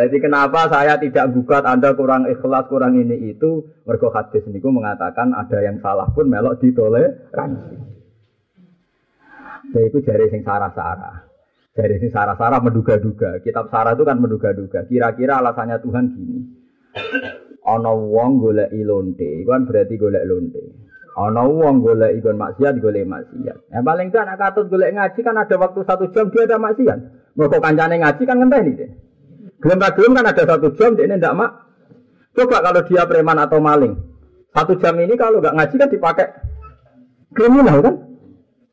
[0.00, 3.68] Jadi kenapa saya tidak gugat Anda kurang ikhlas, kurang ini itu?
[3.84, 7.76] Mergo hadis niku mengatakan ada yang salah pun melok ditoleransi.
[9.70, 11.29] Saya itu jari sing sarah-sarah.
[11.70, 13.38] Jari sing sarah-sarah menduga-duga.
[13.46, 14.90] Kitab sarah itu kan menduga-duga.
[14.90, 16.38] Kira-kira alasannya Tuhan gini.
[17.70, 20.58] Ono wong golek lonte, itu kan berarti golek lonte.
[21.14, 23.70] Ono wong golek ikon maksiat, golek maksiat.
[23.70, 26.98] Yang paling kan anak katut golek ngaji kan ada waktu satu jam dia ada maksiat.
[27.38, 28.90] Mau kancane ngaji kan ngenteh nih deh.
[29.62, 31.50] Gelem gelem kan ada satu jam dia ndak mak.
[32.34, 33.94] Coba kalau dia preman atau maling,
[34.50, 36.26] satu jam ini kalau nggak ngaji kan dipakai
[37.34, 38.09] kriminal kan?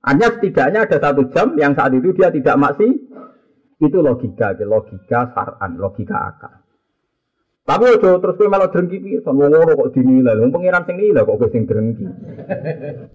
[0.08, 2.88] Hanya setidaknya ada satu jam yang saat itu dia tidak maksi.
[3.78, 6.64] Itu logika, logika saran, logika akal.
[7.68, 9.20] Tapi ojo terus kowe malah drengki piye?
[9.28, 10.40] Son wong ngono kok dinilai.
[10.40, 12.08] Wong pangeran sing nilai kok kowe sing drengki.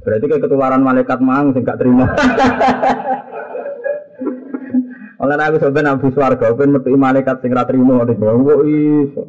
[0.05, 2.05] Berarti kayak ketularan malaikat mang sing gak terima.
[5.25, 8.13] Oleh aku sebenarnya nabi swarga ben metu malaikat sing ra trimo kok
[8.69, 9.23] iso.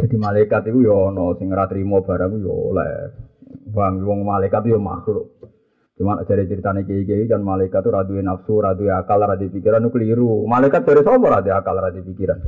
[0.00, 3.28] Jadi malaikat itu ya ono sing ora trimo barang ya oleh.
[3.70, 5.38] Bang wong malaikat yo makhluk.
[6.00, 9.90] Cuma dari ceritanya kiai kiai kan malaikat itu radu nafsu, radu akal, radu pikiran itu
[9.92, 10.48] keliru.
[10.48, 12.38] Malaikat dari siapa radu akal, radu pikiran?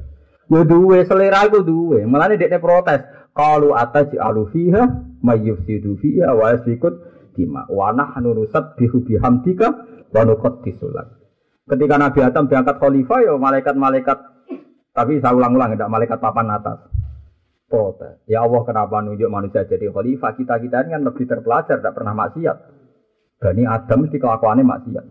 [0.52, 2.04] Ya duwe selera itu duwe.
[2.04, 3.00] Malah dia protes.
[3.32, 4.84] Kalau atas alu fiha,
[5.24, 6.92] mayyufsidu fiha, wa yasikut
[7.32, 7.64] dima.
[7.72, 9.68] Wa nahnu nusabbihu bihamdika
[10.12, 11.08] wa nuqaddisulat.
[11.64, 14.18] Ketika Nabi Adam diangkat khalifah ya malaikat-malaikat
[14.92, 16.91] tapi saya ulang-ulang tidak malaikat papan atas.
[17.72, 18.20] Protes.
[18.28, 20.36] Ya Allah kenapa nunjuk manusia jadi khalifah?
[20.36, 22.56] Kita kita ini kan lebih terpelajar, tidak pernah maksiat.
[23.40, 25.04] Bani Adam mesti kelakuannya maksiat.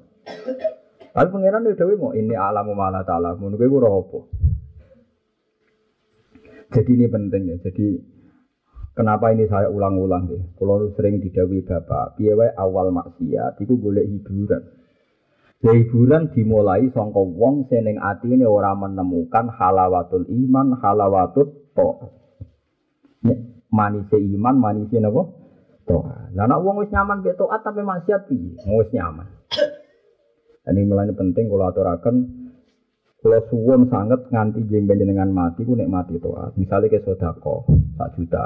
[1.09, 3.34] Tapi pangeran udah mau ini alamu malah taala.
[3.34, 4.20] Menurut gue apa?
[6.78, 7.57] Jadi ini penting ya.
[7.66, 7.97] Jadi
[8.93, 10.53] kenapa ini saya ulang-ulang deh.
[10.53, 14.62] Kalau sering didawi bapak, biaya awal maksiat, itu boleh hiburan.
[15.66, 22.20] Ya hiburan dimulai songko wong seneng ati ini orang menemukan halawatul iman, halawatul to.
[23.72, 25.41] Manise iman, manise napa?
[25.91, 26.32] toa.
[26.32, 28.55] Lah nek wong wis nyaman mbek taat tapi maksiat piye?
[28.72, 29.28] Wis nyaman.
[30.61, 32.15] Ini mulai penting kalau aturakan
[33.22, 36.17] kalau suwon sangat nganti jemben dengan mati ku nek mati.
[36.57, 37.65] Misalnya ke sodako
[37.97, 38.45] sak juta,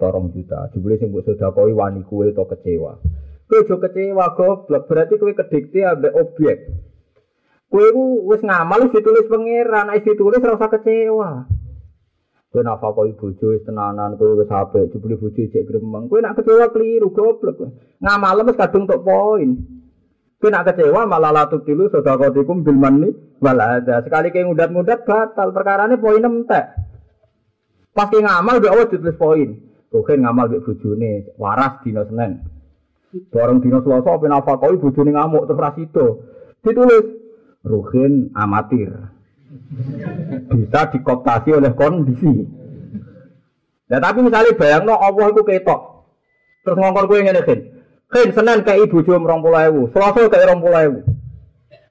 [0.00, 0.72] torong juta.
[0.72, 3.00] Jebule sing mbok sodakoi wani kue to kecewa.
[3.44, 6.58] Kowe jo kecewa goblok, berarti kowe kedikte ambek objek.
[7.68, 11.30] Kowe ku wis ngamal ditulis pangeran, nek ditulis ora usah kecewa.
[12.54, 16.06] Kowe nak fakoi bojo wis tenanan, kowe wis apik, jebule bojo cek gremeng.
[16.06, 17.66] Kowe nak kecewa keliru goblok.
[17.98, 19.58] Ngamal wis kadung tok poin.
[20.38, 23.10] Kowe nak kecewa malah latu tilu sedekatikum bil manni
[23.42, 24.06] wal ada.
[24.06, 26.78] Sekali kowe ngudat-ngudat batal, perkarane poin entek.
[27.90, 29.50] Pas kowe ngamal mbek Allah ditulis poin.
[29.90, 32.38] Kowe ngamal mbek bojone waras dina Senin.
[33.34, 35.74] Bareng dina Selasa apa nafakoi bojone ngamuk terus ra
[36.62, 37.06] Ditulis
[37.66, 39.13] Ruhin amatir
[40.50, 42.46] bisa dikoptasi oleh kondisi.
[43.84, 45.80] Nah, tapi misalnya bayang no Allah itu ketok,
[46.64, 47.60] terus ngongkor gue ngene kan,
[48.08, 51.00] kan senen kayak ibu jom rong ewu, selasa kayak rong pulau ewu.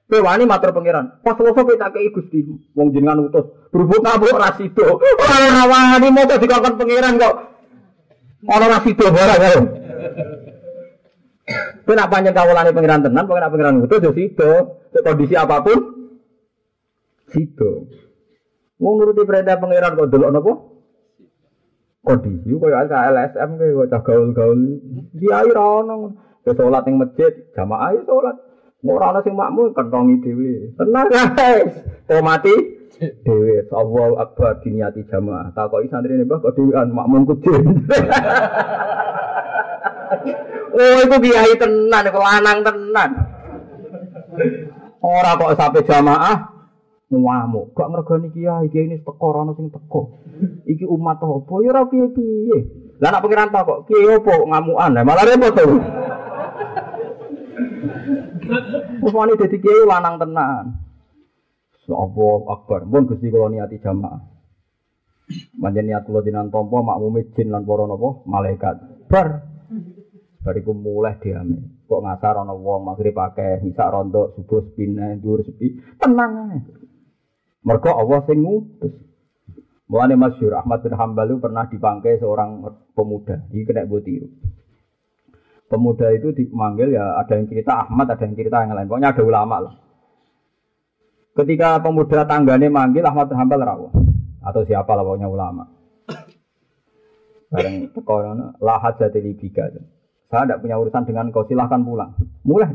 [0.04, 1.24] Kowe matur pangeran.
[1.24, 2.44] Pas selasa kowe tak kei Gusti
[2.76, 3.48] wong jenengan utus.
[3.72, 4.84] Berhubung kabeh ora sida.
[4.84, 7.34] Ora wani mau dikongkon pangeran kok.
[8.44, 9.62] Ora ora sida barang karo.
[11.88, 14.50] Kowe nak panjang kawulane pangeran tenan, pangeran pangeran utus yo sida.
[14.92, 16.03] Kondisi apa pun
[17.34, 17.90] Sido.
[18.78, 20.52] Mau nuruti perintah pangeran kok delok napa?
[22.04, 24.60] Kondisi koyo LSM kayak kok gaul-gaul.
[25.18, 26.14] Kiai ra ono.
[26.44, 28.36] Ke salat ning masjid, jamaah ya salat.
[28.84, 30.76] Ora ana sing makmum kentongi dhewe.
[30.76, 31.72] Tenang guys.
[32.04, 32.52] Kok mati
[33.00, 33.64] dhewe.
[33.72, 35.48] Allahu akbar diniati jamaah.
[35.56, 37.64] Takoki santrine Mbah kok dhewean makmum kudin.
[40.76, 43.10] oh, itu kiai tenan, kok lanang tenan.
[45.00, 46.53] Ora kok sampai jamaah
[47.20, 47.74] ngamuk.
[47.76, 50.24] Gak ngergani kiai, kiai ini teko rono sing teko.
[50.66, 51.54] Iki umat apa?
[51.62, 52.58] Ya ora piye-piye.
[52.98, 54.90] Lah tak kok kiai apa ngamukan?
[54.94, 55.64] Lah malah repot to.
[59.04, 60.64] Wani dadi kiai lanang tenan.
[61.84, 64.16] Sapa akbar, mun Gusti kula niati jamaah.
[65.60, 68.76] Manjen niat kula dinan tampa makmume jin lan para napa malaikat.
[69.08, 69.28] Bar.
[70.44, 71.84] Bariku mulai diame.
[71.88, 75.96] Kok ngasar ana wong magrib akeh, isak rondo, subuh sepine, dhuwur sepi.
[76.00, 76.83] Tenang ae.
[77.64, 78.94] Mereka Allah sing ngutus.
[79.88, 82.64] Mulane Masyur Ahmad bin Hambal itu pernah dipangkai seorang
[82.96, 83.44] pemuda.
[83.52, 84.28] Ini kena buat tiru.
[85.68, 88.88] Pemuda itu dipanggil ya ada yang cerita Ahmad, ada yang cerita yang lain.
[88.88, 89.74] Pokoknya ada ulama lah.
[91.34, 93.92] Ketika pemuda tanggane manggil Ahmad bin Hambal rawuh
[94.44, 95.64] atau siapa lah pokoknya ulama.
[97.54, 98.16] Bareng teko
[98.60, 99.70] lah hajat libika.
[100.26, 102.18] Saya tidak punya urusan dengan kau silahkan pulang.
[102.42, 102.72] Mulai.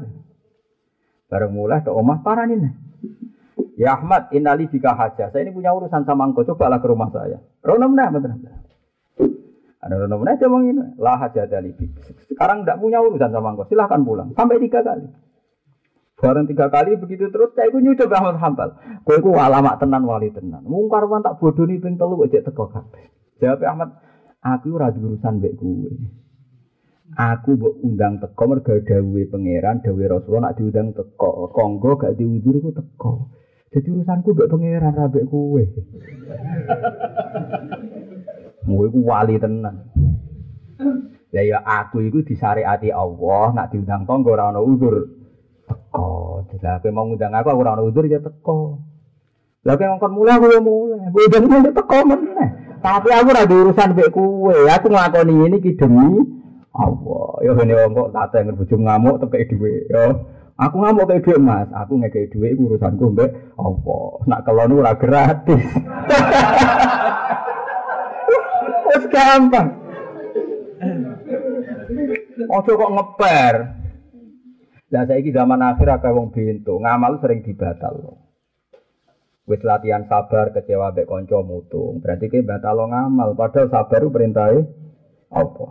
[1.27, 2.78] Bareng mulai ke omah paranin.
[3.79, 5.31] Ya Ahmad, inali bika haja.
[5.31, 6.43] Saya ini punya urusan sama engkau.
[6.43, 7.39] Cobalah ke rumah saya.
[7.63, 8.11] Rono mana?
[8.11, 8.35] Betul.
[9.79, 10.35] Ada rono mana?
[10.35, 10.99] Dia ini.
[10.99, 11.71] Lah haja dari
[12.27, 13.71] Sekarang tidak punya urusan sama engkau.
[13.71, 14.35] Silahkan pulang.
[14.35, 15.07] Sampai tiga kali.
[16.19, 18.69] Barang tiga kali begitu terus saya pun nyoba Ahmad Hambal.
[19.07, 20.67] Kowe iku alamak tenan wali tenan.
[20.67, 22.67] Mungkar tak bodoh nih ping telu kok teko.
[23.39, 23.89] Jawab Ahmad,
[24.43, 25.87] aku ora urusan mbek kowe.
[27.15, 31.55] Aku mbok undang teko mergo dawuhe pangeran, dawuhe Rasulullah nak diundang teko.
[31.55, 33.11] Konggo gak diundur iku teko.
[33.69, 35.61] Jadi urusanku mbek pangeran rabek kowe.
[38.65, 39.93] Kowe ku wali tenan.
[41.29, 45.13] Ya ya aku iku disariati Allah nak diundang tangga ora ana udur.
[45.69, 46.49] Teko.
[46.49, 48.81] Lah kowe mau ngundang aku ora ana udur ya teko.
[49.61, 51.13] Lah kowe ngkon mulai aku ya mulai.
[51.13, 52.49] Kowe ben mulai teko meneh.
[52.81, 54.57] Tapi aku ora urusan mbek kowe.
[54.65, 56.25] Aku nglakoni ini ki demi
[56.73, 57.29] Allah.
[57.45, 59.85] Ya ngene wong kok tak teng bojo ngamuk teke dhewe.
[59.93, 60.01] Ya
[60.59, 63.97] Aku ngamuk kayak duit mas, aku ngekei duit urusanku mbak apa?
[64.27, 65.63] Nak kalau ora gratis.
[68.91, 69.67] Wes gampang.
[72.43, 73.55] Ojo kok ngeper.
[74.89, 78.19] Lah saiki zaman akhir akeh wong bintu, ngamal sering dibatal.
[79.47, 82.03] Wis latihan sabar kecewa mbek kanca mutung.
[82.03, 84.59] Berarti ki batal ngamal, padahal sabar itu perintahe
[85.31, 85.65] apa?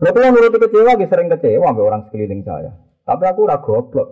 [0.00, 2.72] Lha kula nuruti kecewa ki sering kecewa mbek orang sekeliling saya.
[3.04, 4.08] Tapi aku ora goblok.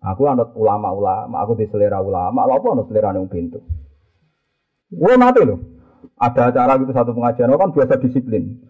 [0.00, 3.60] Aku anut ulama-ulama, aku diselera ulama, lha apa anut selera nang pintu.
[4.88, 5.60] Gue mati loh.
[6.16, 8.64] Ada acara gitu satu pengajian, kan biasa disiplin.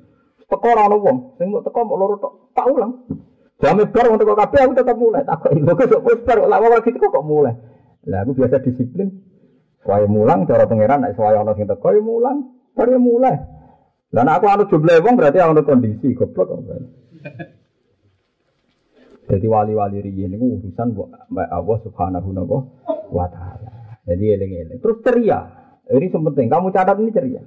[0.50, 3.06] Teko ora wong, sing mbok teko mbok loro tok, tak ulang.
[3.62, 5.22] Jame bar wong teko kabeh aku tetap mulai.
[5.22, 7.54] Tak kok lho kok wis bar lama lagi teko kok mulai.
[8.10, 9.14] Lah aku biasa disiplin.
[9.86, 12.36] Wae mulang cara pangeran nek wae ono sing teko ya mulang,
[12.74, 13.38] bar ya mulai.
[14.10, 16.58] Lah aku anut jumlah wong berarti anut kondisi, goblok kok.
[19.30, 20.90] Jadi wali-wali riyin niku urusan
[21.30, 22.34] mbak Allah Subhanahu
[23.14, 24.02] wa taala.
[24.02, 24.78] Jadi eling-eling.
[24.82, 25.38] Terus ceria.
[25.86, 26.46] Ini penting.
[26.50, 27.42] Kamu catat ini ceria.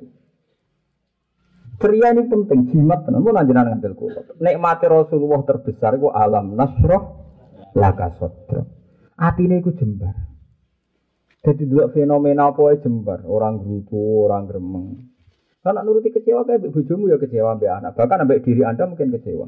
[1.75, 2.71] Ceria ini penting.
[2.71, 3.19] Jimat tenan.
[3.19, 4.21] Mau nanjenan ngambil kulo.
[4.39, 7.03] Nikmati Rasulullah terbesar itu alam nasroh
[7.75, 8.63] laka sodro.
[9.19, 10.15] Atine iku jembar.
[11.43, 13.27] Jadi dua fenomena apa jembar.
[13.27, 15.11] Orang gerutu, orang gremeng.
[15.63, 17.91] Karena nuruti kecewa kayak bojomu ya kecewa ambek anak.
[17.95, 19.47] Bahkan ambek diri Anda mungkin kecewa.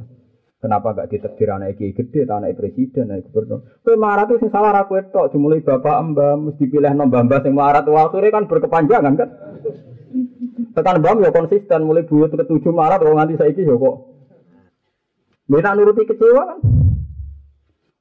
[0.66, 3.70] Kenapa gak ditetir anak iki gede, anak presiden, anak gubernur?
[3.86, 7.86] Kue marah tuh salah aku itu, dimulai bapak mbak, mesti pilih nombah mbak sing marah
[7.86, 9.30] tuh akhirnya kan berkepanjangan kan?
[10.74, 13.96] Tekan mbak ya konsisten, mulai buyut ke tujuh marah tuh nganti saya ya kok.
[15.54, 16.60] Minta nuruti kecewa kan?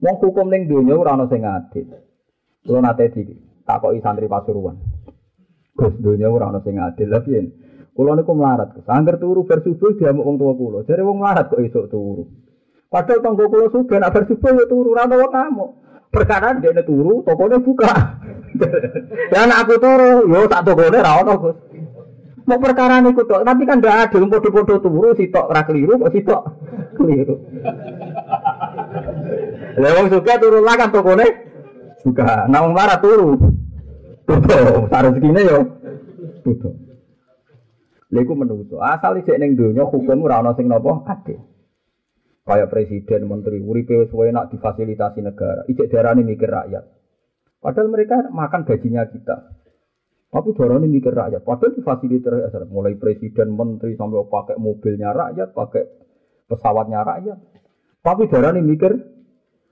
[0.00, 1.84] Wong hukum ning dunia ora ana sing adil.
[2.64, 3.28] Kulo nate di
[3.68, 4.80] takoki santri Pasuruan.
[5.76, 7.12] Gus dunia ora ana sing adil.
[7.12, 7.44] Lah piye?
[7.92, 8.72] Kulo niku melarat.
[8.88, 10.78] Angger turu bar subuh diamuk wong tua kulo.
[10.88, 12.24] Jare wong melarat kok esuk turu.
[12.95, 15.66] Padahal tonggo kulo sudah nak bersubuh ya turu rata wong kamu.
[16.14, 17.90] Perkara dia turu, tokonya buka.
[19.34, 21.59] Dan aku turu, yo tak tokonya ra ono Gus.
[22.47, 26.42] Mau perkara niku tok, tapi kan ndak ada podo-podo turu sitok ra keliru kok sitok
[27.03, 27.34] keliru.
[29.74, 31.26] Lah wong suka turu lah kan tokone
[32.07, 32.47] buka.
[32.47, 33.30] Nah wong turu.
[34.24, 35.59] Tutup, sak rezekine yo
[36.47, 36.78] tutup.
[38.14, 38.78] Lha iku menungso.
[38.78, 41.53] Asal isik ning donya hukum ora ana sing napa adil.
[42.45, 45.64] Kayak presiden, menteri, uripe wis enak difasilitasi negara.
[45.64, 46.84] Ijek darane mikir rakyat.
[47.57, 49.49] Padahal mereka makan gajinya kita.
[50.28, 51.40] Tapi darane mikir rakyat.
[51.40, 52.68] Padahal difasilitasi.
[52.68, 55.82] Mulai presiden, menteri sampai pakai mobilnya rakyat, pakai
[56.45, 57.38] pesawatnya rakyat.
[58.05, 58.92] Tapi darane mikir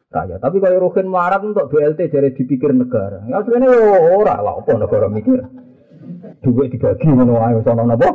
[0.08, 0.40] rakyat.
[0.40, 3.24] Tapi kalau Rohin melarat untuk BLT jadi dipikir negara.
[3.28, 5.44] Ya sebenarnya ya ora lah apa negara mikir.
[6.40, 8.10] Duit dibagi ngono ae sono napa?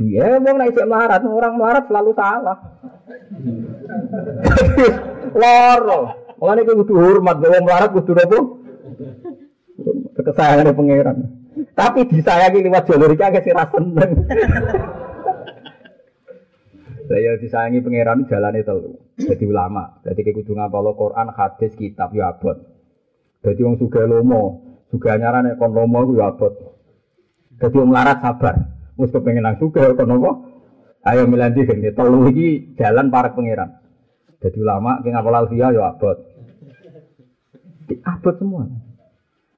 [0.00, 2.56] Dia mau naik melarat, orang melarat selalu salah.
[5.40, 6.00] Loro.
[6.40, 8.38] Mulane kowe kudu hormat wong melarat kudu apa?
[10.24, 11.16] Kesayangan pangeran.
[11.76, 14.10] Tapi disayangi lewat jalur iki agak sira seneng.
[17.12, 18.96] Lah ya disayangi pangeran jalane telu.
[19.20, 20.00] Jadi ulama.
[20.00, 22.56] Jadi kowe kudu ngapal Quran, hadis, kitab ya abot.
[23.44, 26.56] Jadi wong sugih lomo, sugih nyarane kon lomo ya abot.
[27.60, 28.79] Jadi wong melarat sabar.
[29.00, 30.30] Wis kepengin nang sugih kon apa?
[31.00, 33.80] Ayo milandi gini, telu iki jalan para pangeran.
[34.44, 36.18] Jadi ulama ki ngapal ya abot.
[38.04, 38.68] Abot semua.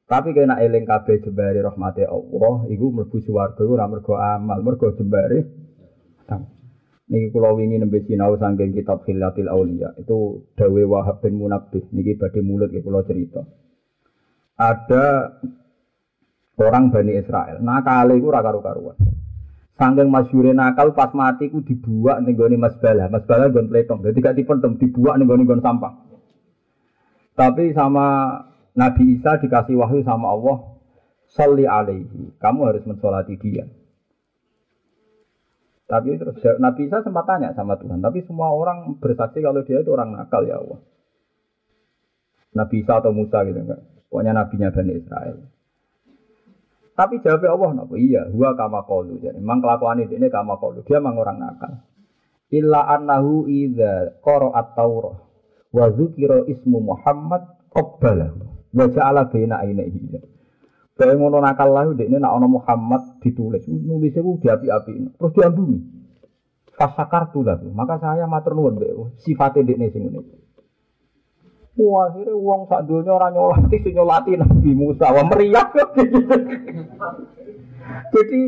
[0.06, 5.40] Tapi kena eling kabeh jembari rahmati Allah, iku mlebu swarga ora mergo amal, mergo jembari.
[7.12, 9.98] Niki kula wingi nembe sinau saking kitab Khilatil Auliya.
[10.00, 11.92] Itu Dawe Wahab bin Munabbih.
[11.92, 13.44] Niki badhe mulut kula cerita.
[14.56, 15.36] Ada
[16.56, 17.60] orang Bani Israel.
[17.60, 18.96] Nakale iku ora karu-karuan.
[19.82, 23.10] Sangking masyure nakal pas mati ku dibuak ning gone Mas Bala.
[23.10, 23.98] Mas Bala nggon pletong.
[23.98, 26.06] Dadi gak dipendem dibuak gone nggon sampah.
[27.34, 28.38] Tapi sama
[28.78, 30.78] Nabi Isa dikasih wahyu sama Allah,
[31.34, 33.66] "Shalli alaihi." Kamu harus mensolati dia.
[35.90, 36.14] Tapi
[36.62, 40.46] Nabi Isa sempat tanya sama Tuhan, tapi semua orang bersaksi kalau dia itu orang nakal
[40.46, 40.78] ya Allah.
[42.54, 43.82] Nabi Isa atau Musa gitu enggak.
[44.06, 45.36] Pokoknya nabinya Bani Israel.
[46.92, 47.94] Tapi jawab Allah napa?
[47.96, 49.16] Iya, huwa kama qalu.
[49.16, 50.84] Jadi memang kelakuan ini kama qalu.
[50.84, 51.72] Dia memang orang nakal.
[52.52, 55.16] Illa annahu idza qara'at Taurah
[55.72, 58.44] wa dzukira ismu Muhammad qabbalahu
[58.76, 60.20] wa ja'ala baina ainihi.
[60.92, 65.80] Kayak ngono nakal lah ini nak ana Muhammad ditulis, nulisnya ku diapi-api, terus diambungi.
[66.76, 70.41] Fasakar tuh maka saya matur nuwun sifatnya dekne sing ngene.
[71.72, 75.72] Wah, akhirnya uang sak dunia orang nyolati, si nyolati Nabi Musa, wah meriah.
[78.12, 78.40] Jadi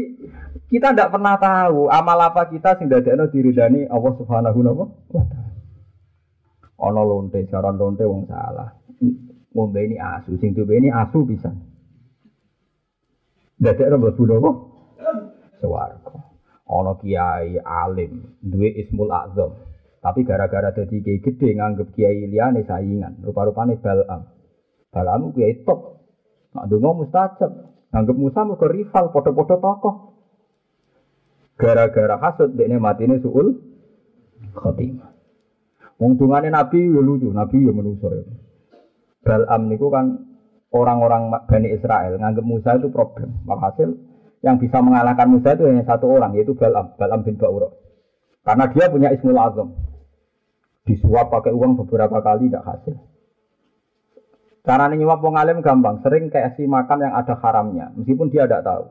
[0.68, 5.56] kita tidak pernah tahu amal apa kita sehingga tidak diridani Allah Subhanahu wa taala.
[6.84, 8.76] Ana lonte, jaran lonte wong salah.
[9.54, 11.48] Ngombe ini asu, sing duwe ini asu bisa.
[13.56, 14.50] Dadek ora mlebu napa?
[15.62, 16.12] Swarga.
[16.66, 19.54] Ana kiai alim, duwe ismul azam.
[20.04, 24.28] Tapi gara-gara dadi kiai gede nganggep kiai liyane saingan, rupa-rupane Balam.
[24.92, 25.96] Balam kiai top.
[26.52, 27.52] Nak donga mustajab.
[27.88, 29.94] Nganggep Musa mergo rival padha-padha tokoh.
[31.56, 33.56] Gara-gara hasud dekne matine suul
[34.52, 35.08] khotimah.
[35.96, 38.26] Wong dungane Nabi ya lucu, Nabi ya manusa ya.
[39.24, 40.20] Balam niku kan
[40.74, 43.40] orang-orang Bani Israel nganggep Musa itu problem.
[43.48, 43.94] Walhasil
[44.44, 47.72] yang bisa mengalahkan Musa itu hanya satu orang yaitu Balam, Balam bin Ba'ura.
[48.44, 49.93] Karena dia punya Ismul Azam.
[50.84, 52.96] Disuap pakai uang beberapa kali tidak hasil.
[54.64, 58.64] Cara nyuap wong alim gampang, sering kayak si makan yang ada haramnya, meskipun dia tidak
[58.64, 58.84] tahu.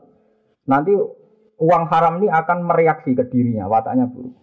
[0.70, 0.94] Nanti
[1.58, 4.38] uang haram ini akan mereaksi ke dirinya, wataknya buruk.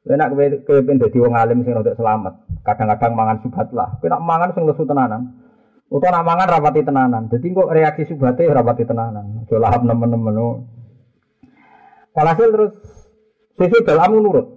[0.00, 0.32] Enak
[0.64, 2.64] kowe ben dadi wong alim sing untuk selamat.
[2.64, 4.00] Kadang-kadang mangan subhat lah.
[4.00, 5.36] Kowe nak mangan sing lesu tenanan.
[5.92, 7.22] Utawa nak mangan rapati tenanan.
[7.28, 9.44] Dadi kok reaksi subhate rapati tenanan.
[9.44, 10.64] Aja lahap nemen-nemen.
[12.16, 12.72] Walhasil terus
[13.60, 14.56] sisi dalam nurut.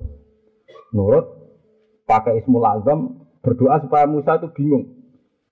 [0.95, 1.26] Nurut
[2.14, 4.86] pakai ismul azam berdoa supaya Musa itu bingung.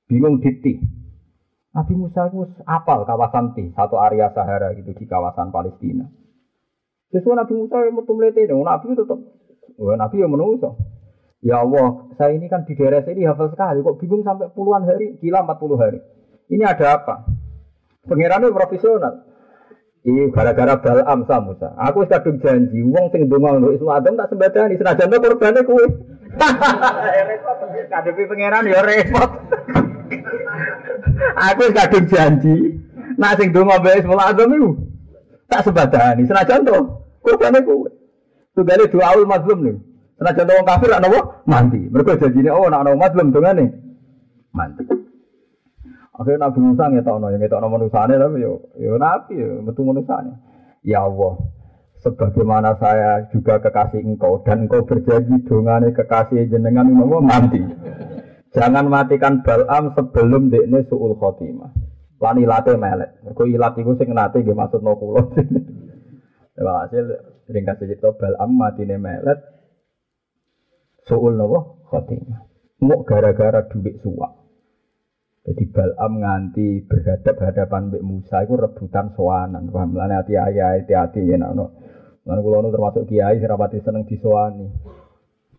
[0.05, 0.77] Bingung diti.
[1.73, 6.05] Nabi Musa itu apal kawasan Ti, satu area Sahara gitu di kawasan Palestina.
[7.09, 9.19] Sesuai Nabi Musa yang mau melete, Nabi itu tetap
[9.81, 10.77] Wah, Nabi yang menungso.
[11.41, 15.17] Ya Allah, saya ini kan di daerah sini hafal sekali, kok bingung sampai puluhan hari,
[15.17, 15.97] gila 40 hari.
[16.53, 17.25] Ini ada apa?
[18.05, 19.25] Pengirannya profesional.
[20.05, 21.73] Ini gara-gara Balam sama Musa.
[21.77, 25.85] Aku kadung janji, wong sing donga untuk Ismu Adam tak sembadani, senajan to korbane kuwe.
[27.29, 27.57] repot,
[27.91, 29.31] kadepi pangeran ya repot.
[31.51, 32.55] Aku kadung janji,
[33.19, 34.69] nak sing donga mbek Ismu Adam iku
[35.47, 36.77] tak sembadani, senajan to
[37.23, 37.91] korbane kuwe.
[38.55, 39.79] Tugale doa ul mazlum.
[40.19, 41.19] Karena contoh orang kafir nopo
[41.49, 41.81] mandi.
[41.87, 43.69] Mereka janji oh nak nopo mazlum nih
[44.51, 44.83] mandi.
[46.11, 50.37] Akhirnya Nabi Musa ngetokno, yang ngetokno manusane tapi yo yo nabi yo metu manusane.
[50.85, 51.33] Ya Allah,
[52.01, 57.61] sebagaimana saya juga kekasih engkau dan engkau berjanji dongane kekasih jenengan mau mati.
[58.51, 61.71] Jangan matikan Balam sebelum dekne suul khotimah.
[62.19, 63.23] Lan ilate melek.
[63.23, 65.23] Mergo ilat iku sing nate nggih maksudno kula.
[66.51, 67.01] Terima kasih
[67.47, 69.39] Ringkas cerita Balam matine melet
[71.07, 72.43] suul nopo khotimah.
[72.83, 74.41] Mau gara-gara duit suap.
[75.41, 79.71] Jadi Balam nganti berhadap hadapan Mbak Musa itu rebutan soanan.
[79.73, 81.80] Paham lah hati ayah hati-hati ya nak.
[82.31, 84.71] Lan kula termasuk kiai sing rapati seneng disowani.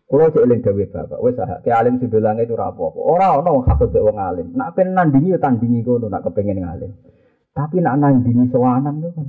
[0.09, 2.97] Kulo cek eling dawuh Bapak, wis ah ki alim sebelang itu ora apa-apa.
[2.97, 4.57] Ora ana wong wong alim.
[4.57, 6.89] Nak pengen nandingi ya tandingi kono nak kepengin ngalim.
[7.53, 9.27] Tapi nak nandingi sowanan itu kan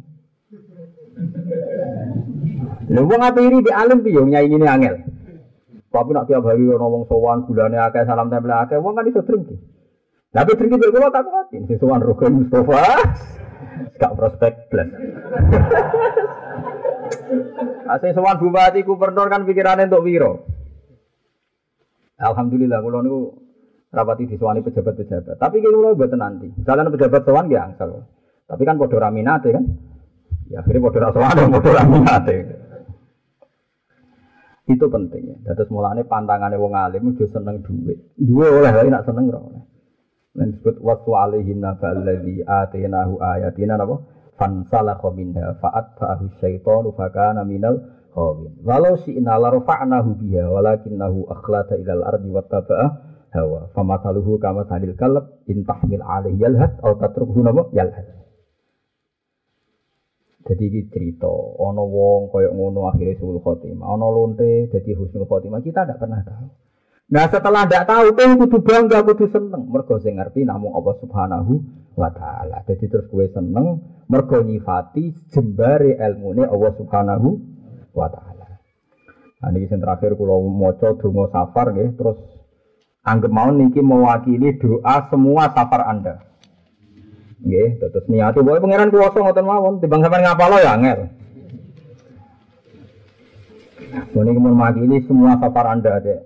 [2.89, 4.97] Lha wong atiri di alim piye nyai ini angel.
[5.93, 9.21] Tapi nak tiap hari ono wong sowan gulane akeh salam tempel akeh wong kan iso
[9.21, 9.57] drengki.
[10.33, 12.85] Tapi drengki kok tak ngerti sing sowan Rogan Mustafa.
[14.01, 14.89] Gak prospek blas.
[17.85, 20.33] Asing sowan bupati gubernur kan pikirane untuk wiro.
[22.17, 23.21] Alhamdulillah kula niku
[23.93, 25.37] rapati disowani pejabat-pejabat.
[25.37, 26.49] Tapi kula mboten nanti.
[26.65, 28.09] Jalan pejabat sowan nggih angsal.
[28.49, 29.65] Tapi kan padha raminate kan.
[30.49, 32.37] Ya akhirnya bodoh rasa ada, bodoh raminate.
[34.65, 35.45] Itu pentingnya.
[35.45, 38.01] Terus mulanya pantangannya wong alim udah seneng duit.
[38.17, 39.63] Dua oleh lagi nak seneng ora oleh.
[40.35, 44.14] Dan disebut waktu alaihim nafa alladhi atainahu ayatina napa?
[44.35, 47.79] Fansalakha minha fa'at fa'ahu syaitanu fakana minal
[48.11, 48.59] khawin.
[48.67, 52.87] Walau si'na larfa'nahu biha walakinnahu akhlata ilal ardi wattaba'a
[53.35, 53.71] hawa.
[53.75, 58.07] Famataluhu kama salil kalab in tahmil alaihi yalhad atau tatrukhu napa yalhad.
[60.45, 61.25] Jadi ini cerita,
[61.57, 66.21] ono wong koyok ngono akhirnya sul khotimah, ono lonte jadi husnul khotimah kita tidak pernah
[66.21, 66.47] tahu.
[67.17, 69.73] Nah setelah tidak tahu, tuh kudu bangga, kudu seneng.
[69.73, 71.53] Mergo sing ngerti namun Allah Subhanahu
[71.97, 72.61] wa taala.
[72.69, 73.81] Jadi terus gue seneng
[74.11, 77.29] mergo nyifati jembare ilmune Allah Subhanahu
[77.97, 78.61] wa taala.
[79.45, 82.19] Nah ini yang terakhir kalau maca donga safar nggih terus
[83.05, 86.35] anggap mau niki mewakili doa semua safar Anda.
[87.45, 91.13] Nggih, terus niati boy pangeran kuwasa ngoten mawon, timbang sampean ngapalo ya angel.
[93.95, 96.25] Ini kemudian ini semua safar anda ada.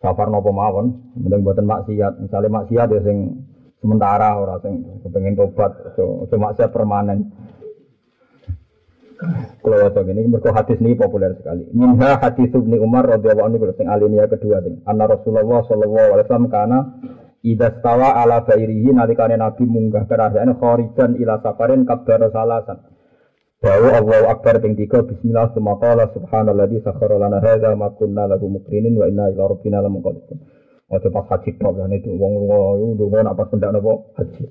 [0.00, 2.22] Safar nopo mawon, kemudian buatan maksiat.
[2.22, 3.18] Misalnya maksiat ya sing
[3.80, 7.32] sementara orang sing kepengen tobat, cuma maksiat permanen.
[9.60, 11.68] Kalau waca ini mergo hadis ini populer sekali.
[11.76, 16.48] Minha hadis Ibnu Umar radhiyallahu anhu sing alinea kedua sing anna Rasulullah sallallahu alaihi wasallam
[16.48, 16.78] kana
[17.40, 22.84] Ida stawa ala bairihi nalikane Nabi munggah kerajaan khorijan ila safarin kabar salasan.
[23.64, 28.48] Dawu Allahu Akbar ping 3 bismillah summa qala subhanalladzi sakhkhara lana hadza ma kunna lahu
[28.48, 30.36] muqrinin wa inna ila rabbina lamunqalibun.
[30.90, 32.58] Ojo pas haji tok ya itu wong lunga
[32.98, 34.50] ndonga nak pas pendak napa haji.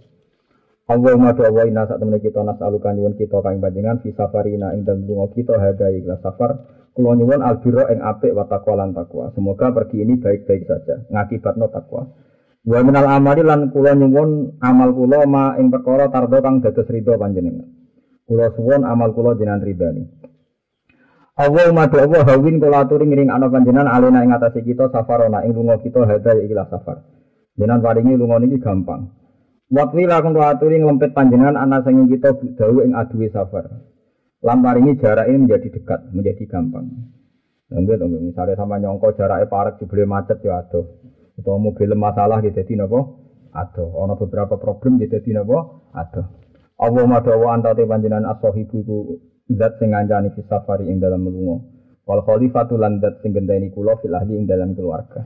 [0.87, 5.03] Allahumma do wa inna temene kita nasalukan nyuwun kita kang panjenengan fi safarina ing dalem
[5.03, 6.63] lunga kita hadza ikhlas safar
[6.95, 9.35] kula nyuwun albiro ing apik wa taqwa lan takwa.
[9.35, 12.07] Semoga pergi ini baik-baik saja ngakibatno takwa.
[12.63, 17.19] Wa minal amali lan kula nyuwun amal kula ma ing perkara tardo kang dados ridho
[17.19, 17.67] panjenengan.
[18.23, 20.03] Kula suwun amal kula jenengan ridani.
[21.39, 25.55] Allahumma do Allah hawin kula aturi ngiring ana panjenengan alena ing atase kita safarona ing
[25.55, 27.07] lunga kita hada ikilah safar.
[27.55, 29.15] Jenengan paringi lunga niki gampang.
[29.71, 33.71] Waktu lakon kula aturi nglempet panjenengan ana sing kita dawu ing aduwe safar.
[34.43, 36.85] Lam paringi jarak ini menjadi dekat, menjadi gampang.
[37.71, 40.99] Nggih to, misalnya sama nyongko jaraknya parek jebule macet ya adoh.
[41.39, 42.99] Atau mobil masalah gitu dadi napa?
[43.55, 43.95] Adoh.
[43.95, 45.87] Ana beberapa problem gitu dadi napa?
[45.95, 46.25] Adoh.
[46.83, 48.83] Allah madawa antate panjenengan as-sahibu
[49.53, 51.57] zat sing ngancani fi safari ing dalam melunga.
[52.05, 55.25] Wal khalifatu lan zat sing gendeni kula fil ahli ing dalam keluarga.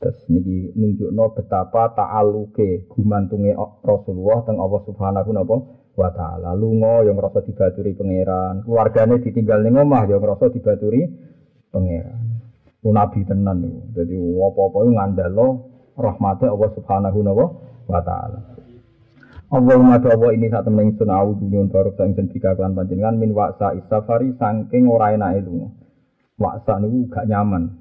[0.00, 3.52] Terus niki nunjukno betapa ta'aluke gumantunge
[3.84, 5.30] Rasulullah teng Allah Subhanahu
[5.92, 6.56] wa taala.
[6.56, 11.04] Lunga yang merasa dibaturi pangeran, keluargane ditinggal ning omah yang merasa dibaturi
[11.68, 12.40] pangeran.
[12.80, 13.80] Ku nabi tenan niku.
[13.92, 15.46] Dadi apa-apa ngandalo
[16.00, 17.20] rahmate Allah Subhanahu
[17.84, 18.49] wa taala.
[19.50, 23.34] Allahumma dawa ini saat temen ingsun au dunyun barok sang ingsun bika kelan panjenengan min
[23.34, 25.74] waksa isafari saking ora enake lunga.
[26.38, 27.74] Waksa niku gak nyaman.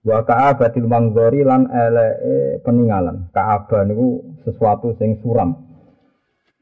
[0.00, 3.28] Wa ka'abatil mangzori lan elee peninggalan.
[3.36, 5.60] Ka'aba niku sesuatu sing suram.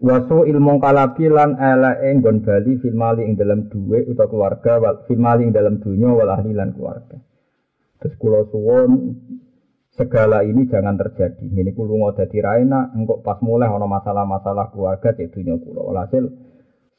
[0.02, 4.96] Wasu ilmu kalabi lan elee nggon bali fil mali ing dalam duwe utawa keluarga wal
[5.06, 7.14] fil mali ing dalam dunya wal lan keluarga.
[8.02, 8.90] Terus kula suwun
[9.98, 11.42] segala ini jangan terjadi.
[11.42, 15.90] Ini kulo mau dadi raina, engkau pas mulai ono masalah-masalah keluarga cek dunia kulo.
[15.90, 16.24] Walhasil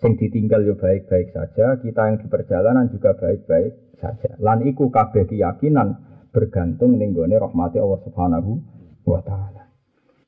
[0.04, 4.36] sing ditinggal yo baik-baik saja, kita yang di perjalanan juga baik-baik saja.
[4.44, 5.96] Lan iku kabeh keyakinan
[6.36, 8.52] bergantung ning gone rahmati Allah Subhanahu
[9.08, 9.72] wa taala.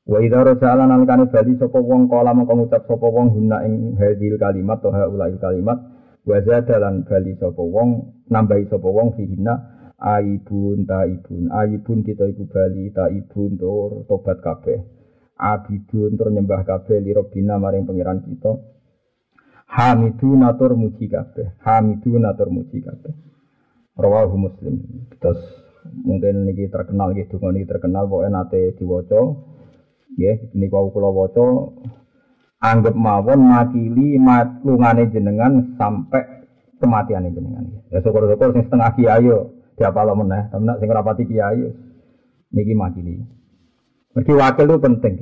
[0.07, 4.39] Wa idza rajala nalikane bali sapa wong kala mengko ngucap sapa wong guna ing hadil
[4.39, 5.78] kalimat atau haulail kalimat
[6.26, 7.89] wa zadalan bali sapa wong
[8.32, 11.54] nambahi sapa wong fihina aibun taibun.
[11.54, 14.82] Aibun kita iku bali taibun tur tobat kabeh.
[15.41, 18.62] Abidun tur nyembah kabeh li robbina maring pangeran kita.
[19.72, 21.58] Hamidun atur muji kabeh.
[21.66, 23.14] Hamidun atur muji kabeh.
[23.97, 24.86] Rawahu muslim.
[25.18, 25.41] Terus
[26.06, 29.22] mungkin niki terkenal gitu niki terkenal pokoke nate diwaca.
[30.14, 31.74] Nggih niku kula waca.
[32.62, 36.45] Anggap mawon makili matlungane jenengan sampai
[36.78, 37.66] kematian jenengan.
[37.89, 39.26] Ya syukur-syukur sing setengah kiai
[39.82, 41.66] Siapa lo meneh, tapi nak sing rapati kiai,
[42.54, 43.18] niki makili.
[44.14, 45.16] Mergi wakil itu penting.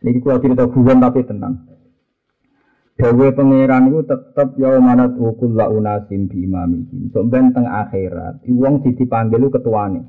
[0.00, 1.68] Niki kalau cerita guyon tapi tenang.
[2.96, 7.12] Dawe pangeran itu tetap ya manat ukul la unasim bi imamihim.
[7.12, 10.00] Sok ben teng akhirat, wong sing dipanggil itu ketuane.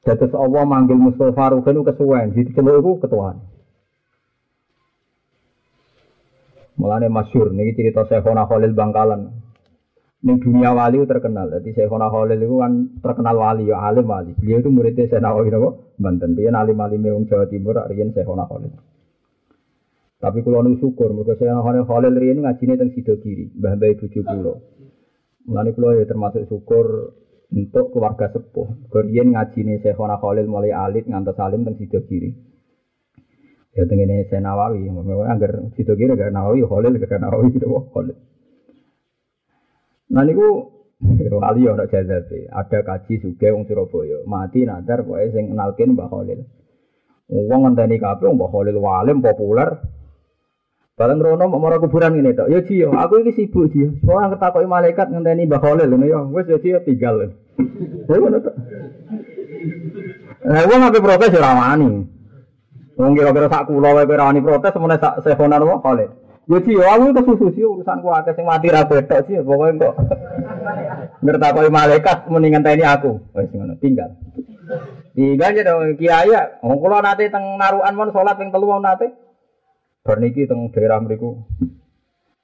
[0.00, 3.44] Dados Allah manggil Mustafa Rukin itu kesuwen, jadi celuk itu ketuane.
[6.80, 9.37] Mulane masyur niki cerita Syekhona Khalil Bangkalan.
[10.18, 11.46] Ning dunia wali terkenal.
[11.46, 14.34] Jadi Syekhona Khalil itu kan terkenal wali, ya alim wali.
[14.34, 15.78] Beliau itu muridnya Syekh Nawawi napa?
[15.94, 16.34] Banten.
[16.34, 18.74] Dia alim alim wong Jawa Timur, riyen Syekhona Khalil.
[20.18, 24.54] Tapi kalau nu syukur, mereka saya Khalil riyen ngajine teng Sidogiri, mbah mbah bojo kula.
[25.46, 27.14] Mulane kula ya termasuk syukur
[27.54, 28.90] untuk keluarga sepuh.
[28.90, 32.34] Riyen ngajine Syekhona Khalil mulai alit ngantos alim teng Sidogiri.
[33.70, 34.90] Ya tengene Syekh Nawawi,
[35.30, 38.18] agar Sidogiri gak Nawawi, Khalil gak Nawawi gitu Khalil.
[40.08, 40.72] Nah niku
[41.36, 42.48] wali ora jazabe.
[42.48, 46.40] Ada kaji suge wong Surabaya, mati nadar pokoke sing kenalkin Mbah Khalil.
[47.28, 49.78] Wong ngenteni kabeh Mbah Khalil walim populer.
[50.98, 52.50] Bareng rono mau marah kuburan ini tok.
[52.50, 54.02] Ya Ji, aku iki sibuk Ji.
[54.02, 56.20] Soale ketakoki malaikat ngenteni Mbah Khalil ngono ya.
[56.26, 57.30] Wis ya Ji tinggal.
[58.08, 58.54] Ya ngono tok.
[60.38, 61.90] Nah, wong ape protes ora wani.
[62.98, 66.10] Wong kira-kira sak kula wae ora wani protes semene sak sehonan wong Khalil.
[66.48, 69.94] Ya sih, aku susu sih urusan ku akeh sing mati ra betok sih, pokoknya kok.
[71.20, 73.20] Ngertakoi malaikat mendingan tani aku.
[73.36, 74.16] Wis ngono, tinggal.
[75.12, 76.56] Tinggal aja dong kiai ya.
[76.64, 79.12] Wong kula nate teng narukan mon salat ping telu mon nate.
[80.00, 81.36] Bar niki teng daerah mriku.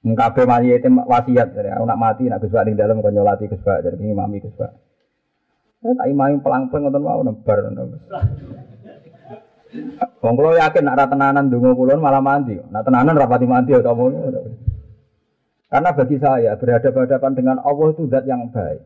[0.05, 3.65] Kabeh mati itu wasiat dari aku nak mati nak Gus ning dalem kok nyolati Gus
[3.65, 4.69] Bak dari mami Gus Bak.
[5.81, 7.57] Tak imami pelang-pelang ngoten mau nebar.
[10.23, 12.57] Wong kula yakin nak ra tenanan donga kula malah mandi.
[12.57, 14.05] Nak tenanan rapati mandi ya kamu.
[15.69, 18.81] Karena bagi saya berhadapan-hadapan dengan Allah itu zat yang baik.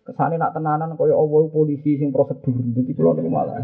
[0.00, 2.56] Kesane nak tenanan kaya Allah polisi sing prosedur.
[2.74, 3.60] Dadi kula niku malah.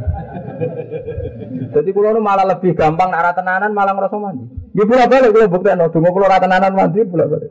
[1.73, 4.45] Dadi kula malah lebih gampang ra tenanan malah ngrasa mandi.
[4.77, 7.51] Ya pula balik kula buktekno donga kula ra tenanan mandi pula balik.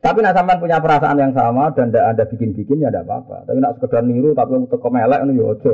[0.00, 3.44] Tapi nak sampean punya perasaan yang sama dan tidak ada bikin-bikin ya tidak apa-apa.
[3.44, 5.72] Tapi nak sekedar niru tapi untuk kemelek itu ya ojo.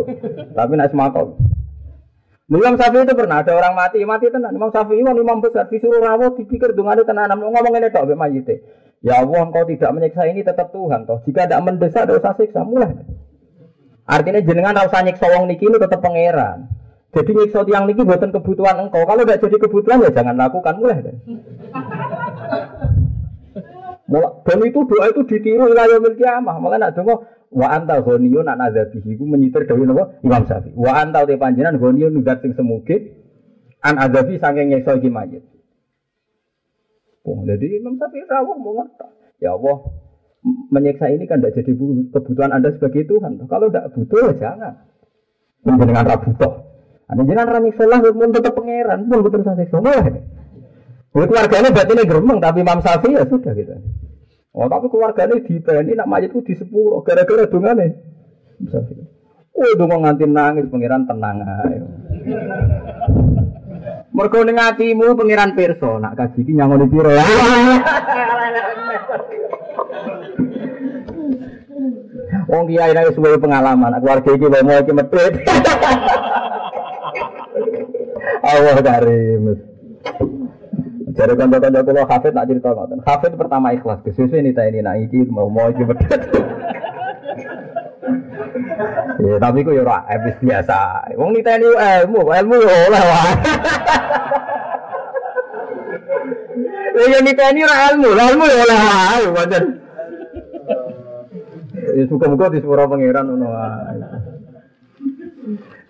[0.51, 1.39] Tapi nak semakau.
[2.47, 4.55] Imam Syafi'i itu pernah ada orang mati, mati tenan.
[4.55, 8.19] Imam Syafi'i itu imam besar disuruh rawat dipikir dong ada tenan ngomong ini tok mbek
[8.19, 8.55] mayite.
[9.03, 11.19] Ya Allah engkau tidak menyiksa ini tetap Tuhan toh.
[11.27, 12.95] Jika tidak mendesak tidak usah siksa mulai.
[14.07, 16.71] Artinya jenengan usah nyiksa wong niki ini tetap pangeran.
[17.11, 19.03] Jadi nyiksa tiang niki buatan kebutuhan engkau.
[19.03, 21.03] Kalau tidak jadi kebutuhan ya jangan lakukan mulai.
[24.47, 26.57] Dan itu doa itu ditiru wilayah yaumil kiamah.
[26.63, 27.27] Malah nak dongo
[27.57, 30.77] wa anta ghaniyun nak adzabihi iku menyitir dewe napa Imam Syafi'i.
[30.77, 33.17] Wa anta te panjenengan ghaniyun zat sing semuge
[33.81, 35.41] an adzabi saking nyekso iki mayit.
[37.25, 38.85] Oh, jadi Imam Syafi'i rawuh mau.
[39.41, 39.77] Ya Allah,
[40.69, 41.73] menyiksa ini kan tidak jadi
[42.13, 43.41] kebutuhan Anda sebagai Tuhan.
[43.49, 44.75] Kalau tidak butuh ya jangan.
[45.67, 46.55] Dengan rabu toh.
[47.09, 49.83] Anda jangan rani salah pun tetap pangeran pun betul saya seksual.
[51.17, 53.73] Buat keluarganya berarti ini geremeng, tapi Imam Syafi'i ya sudah gitu.
[54.57, 57.93] Oh tapi keluarganya di ini nak mayat itu di sepuluh, gara-gara dungane.
[58.65, 59.05] Syafi'i.
[59.53, 61.85] Oh dong nganti nangis pangeran tenang ayo.
[64.17, 67.13] Mergo ning atimu pangeran pirsa, nak kaji iki nyangoni piro.
[72.49, 74.93] Wong kiai nek suwe pengalaman, keluarga iki mau iki.
[78.41, 79.45] Allah karim.
[81.17, 83.01] Jadi kanca-kanca kula hafid nak cerita ngoten.
[83.01, 86.21] Hafid pertama ikhlas, kesusu ini tak ini nak iki mau mau iki bedet.
[89.17, 91.09] Ya, tapi ku ya ora habis biasa.
[91.17, 93.33] Wong niteni ilmu, ilmu ya oleh wae.
[97.01, 99.65] Ya niteni ora ilmu, ilmu ya oleh wae, pancen.
[101.97, 104.05] Ya suka-suka di sepura pangeran ngono wae.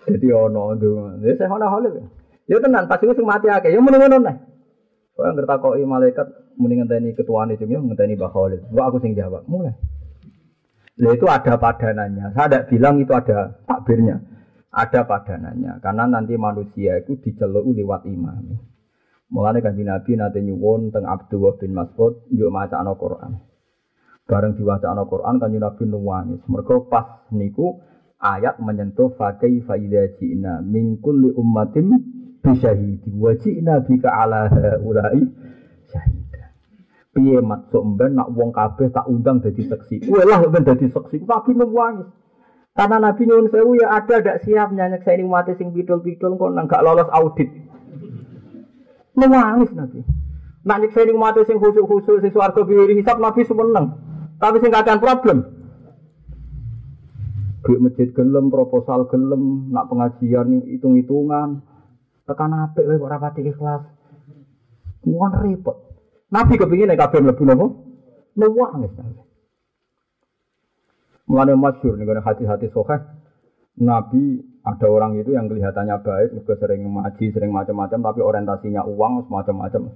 [0.07, 1.19] Jadi ono ndonga.
[1.19, 1.89] Ya saya ono hale.
[2.47, 4.55] Ya tenan pas iku sing mati akeh, ya muni-muni
[5.17, 6.29] Kau yang ngertakoi malaikat
[6.61, 8.61] mending ngenteni ketua ini cuma ngenteni Mbak Khalid.
[8.69, 9.49] Enggak aku sing jawab.
[9.49, 9.73] Mulai.
[11.01, 12.37] Nah itu ada padanannya.
[12.37, 14.21] Saya tidak bilang itu ada takbirnya.
[14.69, 15.81] Ada padanannya.
[15.81, 18.61] Karena nanti manusia itu diceluk lewat imam.
[19.33, 23.41] Mulane kan Nabi nanti nyuwun teng Abdullah bin Mas'ud yuk maca ana Quran.
[24.29, 26.45] Bareng diwaca ana Quran kan Nabi nuwangis.
[26.45, 27.81] Mergo pas niku
[28.21, 32.16] ayat menyentuh fakai faida jina min kulli ummatin
[32.47, 34.47] bisyahidi wa ji'na bika ala
[34.79, 35.19] ulai
[35.91, 36.55] syahida.
[37.11, 40.07] Piye maksud mben nak wong kabeh tak undang dadi saksi?
[40.07, 41.27] Kowe lah ben dadi saksi.
[41.27, 42.07] Tapi nangis
[42.77, 46.53] karena Nabi nyuwun sewu ya ada gak siap nyanyi saya ini mati sing pidul-pidul kok
[46.53, 47.49] nang gak lolos audit.
[49.17, 50.05] Nangis Nabi.
[50.61, 54.07] Nak nyek saya mati sing khusyuk-khusyuk sing swarga biri hisab Nabi seneng
[54.37, 55.37] tapi sing kakek problem.
[57.65, 61.66] Duit masjid gelem, proposal gelem, nak pengajian hitung-hitungan,
[62.27, 63.83] tekan apik kowe kok rapati ikhlas.
[65.07, 65.77] Wong repot.
[66.27, 67.65] Nabi kepingin nek kabeh mlebu napa?
[68.35, 68.91] Nuwangis.
[71.27, 72.99] Mulane masyhur nih hati-hati sokeh.
[73.79, 79.31] Nabi ada orang itu yang kelihatannya baik, juga sering ngaji, sering macam-macam, tapi orientasinya uang,
[79.31, 79.95] semacam-macam.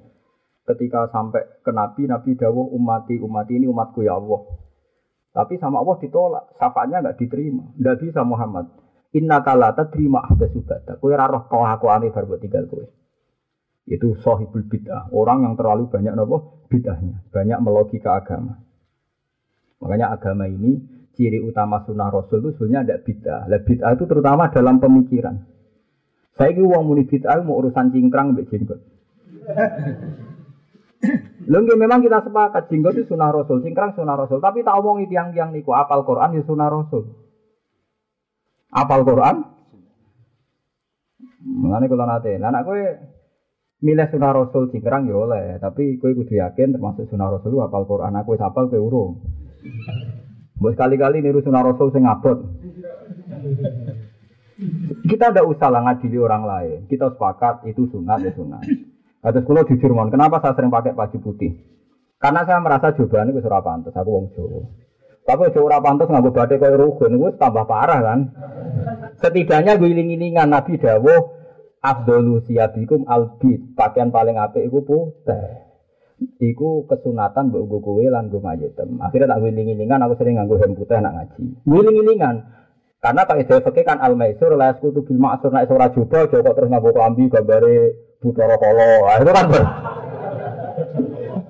[0.64, 4.48] Ketika sampai ke Nabi, Nabi dawuh umati, umati ini umatku ya Allah.
[5.36, 7.76] Tapi sama Allah ditolak, syafaatnya nggak diterima.
[7.76, 8.72] Nggak bisa Muhammad.
[9.12, 10.96] Inna kala terima ada subata.
[10.96, 12.88] Kue raro kau aku aneh baru tinggal kue.
[13.84, 15.12] Itu sohibul bid'ah.
[15.12, 17.28] Orang yang terlalu banyak nopo bid'ahnya.
[17.28, 18.56] Banyak melogika agama.
[19.84, 20.80] Makanya agama ini
[21.12, 23.42] ciri utama sunnah rasul itu sebenarnya ada bid'ah.
[23.52, 25.36] Lah bid'ah itu terutama dalam pemikiran.
[26.40, 28.80] Saya kira uang muni bid'ah mau urusan cingkrang mbek jenggot.
[31.52, 34.40] Lengge memang kita sepakat jenggot itu sunnah rasul, cingkrang sunnah rasul.
[34.40, 37.12] Tapi tak omong itu yang yang niku apal Quran ya sunnah rasul.
[38.72, 39.36] Apal Quran?
[41.42, 42.82] Mengenai kalau nanti, anak gue
[43.84, 48.16] milih sunnah Rasul cingkrang ya oleh, tapi gue kudu yakin termasuk sunnah Rasul apal Quran.
[48.16, 49.20] Aku apal ke urung.
[50.56, 52.38] Buat sekali-kali niru sunnah Rasul sing ngabot.
[55.10, 56.80] Kita ada usah lah ngadili orang lain.
[56.86, 58.64] Kita sepakat itu sunat ya sunat.
[59.22, 61.54] Atas kulo jujur mon, kenapa saya sering pakai baju putih?
[62.22, 64.81] Karena saya merasa jawabannya gue surah pantas, aku wong Jawa.
[65.22, 68.20] Tapi ojo ora pantes nganggo batik kaya rugen wis tambah parah kan.
[69.22, 71.22] Setidaknya gue iling-ilingan Nabi dawuh
[71.78, 73.78] afdalu siyabikum albit.
[73.78, 75.70] Pakaian paling apik iku putih.
[76.42, 78.98] Iku kesunatan mbok nggo kowe lan nggo mayetem.
[79.02, 81.44] Akhirnya tak wiling-wilingan aku sering nganggo hem putih nak ngaji.
[81.70, 82.36] Wiling-wilingan.
[83.02, 86.70] Karena Pak Ida Fakih kan al-maisur la yaskutu bil ma'sur nek ora coba kok terus
[86.70, 89.02] nganggo klambi gambare Buthara Kala.
[89.02, 89.46] Nah, itu kan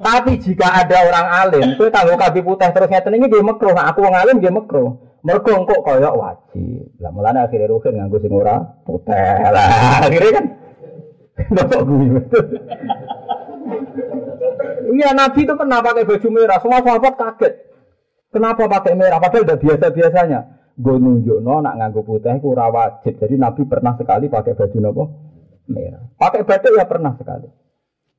[0.02, 3.72] tapi jika ada orang alim, itu tanggung kabi putih terus ngeten ini dia mekro.
[3.72, 5.12] Nah, aku orang alim dia mekro.
[5.22, 6.98] Mergo kok kaya wajib.
[6.98, 9.38] Lah mulane akhirnya rugen nganggo sing ora putih.
[9.54, 10.46] Lah akhirnya kan
[11.58, 12.22] Bapak gue
[14.92, 16.58] Iya Nabi itu pernah pakai baju merah.
[16.58, 17.54] Semua sahabat kaget.
[18.34, 19.22] Kenapa pakai merah?
[19.22, 20.40] Padahal udah biasa-biasanya.
[20.82, 23.14] Gue nunjuk no, nak nganggo putih itu wajib.
[23.22, 25.04] Jadi Nabi pernah sekali pakai baju nopo
[25.70, 26.02] merah.
[26.18, 27.48] Pakai batik ya pernah sekali.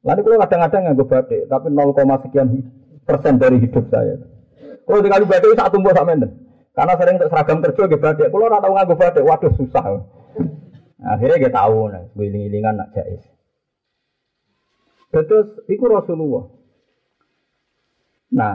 [0.03, 1.95] Lalu kalau kadang-kadang nganggo batik, tapi 0,
[2.27, 2.49] sekian
[3.07, 4.19] persen dari hidup saya.
[4.83, 6.19] Kalau dikali batik satu tumbuh sama
[6.73, 8.29] Karena sering seragam kerja gitu batik.
[8.35, 9.85] Kalau orang tahu nganggo batik, waduh susah.
[11.03, 13.23] Akhirnya dia tahu, nah, iling-ilingan nak jais.
[15.13, 16.51] Terus itu Rasulullah.
[18.33, 18.55] Nah,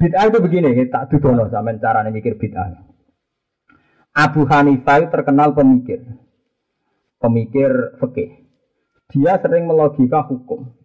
[0.00, 2.72] bid'ah itu begini, tak dudono sama cara mikir bid'ah.
[4.16, 6.02] Abu Hanifah itu terkenal pemikir,
[7.20, 8.42] pemikir fikih.
[9.12, 10.79] Dia sering melogika hukum.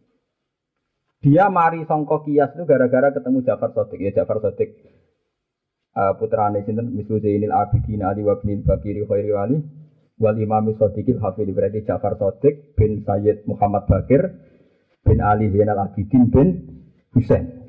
[1.25, 3.97] Dia mari songkok kias itu gara-gara ketemu Jafar Sodik.
[3.97, 4.77] Ya Jafar Sodik
[5.97, 9.57] uh, putra sinten mislu Zainil Abidin Ali wa bin Bakiri Khairi Wali
[10.21, 14.21] wal Imam Sodikil Hafidh berarti Jafar Sodik bin Sayyid Muhammad Bakir
[15.01, 16.47] bin Ali Zainal Abidin bin
[17.17, 17.65] Husain.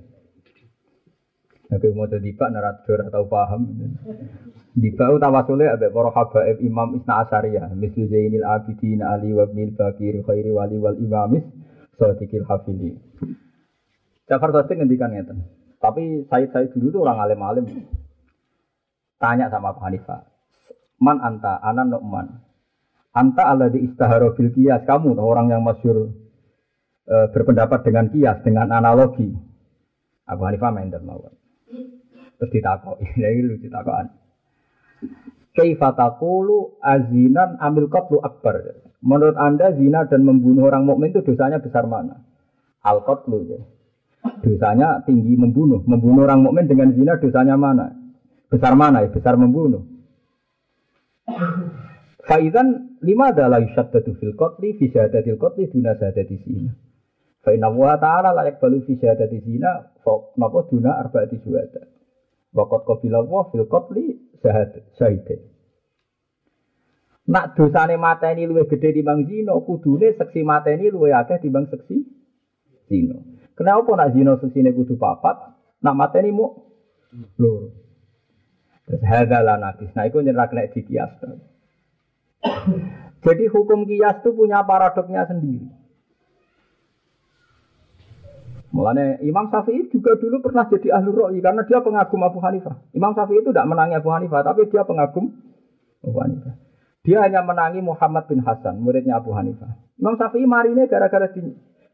[1.66, 3.72] Tapi mau jadi pak narator atau paham.
[4.76, 9.72] Di bau tawasule ada para habaib Imam Isna Asyariyah, mislu Zainil Abidin Ali wa bin
[9.72, 11.48] Khairi Wali wal Imamis
[11.96, 13.05] Sadiqil Hafili.
[14.26, 15.46] Jafar Sadiq ngendikan ngeten.
[15.78, 17.66] Tapi saya saya dulu tuh orang alim-alim.
[19.22, 20.26] Tanya sama Abu Hanifah.
[20.98, 22.26] Man anta, anan Nu'man.
[23.14, 24.82] Anta ala di istahara bil kias.
[24.84, 26.10] Kamu orang yang masyur
[27.06, 29.30] e, berpendapat dengan kias, dengan analogi.
[30.26, 31.32] Abu Hanifah main mawar.
[32.36, 34.12] Terus ditakok, ini lucu takokan.
[36.84, 38.60] Azinan amil qatlu akbar.
[39.00, 42.26] Menurut Anda zina dan membunuh orang mukmin itu dosanya besar mana?
[42.84, 43.60] Al qatlu ya.
[44.42, 45.82] Dosanya tinggi membunuh.
[45.84, 47.92] Membunuh orang mukmin dengan zina dosanya mana?
[48.46, 49.10] Besar mana ya?
[49.10, 49.82] Besar membunuh.
[52.26, 56.70] Faidan lima adalah yusaddatu fil qatli fi syahadatil qatli duna syahadati zina.
[57.46, 61.86] Fa inna wa ta'ala la yakbalu fi syahadati zina fa napa duna arba'ati syuhada.
[62.50, 65.54] Waqat qabila wa fil qatli syahad syahid.
[67.26, 72.06] Nak dosane mateni luwih gedhe timbang zina, kudune seksi mateni luwih akeh timbang seksi
[72.86, 73.18] zina.
[73.56, 76.52] Kenapa nak zina seksine kudu papat, nak mateni mu
[77.40, 77.72] loro.
[78.84, 79.56] Terus hadza la.
[79.58, 81.16] Nah iku nyerak nek dikias.
[83.24, 85.66] Jadi hukum kias itu punya paradoknya sendiri.
[88.76, 92.76] Mulanya Imam Syafi'i juga dulu pernah jadi ahli ro'i karena dia pengagum Abu Hanifah.
[92.92, 95.32] Imam Syafi'i itu tidak menangi Abu Hanifah, tapi dia pengagum
[96.04, 96.54] Abu Hanifah.
[97.00, 99.80] Dia hanya menangi Muhammad bin Hasan, muridnya Abu Hanifah.
[99.96, 101.40] Imam Syafi'i mari ini gara-gara di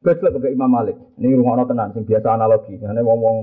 [0.03, 0.99] gojlok ke Imam Malik.
[1.17, 2.75] Ini rumah tenan, sing biasa analogi.
[2.77, 3.37] Ini ngomong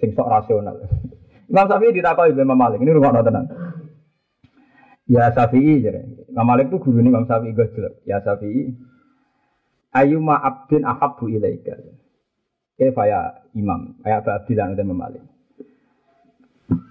[0.00, 0.80] sing sok rasional.
[1.52, 2.80] Imam Syafi'i ditakoi Imam Malik.
[2.80, 3.44] Ini rumah tenan.
[5.06, 6.32] Ya Syafi'i, jadi.
[6.32, 8.00] Imam Malik itu guru ini Imam Syafi'i gojlok.
[8.08, 8.72] Ya Syafi'i,
[9.90, 11.74] Ayuma abdin ahabbu ilaika.
[12.78, 13.20] Kefa ya
[13.52, 15.22] imam, kayak Abu Abdillah itu memalik.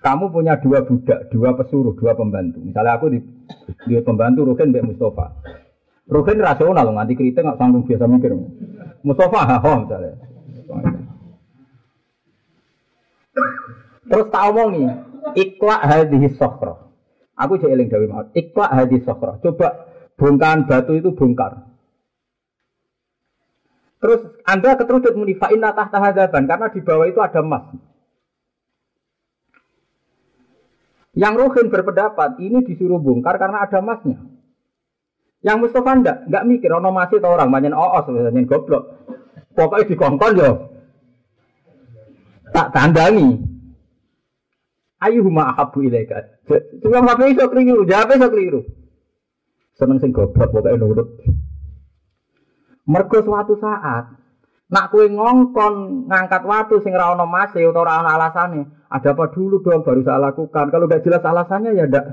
[0.03, 2.59] Kamu punya dua budak, dua pesuruh, dua pembantu.
[2.59, 3.19] Misalnya aku di,
[3.87, 5.27] di pembantu Rukin Mbak Mustafa.
[6.09, 8.33] Rukin rasional, nganti kritik nggak sanggup biasa mikir.
[9.05, 10.17] Mustafa haho misalnya.
[14.09, 14.89] Terus tak omongi,
[15.37, 16.89] ikhlas hadis sokro.
[17.37, 18.25] Aku jadi eling dawi mau.
[18.33, 19.37] Ikhlas hadis sokro.
[19.37, 19.85] Coba
[20.17, 21.69] bongkahan batu itu bongkar.
[24.01, 27.69] Terus Anda keteruduk muni fa'inna tahta karena di bawah itu ada emas.
[31.13, 34.38] Yang Rohin berpendapat ini disuruh bongkar karena ada emasnya.
[35.39, 38.83] Yang Mustafa enggak, enggak mikir ono masih tau orang banyak oos biasanya goblok.
[39.55, 40.51] Pokoknya dikongkon yo.
[42.51, 43.39] Tak tandangi.
[44.99, 46.43] Ayuhuma ahabu ilaika.
[46.83, 48.61] Cuma apa iso keliru, jawab iso keliru.
[49.79, 51.07] Seneng sing goblok pokoknya nurut.
[52.83, 54.11] Mergo suatu saat
[54.69, 58.61] nak kue ngongkon ngangkat waktu sing ra ono mase utawa ora ono alasane,
[58.91, 60.67] ada apa dulu dong baru saya lakukan.
[60.67, 62.05] Kalau udah jelas alasannya ya ndak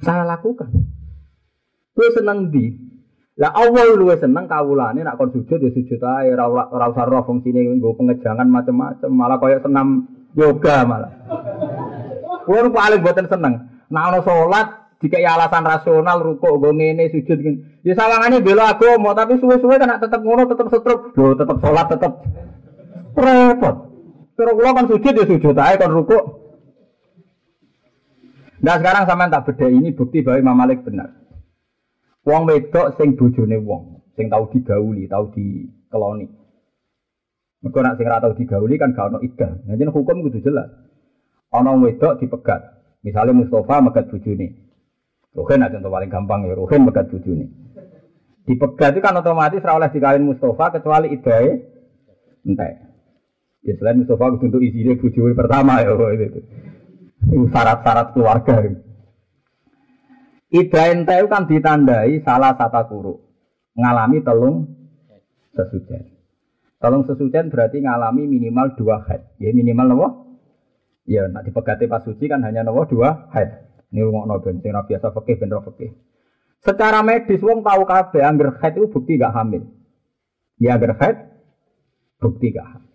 [0.00, 0.93] saya lakukan.
[1.94, 2.74] Kue seneng di.
[3.34, 7.26] Lah Allah luwe seneng kawulane nak kon sujud ya sujud ae ora ora usah roh
[7.26, 10.06] fungsine nggo pengejangan macam-macam, malah koyo senam
[10.38, 11.10] yoga malah.
[12.46, 13.54] Kulo paling boten seneng.
[13.90, 14.66] Nak ono salat
[15.02, 17.58] jika ya alasan rasional rukuk gue ngene sujud gini.
[17.82, 21.14] Ya sawangannya bela mau tapi suwe-suwe kan tetap ngono tetap setruk.
[21.18, 22.12] Loh tetap sholat tetap
[23.18, 23.76] repot.
[24.34, 26.24] Terus kalau kan sujud ya sujud aja kan rukuk.
[28.62, 31.23] Nah sekarang sama tak beda ini bukti bahwa Imam Malik benar.
[32.24, 36.26] Wong wedok sing bojone wong, sing tahu digauli, tahu dikeloni.
[37.60, 39.68] Mergo nak sing ora tau digauli kan gak ono idah.
[39.68, 40.72] Jadi hukum kudu jelas.
[41.52, 42.60] Ono wedok dipegat.
[43.04, 44.48] Misalnya Mustafa megat bojone.
[45.36, 47.46] Ruhin aja contoh paling gampang ya, Ruhin megat ini.
[48.44, 51.60] Dipegat itu kan otomatis ora oleh dikawin Mustafa kecuali idai
[52.44, 52.72] entek.
[53.64, 56.40] Ya selain Mustafa untuk isinya bujur pertama ya itu.
[57.52, 58.60] Syarat-syarat keluarga.
[60.54, 63.14] Ida ente kan ditandai salah satu guru
[63.74, 64.70] ngalami telung
[65.50, 66.14] sesujen.
[66.78, 69.34] Telung sesujen berarti ngalami minimal dua head.
[69.42, 70.08] Ya minimal nopo?
[71.10, 73.66] Ya nak dipegati pas suci kan hanya nopo dua head.
[73.90, 75.90] Ini rumah nopo sing biasa fakih ben fakih.
[76.62, 79.66] Secara medis wong tahu kabeh angger head itu bukti gak hamil.
[80.62, 81.34] Ya angger head
[82.22, 82.94] bukti gak hamil.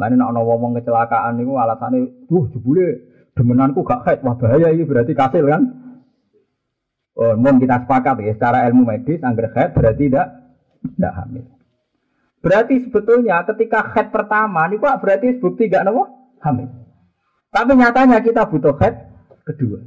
[0.00, 3.04] Lain nak ono wong kecelakaan niku alasane, "Duh, jebule
[3.36, 5.79] demenanku gak haid." Wah, bahaya ini berarti kasil kan?
[7.20, 10.40] Oh, mau kita sepakat ya, secara ilmu medis angger haid berarti tidak
[10.96, 11.44] tidak hamil.
[12.40, 16.08] Berarti sebetulnya ketika haid pertama niku berarti bukti gak nopo
[16.40, 16.72] hamil.
[17.52, 18.96] Tapi nyatanya kita butuh haid
[19.44, 19.84] kedua.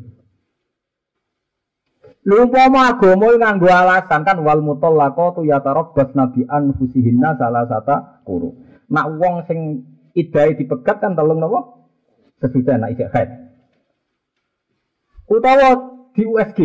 [2.23, 8.53] Lu umpama agama nganggo alasan kan wal mutallaqatu yatarabbas nabi anfusihinna salah satu kuru.
[8.93, 9.81] Nak wong sing
[10.13, 11.89] idai dipegat kan tolong nopo
[12.37, 13.29] sesudah nak ijek haid.
[15.25, 15.69] Utawa
[16.13, 16.59] di USG,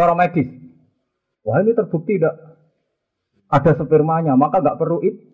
[0.00, 0.48] cara medis.
[1.44, 2.36] Wah ini terbukti tidak
[3.52, 5.28] ada spermanya, maka nggak perlu itu.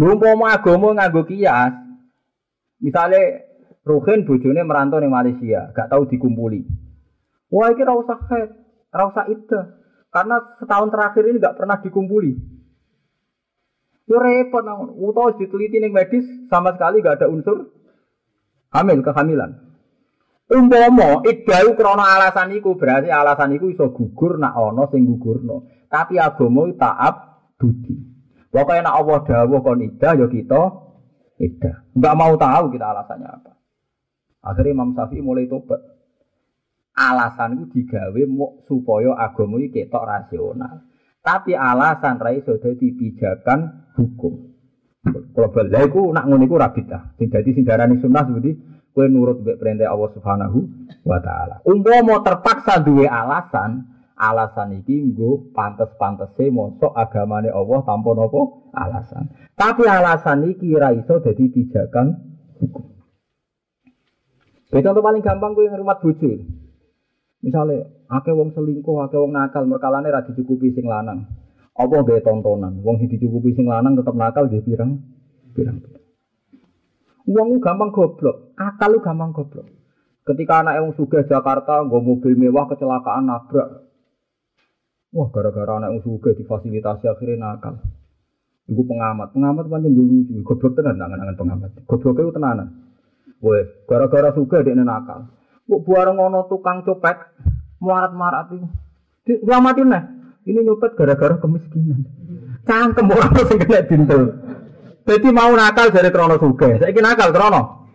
[0.00, 1.76] Lu mau agama nganggo kias.
[2.80, 3.52] Misalnya
[3.82, 6.62] Ruhin bojone merantau di Malaysia, gak tahu dikumpuli.
[7.50, 8.50] Wah ini rasa haid,
[8.94, 9.58] rasa itu.
[10.06, 12.32] Karena setahun terakhir ini gak pernah dikumpuli.
[14.06, 14.62] Yo repot
[15.02, 17.74] utawa diteliti ning medis sama sekali gak ada unsur
[18.70, 19.71] hamil kehamilan.
[20.52, 25.64] Umpama iddahu krana alasan iku berarti alasan iku iso gugur nak ana sing gugurno.
[25.88, 27.14] Tapi agama taat
[27.56, 27.96] budi.
[28.52, 30.62] Pokoknya nak Allah dawuh kon iddah ya kita
[31.40, 31.76] iddah.
[31.96, 33.52] Enggak mau tahu kita alasannya apa.
[34.44, 35.80] Akhirnya Imam Syafi'i mulai tobat.
[36.92, 38.22] Alasan itu digawe
[38.68, 40.84] supaya agama iki ketok rasional.
[41.24, 44.52] Tapi alasan ra iso dadi pijakan hukum.
[45.32, 47.16] Kalau balik nak ngono iku ra bidah.
[47.16, 48.52] Sing dadi sunnah seperti
[48.92, 50.58] kowe nurut mbek perintah Allah Subhanahu
[51.08, 51.64] wa taala.
[51.64, 59.32] Umpama terpaksa duwe alasan, alasan iki nggo pantes-pantese mosok agamane Allah tanpa nopo alasan.
[59.56, 62.06] Tapi alasan iki ra iso dadi pijakan
[62.60, 62.84] hukum.
[64.72, 66.32] Contoh paling gampang kowe ngrumat bojo.
[67.42, 71.28] Misalnya, akeh wong selingkuh, akeh wong nakal, merkalane ra dicukupi sing lanang.
[71.76, 72.80] Apa gawe tontonan?
[72.80, 75.02] Wong dicukupi sing lanang tetep nakal nggih pirang?
[75.52, 75.91] Pirang.
[77.28, 79.66] Wong gampang goblok, akal lu gampang goblok.
[80.22, 83.90] Ketika anak yang suga Jakarta, gue mobil mewah kecelakaan nabrak.
[85.12, 87.78] Wah, gara-gara anak yang suga difasilitasi akhirnya nakal.
[88.70, 91.70] Iku pengamat, pengamat pancen yo lucu, goblok tenan nangan-nangan pengamat.
[91.86, 92.68] Goblok itu tenanan.
[93.42, 95.30] Weh, gara-gara suga dia nakal.
[95.66, 97.18] Kok buareng ngono tukang copet,
[97.82, 98.66] marat-marat itu.
[99.46, 100.04] Selamatin nah.
[100.42, 102.02] Ini nyopet gara-gara kemiskinan.
[102.66, 104.22] Cangkem orang sing kena dintel.
[105.02, 106.78] Jadi mau nakal dari krono suge.
[106.78, 107.90] Saya nakal krono.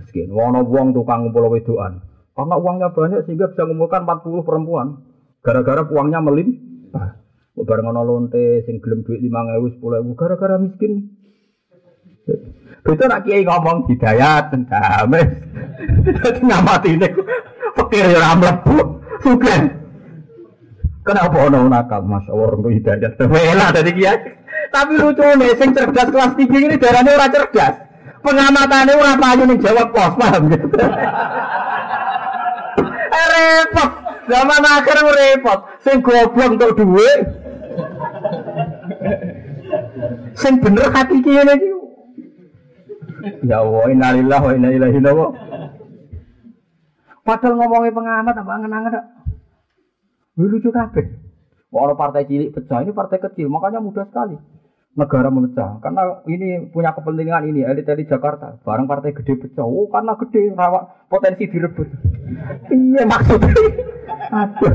[0.00, 0.32] Miskin.
[0.32, 2.00] Wono buang tukang ngumpul wedoan.
[2.32, 4.86] Karena uangnya banyak sehingga bisa mengumpulkan 40 perempuan.
[5.44, 6.48] Gara-gara uangnya melim.
[7.58, 11.10] Bareng ngono lonte sing gelem duit 5000 10000 gara-gara miskin.
[12.86, 15.26] Itu nak kiai ngomong hidayat damai.
[16.22, 17.08] Dadi ngamati ini
[17.74, 18.76] pikir ya ora mlebu.
[19.18, 19.60] Sugih.
[21.02, 23.18] Kenapa ono nakal Mas orang tuh hidayat.
[23.18, 24.18] Wela dari kiai.
[24.68, 27.74] Tapi lucu nih, sing cerdas kelas tinggi ini darahnya ora cerdas.
[28.20, 30.66] Pengamatannya ora payu ning jawab pos, paham gitu.
[33.16, 33.90] eh, repot.
[34.28, 35.60] Zaman akhir repot.
[35.80, 37.20] Sing goblok untuk duit.
[40.36, 41.70] Sing bener hati kiai iki.
[43.48, 45.32] Ya Allah, innalillah wa inna ilaihi raji'un.
[47.24, 48.94] Padahal ngomongin pengamat apa angen-angen?
[50.38, 51.06] Lucu kabeh.
[51.68, 54.40] Orang partai cilik pecah ini partai kecil, makanya mudah sekali
[54.98, 55.78] negara memecah.
[55.78, 58.58] Karena ini punya kepentingan ini elit-elit Jakarta.
[58.66, 61.86] Barang partai gede pecah, oh karena gede rawa potensi direbut.
[62.74, 63.54] iya maksudnya.
[64.34, 64.74] Aduh.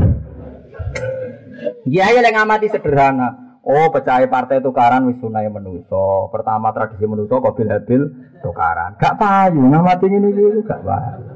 [1.84, 3.60] Ya ya yang amati sederhana.
[3.64, 6.28] Oh, percaya partai tukaran wis sunai menuso.
[6.36, 8.12] Pertama tradisi menuso kobil habil
[8.44, 9.00] tukaran.
[9.00, 11.33] Gak payu ngamati ini ini gak payu.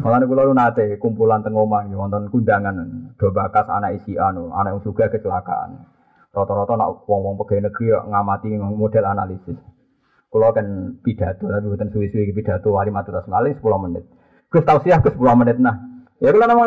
[0.00, 2.76] Malah kula nate kumpulan teng omah wonten kundangan
[3.20, 5.84] do bakas anak isi anu, anak juga kecelakaan.
[6.34, 9.58] Rata-rata nak wong-wong pegawai negeri ngamati model analisis.
[10.32, 14.04] Kulo kan pidato tapi bukan suwi-suwi pidato wali matu tas malih 10 menit.
[14.50, 15.78] Gus tausiah Gus 10 menit nah.
[16.18, 16.66] Ya kula nama.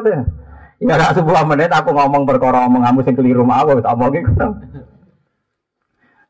[0.79, 4.23] Ya gak 10 menit aku ngomong perkara omong kamu sing keliru mau tak omongin.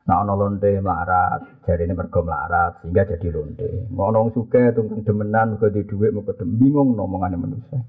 [0.07, 3.91] Nah, ono lonte melarat, jadi ini mergo melarat sehingga jadi lonte.
[3.91, 7.83] Mau nong suka tunggang demenan, muka di duit, muka dem bingung ngomongannya manusia.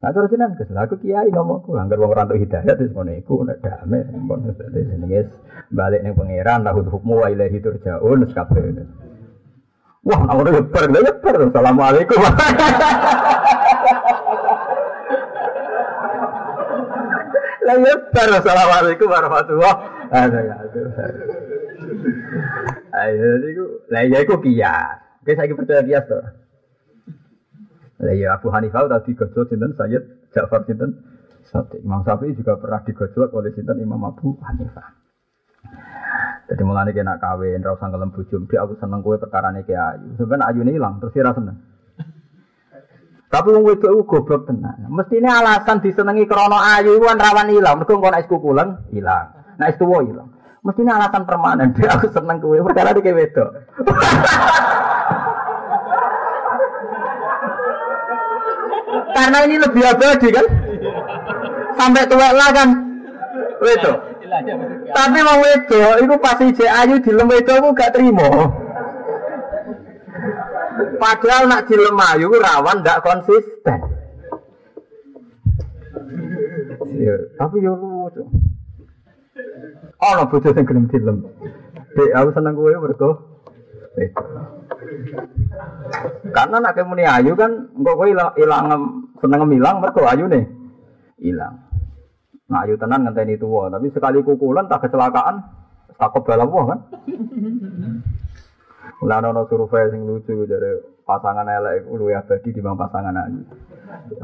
[0.00, 3.44] Nah terus jenengan Gus, aku kiai ngomongku anggar wong ora entuk hidayah terus ngono iku
[3.44, 5.28] nek damai pun jenenge
[5.68, 8.80] balik ning pangeran lahu hukmu wa ilaihi turja'un kabeh.
[10.08, 11.36] Wah, nak ngono yebar, lha yebar.
[11.52, 12.16] Assalamualaikum.
[17.68, 18.28] Lah yebar.
[18.40, 20.84] Assalamualaikum warahmatullahi wabarakatuh.
[22.90, 25.22] Ayo niku, lah ya iku kias.
[25.22, 26.18] Oke, saiki percaya kias to.
[28.02, 30.90] Lah ya Abu Hanifah tadi digojlok sinten Sayyid Ja'far sinten
[31.46, 31.80] Sati.
[31.80, 34.98] Imam Syafi'i juga pernah digojlok oleh sinten Imam Abu Hanifah.
[36.50, 38.42] Jadi mulane kena kawin, ra usah ngelem bojo.
[38.50, 40.18] Dia aku seneng kowe perkarane ki ayu.
[40.18, 41.56] Sampeyan ayune ilang terus ora seneng.
[43.30, 44.90] Tapi wong wedok iku goblok tenan.
[44.90, 47.78] Mestine alasan disenengi krana ayu iku kan rawan ilang.
[47.78, 49.39] Mergo engko nek kukulen ilang.
[49.60, 50.32] Nek tuwa ilang.
[50.64, 51.76] Mestine alasan permanen.
[51.76, 53.48] Dia aku seneng kowe perkara iki wedok.
[59.10, 60.46] Karena ini lebih abadi kan?
[61.76, 62.68] Sampai tua lah kan?
[63.60, 63.98] Wedok.
[64.90, 68.48] Tapi mau wedok, itu pasti cek ayu di lem wedok aku gak terima.
[70.96, 73.80] Padahal nak di ayu rawan gak konsisten.
[77.00, 78.49] Ya, tapi yo lucu.
[80.00, 81.28] No, bojo sing gelem dilem.
[81.92, 83.16] Dek, aku seneng kowe mergo wedok.
[86.32, 88.70] Karena nak muni ayu kan engko kowe ilang
[89.20, 90.48] seneng milang mergo ayune
[91.20, 91.68] ilang.
[92.48, 95.44] Nah ayu tenan ngenteni tuwa, tapi sekali kukulan tak kecelakaan
[96.00, 96.78] tak kebal apa kan.
[99.04, 103.42] Lah ono survei sing lucu dari pasangan elek iku luwih abadi dibanding pasangan ayu.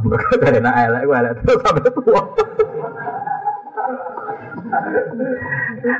[0.08, 2.22] Mergo dari nak elek iku elek terus sampai tua.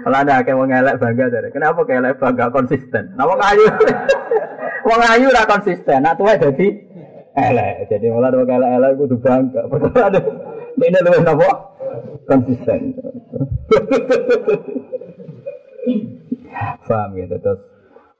[0.03, 3.13] Kalau ada kayak wong elek bangga dari, kenapa kayak bangga konsisten?
[3.15, 3.69] Nah wong ayu,
[4.89, 6.01] wong ayu ora konsisten.
[6.01, 6.67] Nah tua jadi
[7.37, 7.93] elek.
[7.93, 9.69] Jadi malah wong elek elek kudu bangga.
[9.69, 10.21] Padahal ada
[10.77, 11.51] ini luwih napa?
[12.27, 12.81] Konsisten.
[16.89, 17.61] Paham ya, terus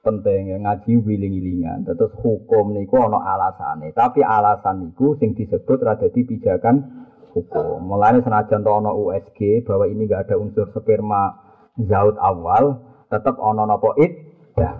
[0.05, 1.83] penting ya ngaji wiling-wilingan.
[1.83, 7.06] Terus hukum niku ana alasane, tapi alasan niku sing disebut rada di pijakan
[7.37, 7.85] hukum.
[7.85, 11.37] Mulanya senajan ono USG bahwa ini enggak ada unsur sperma
[11.77, 14.13] zaut awal, tetap ono nopo id,
[14.57, 14.71] ya.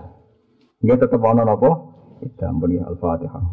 [0.81, 1.69] Nggih tetap ono nopo?
[2.17, 2.49] Iddah,
[2.89, 3.47] Al-Fatihah.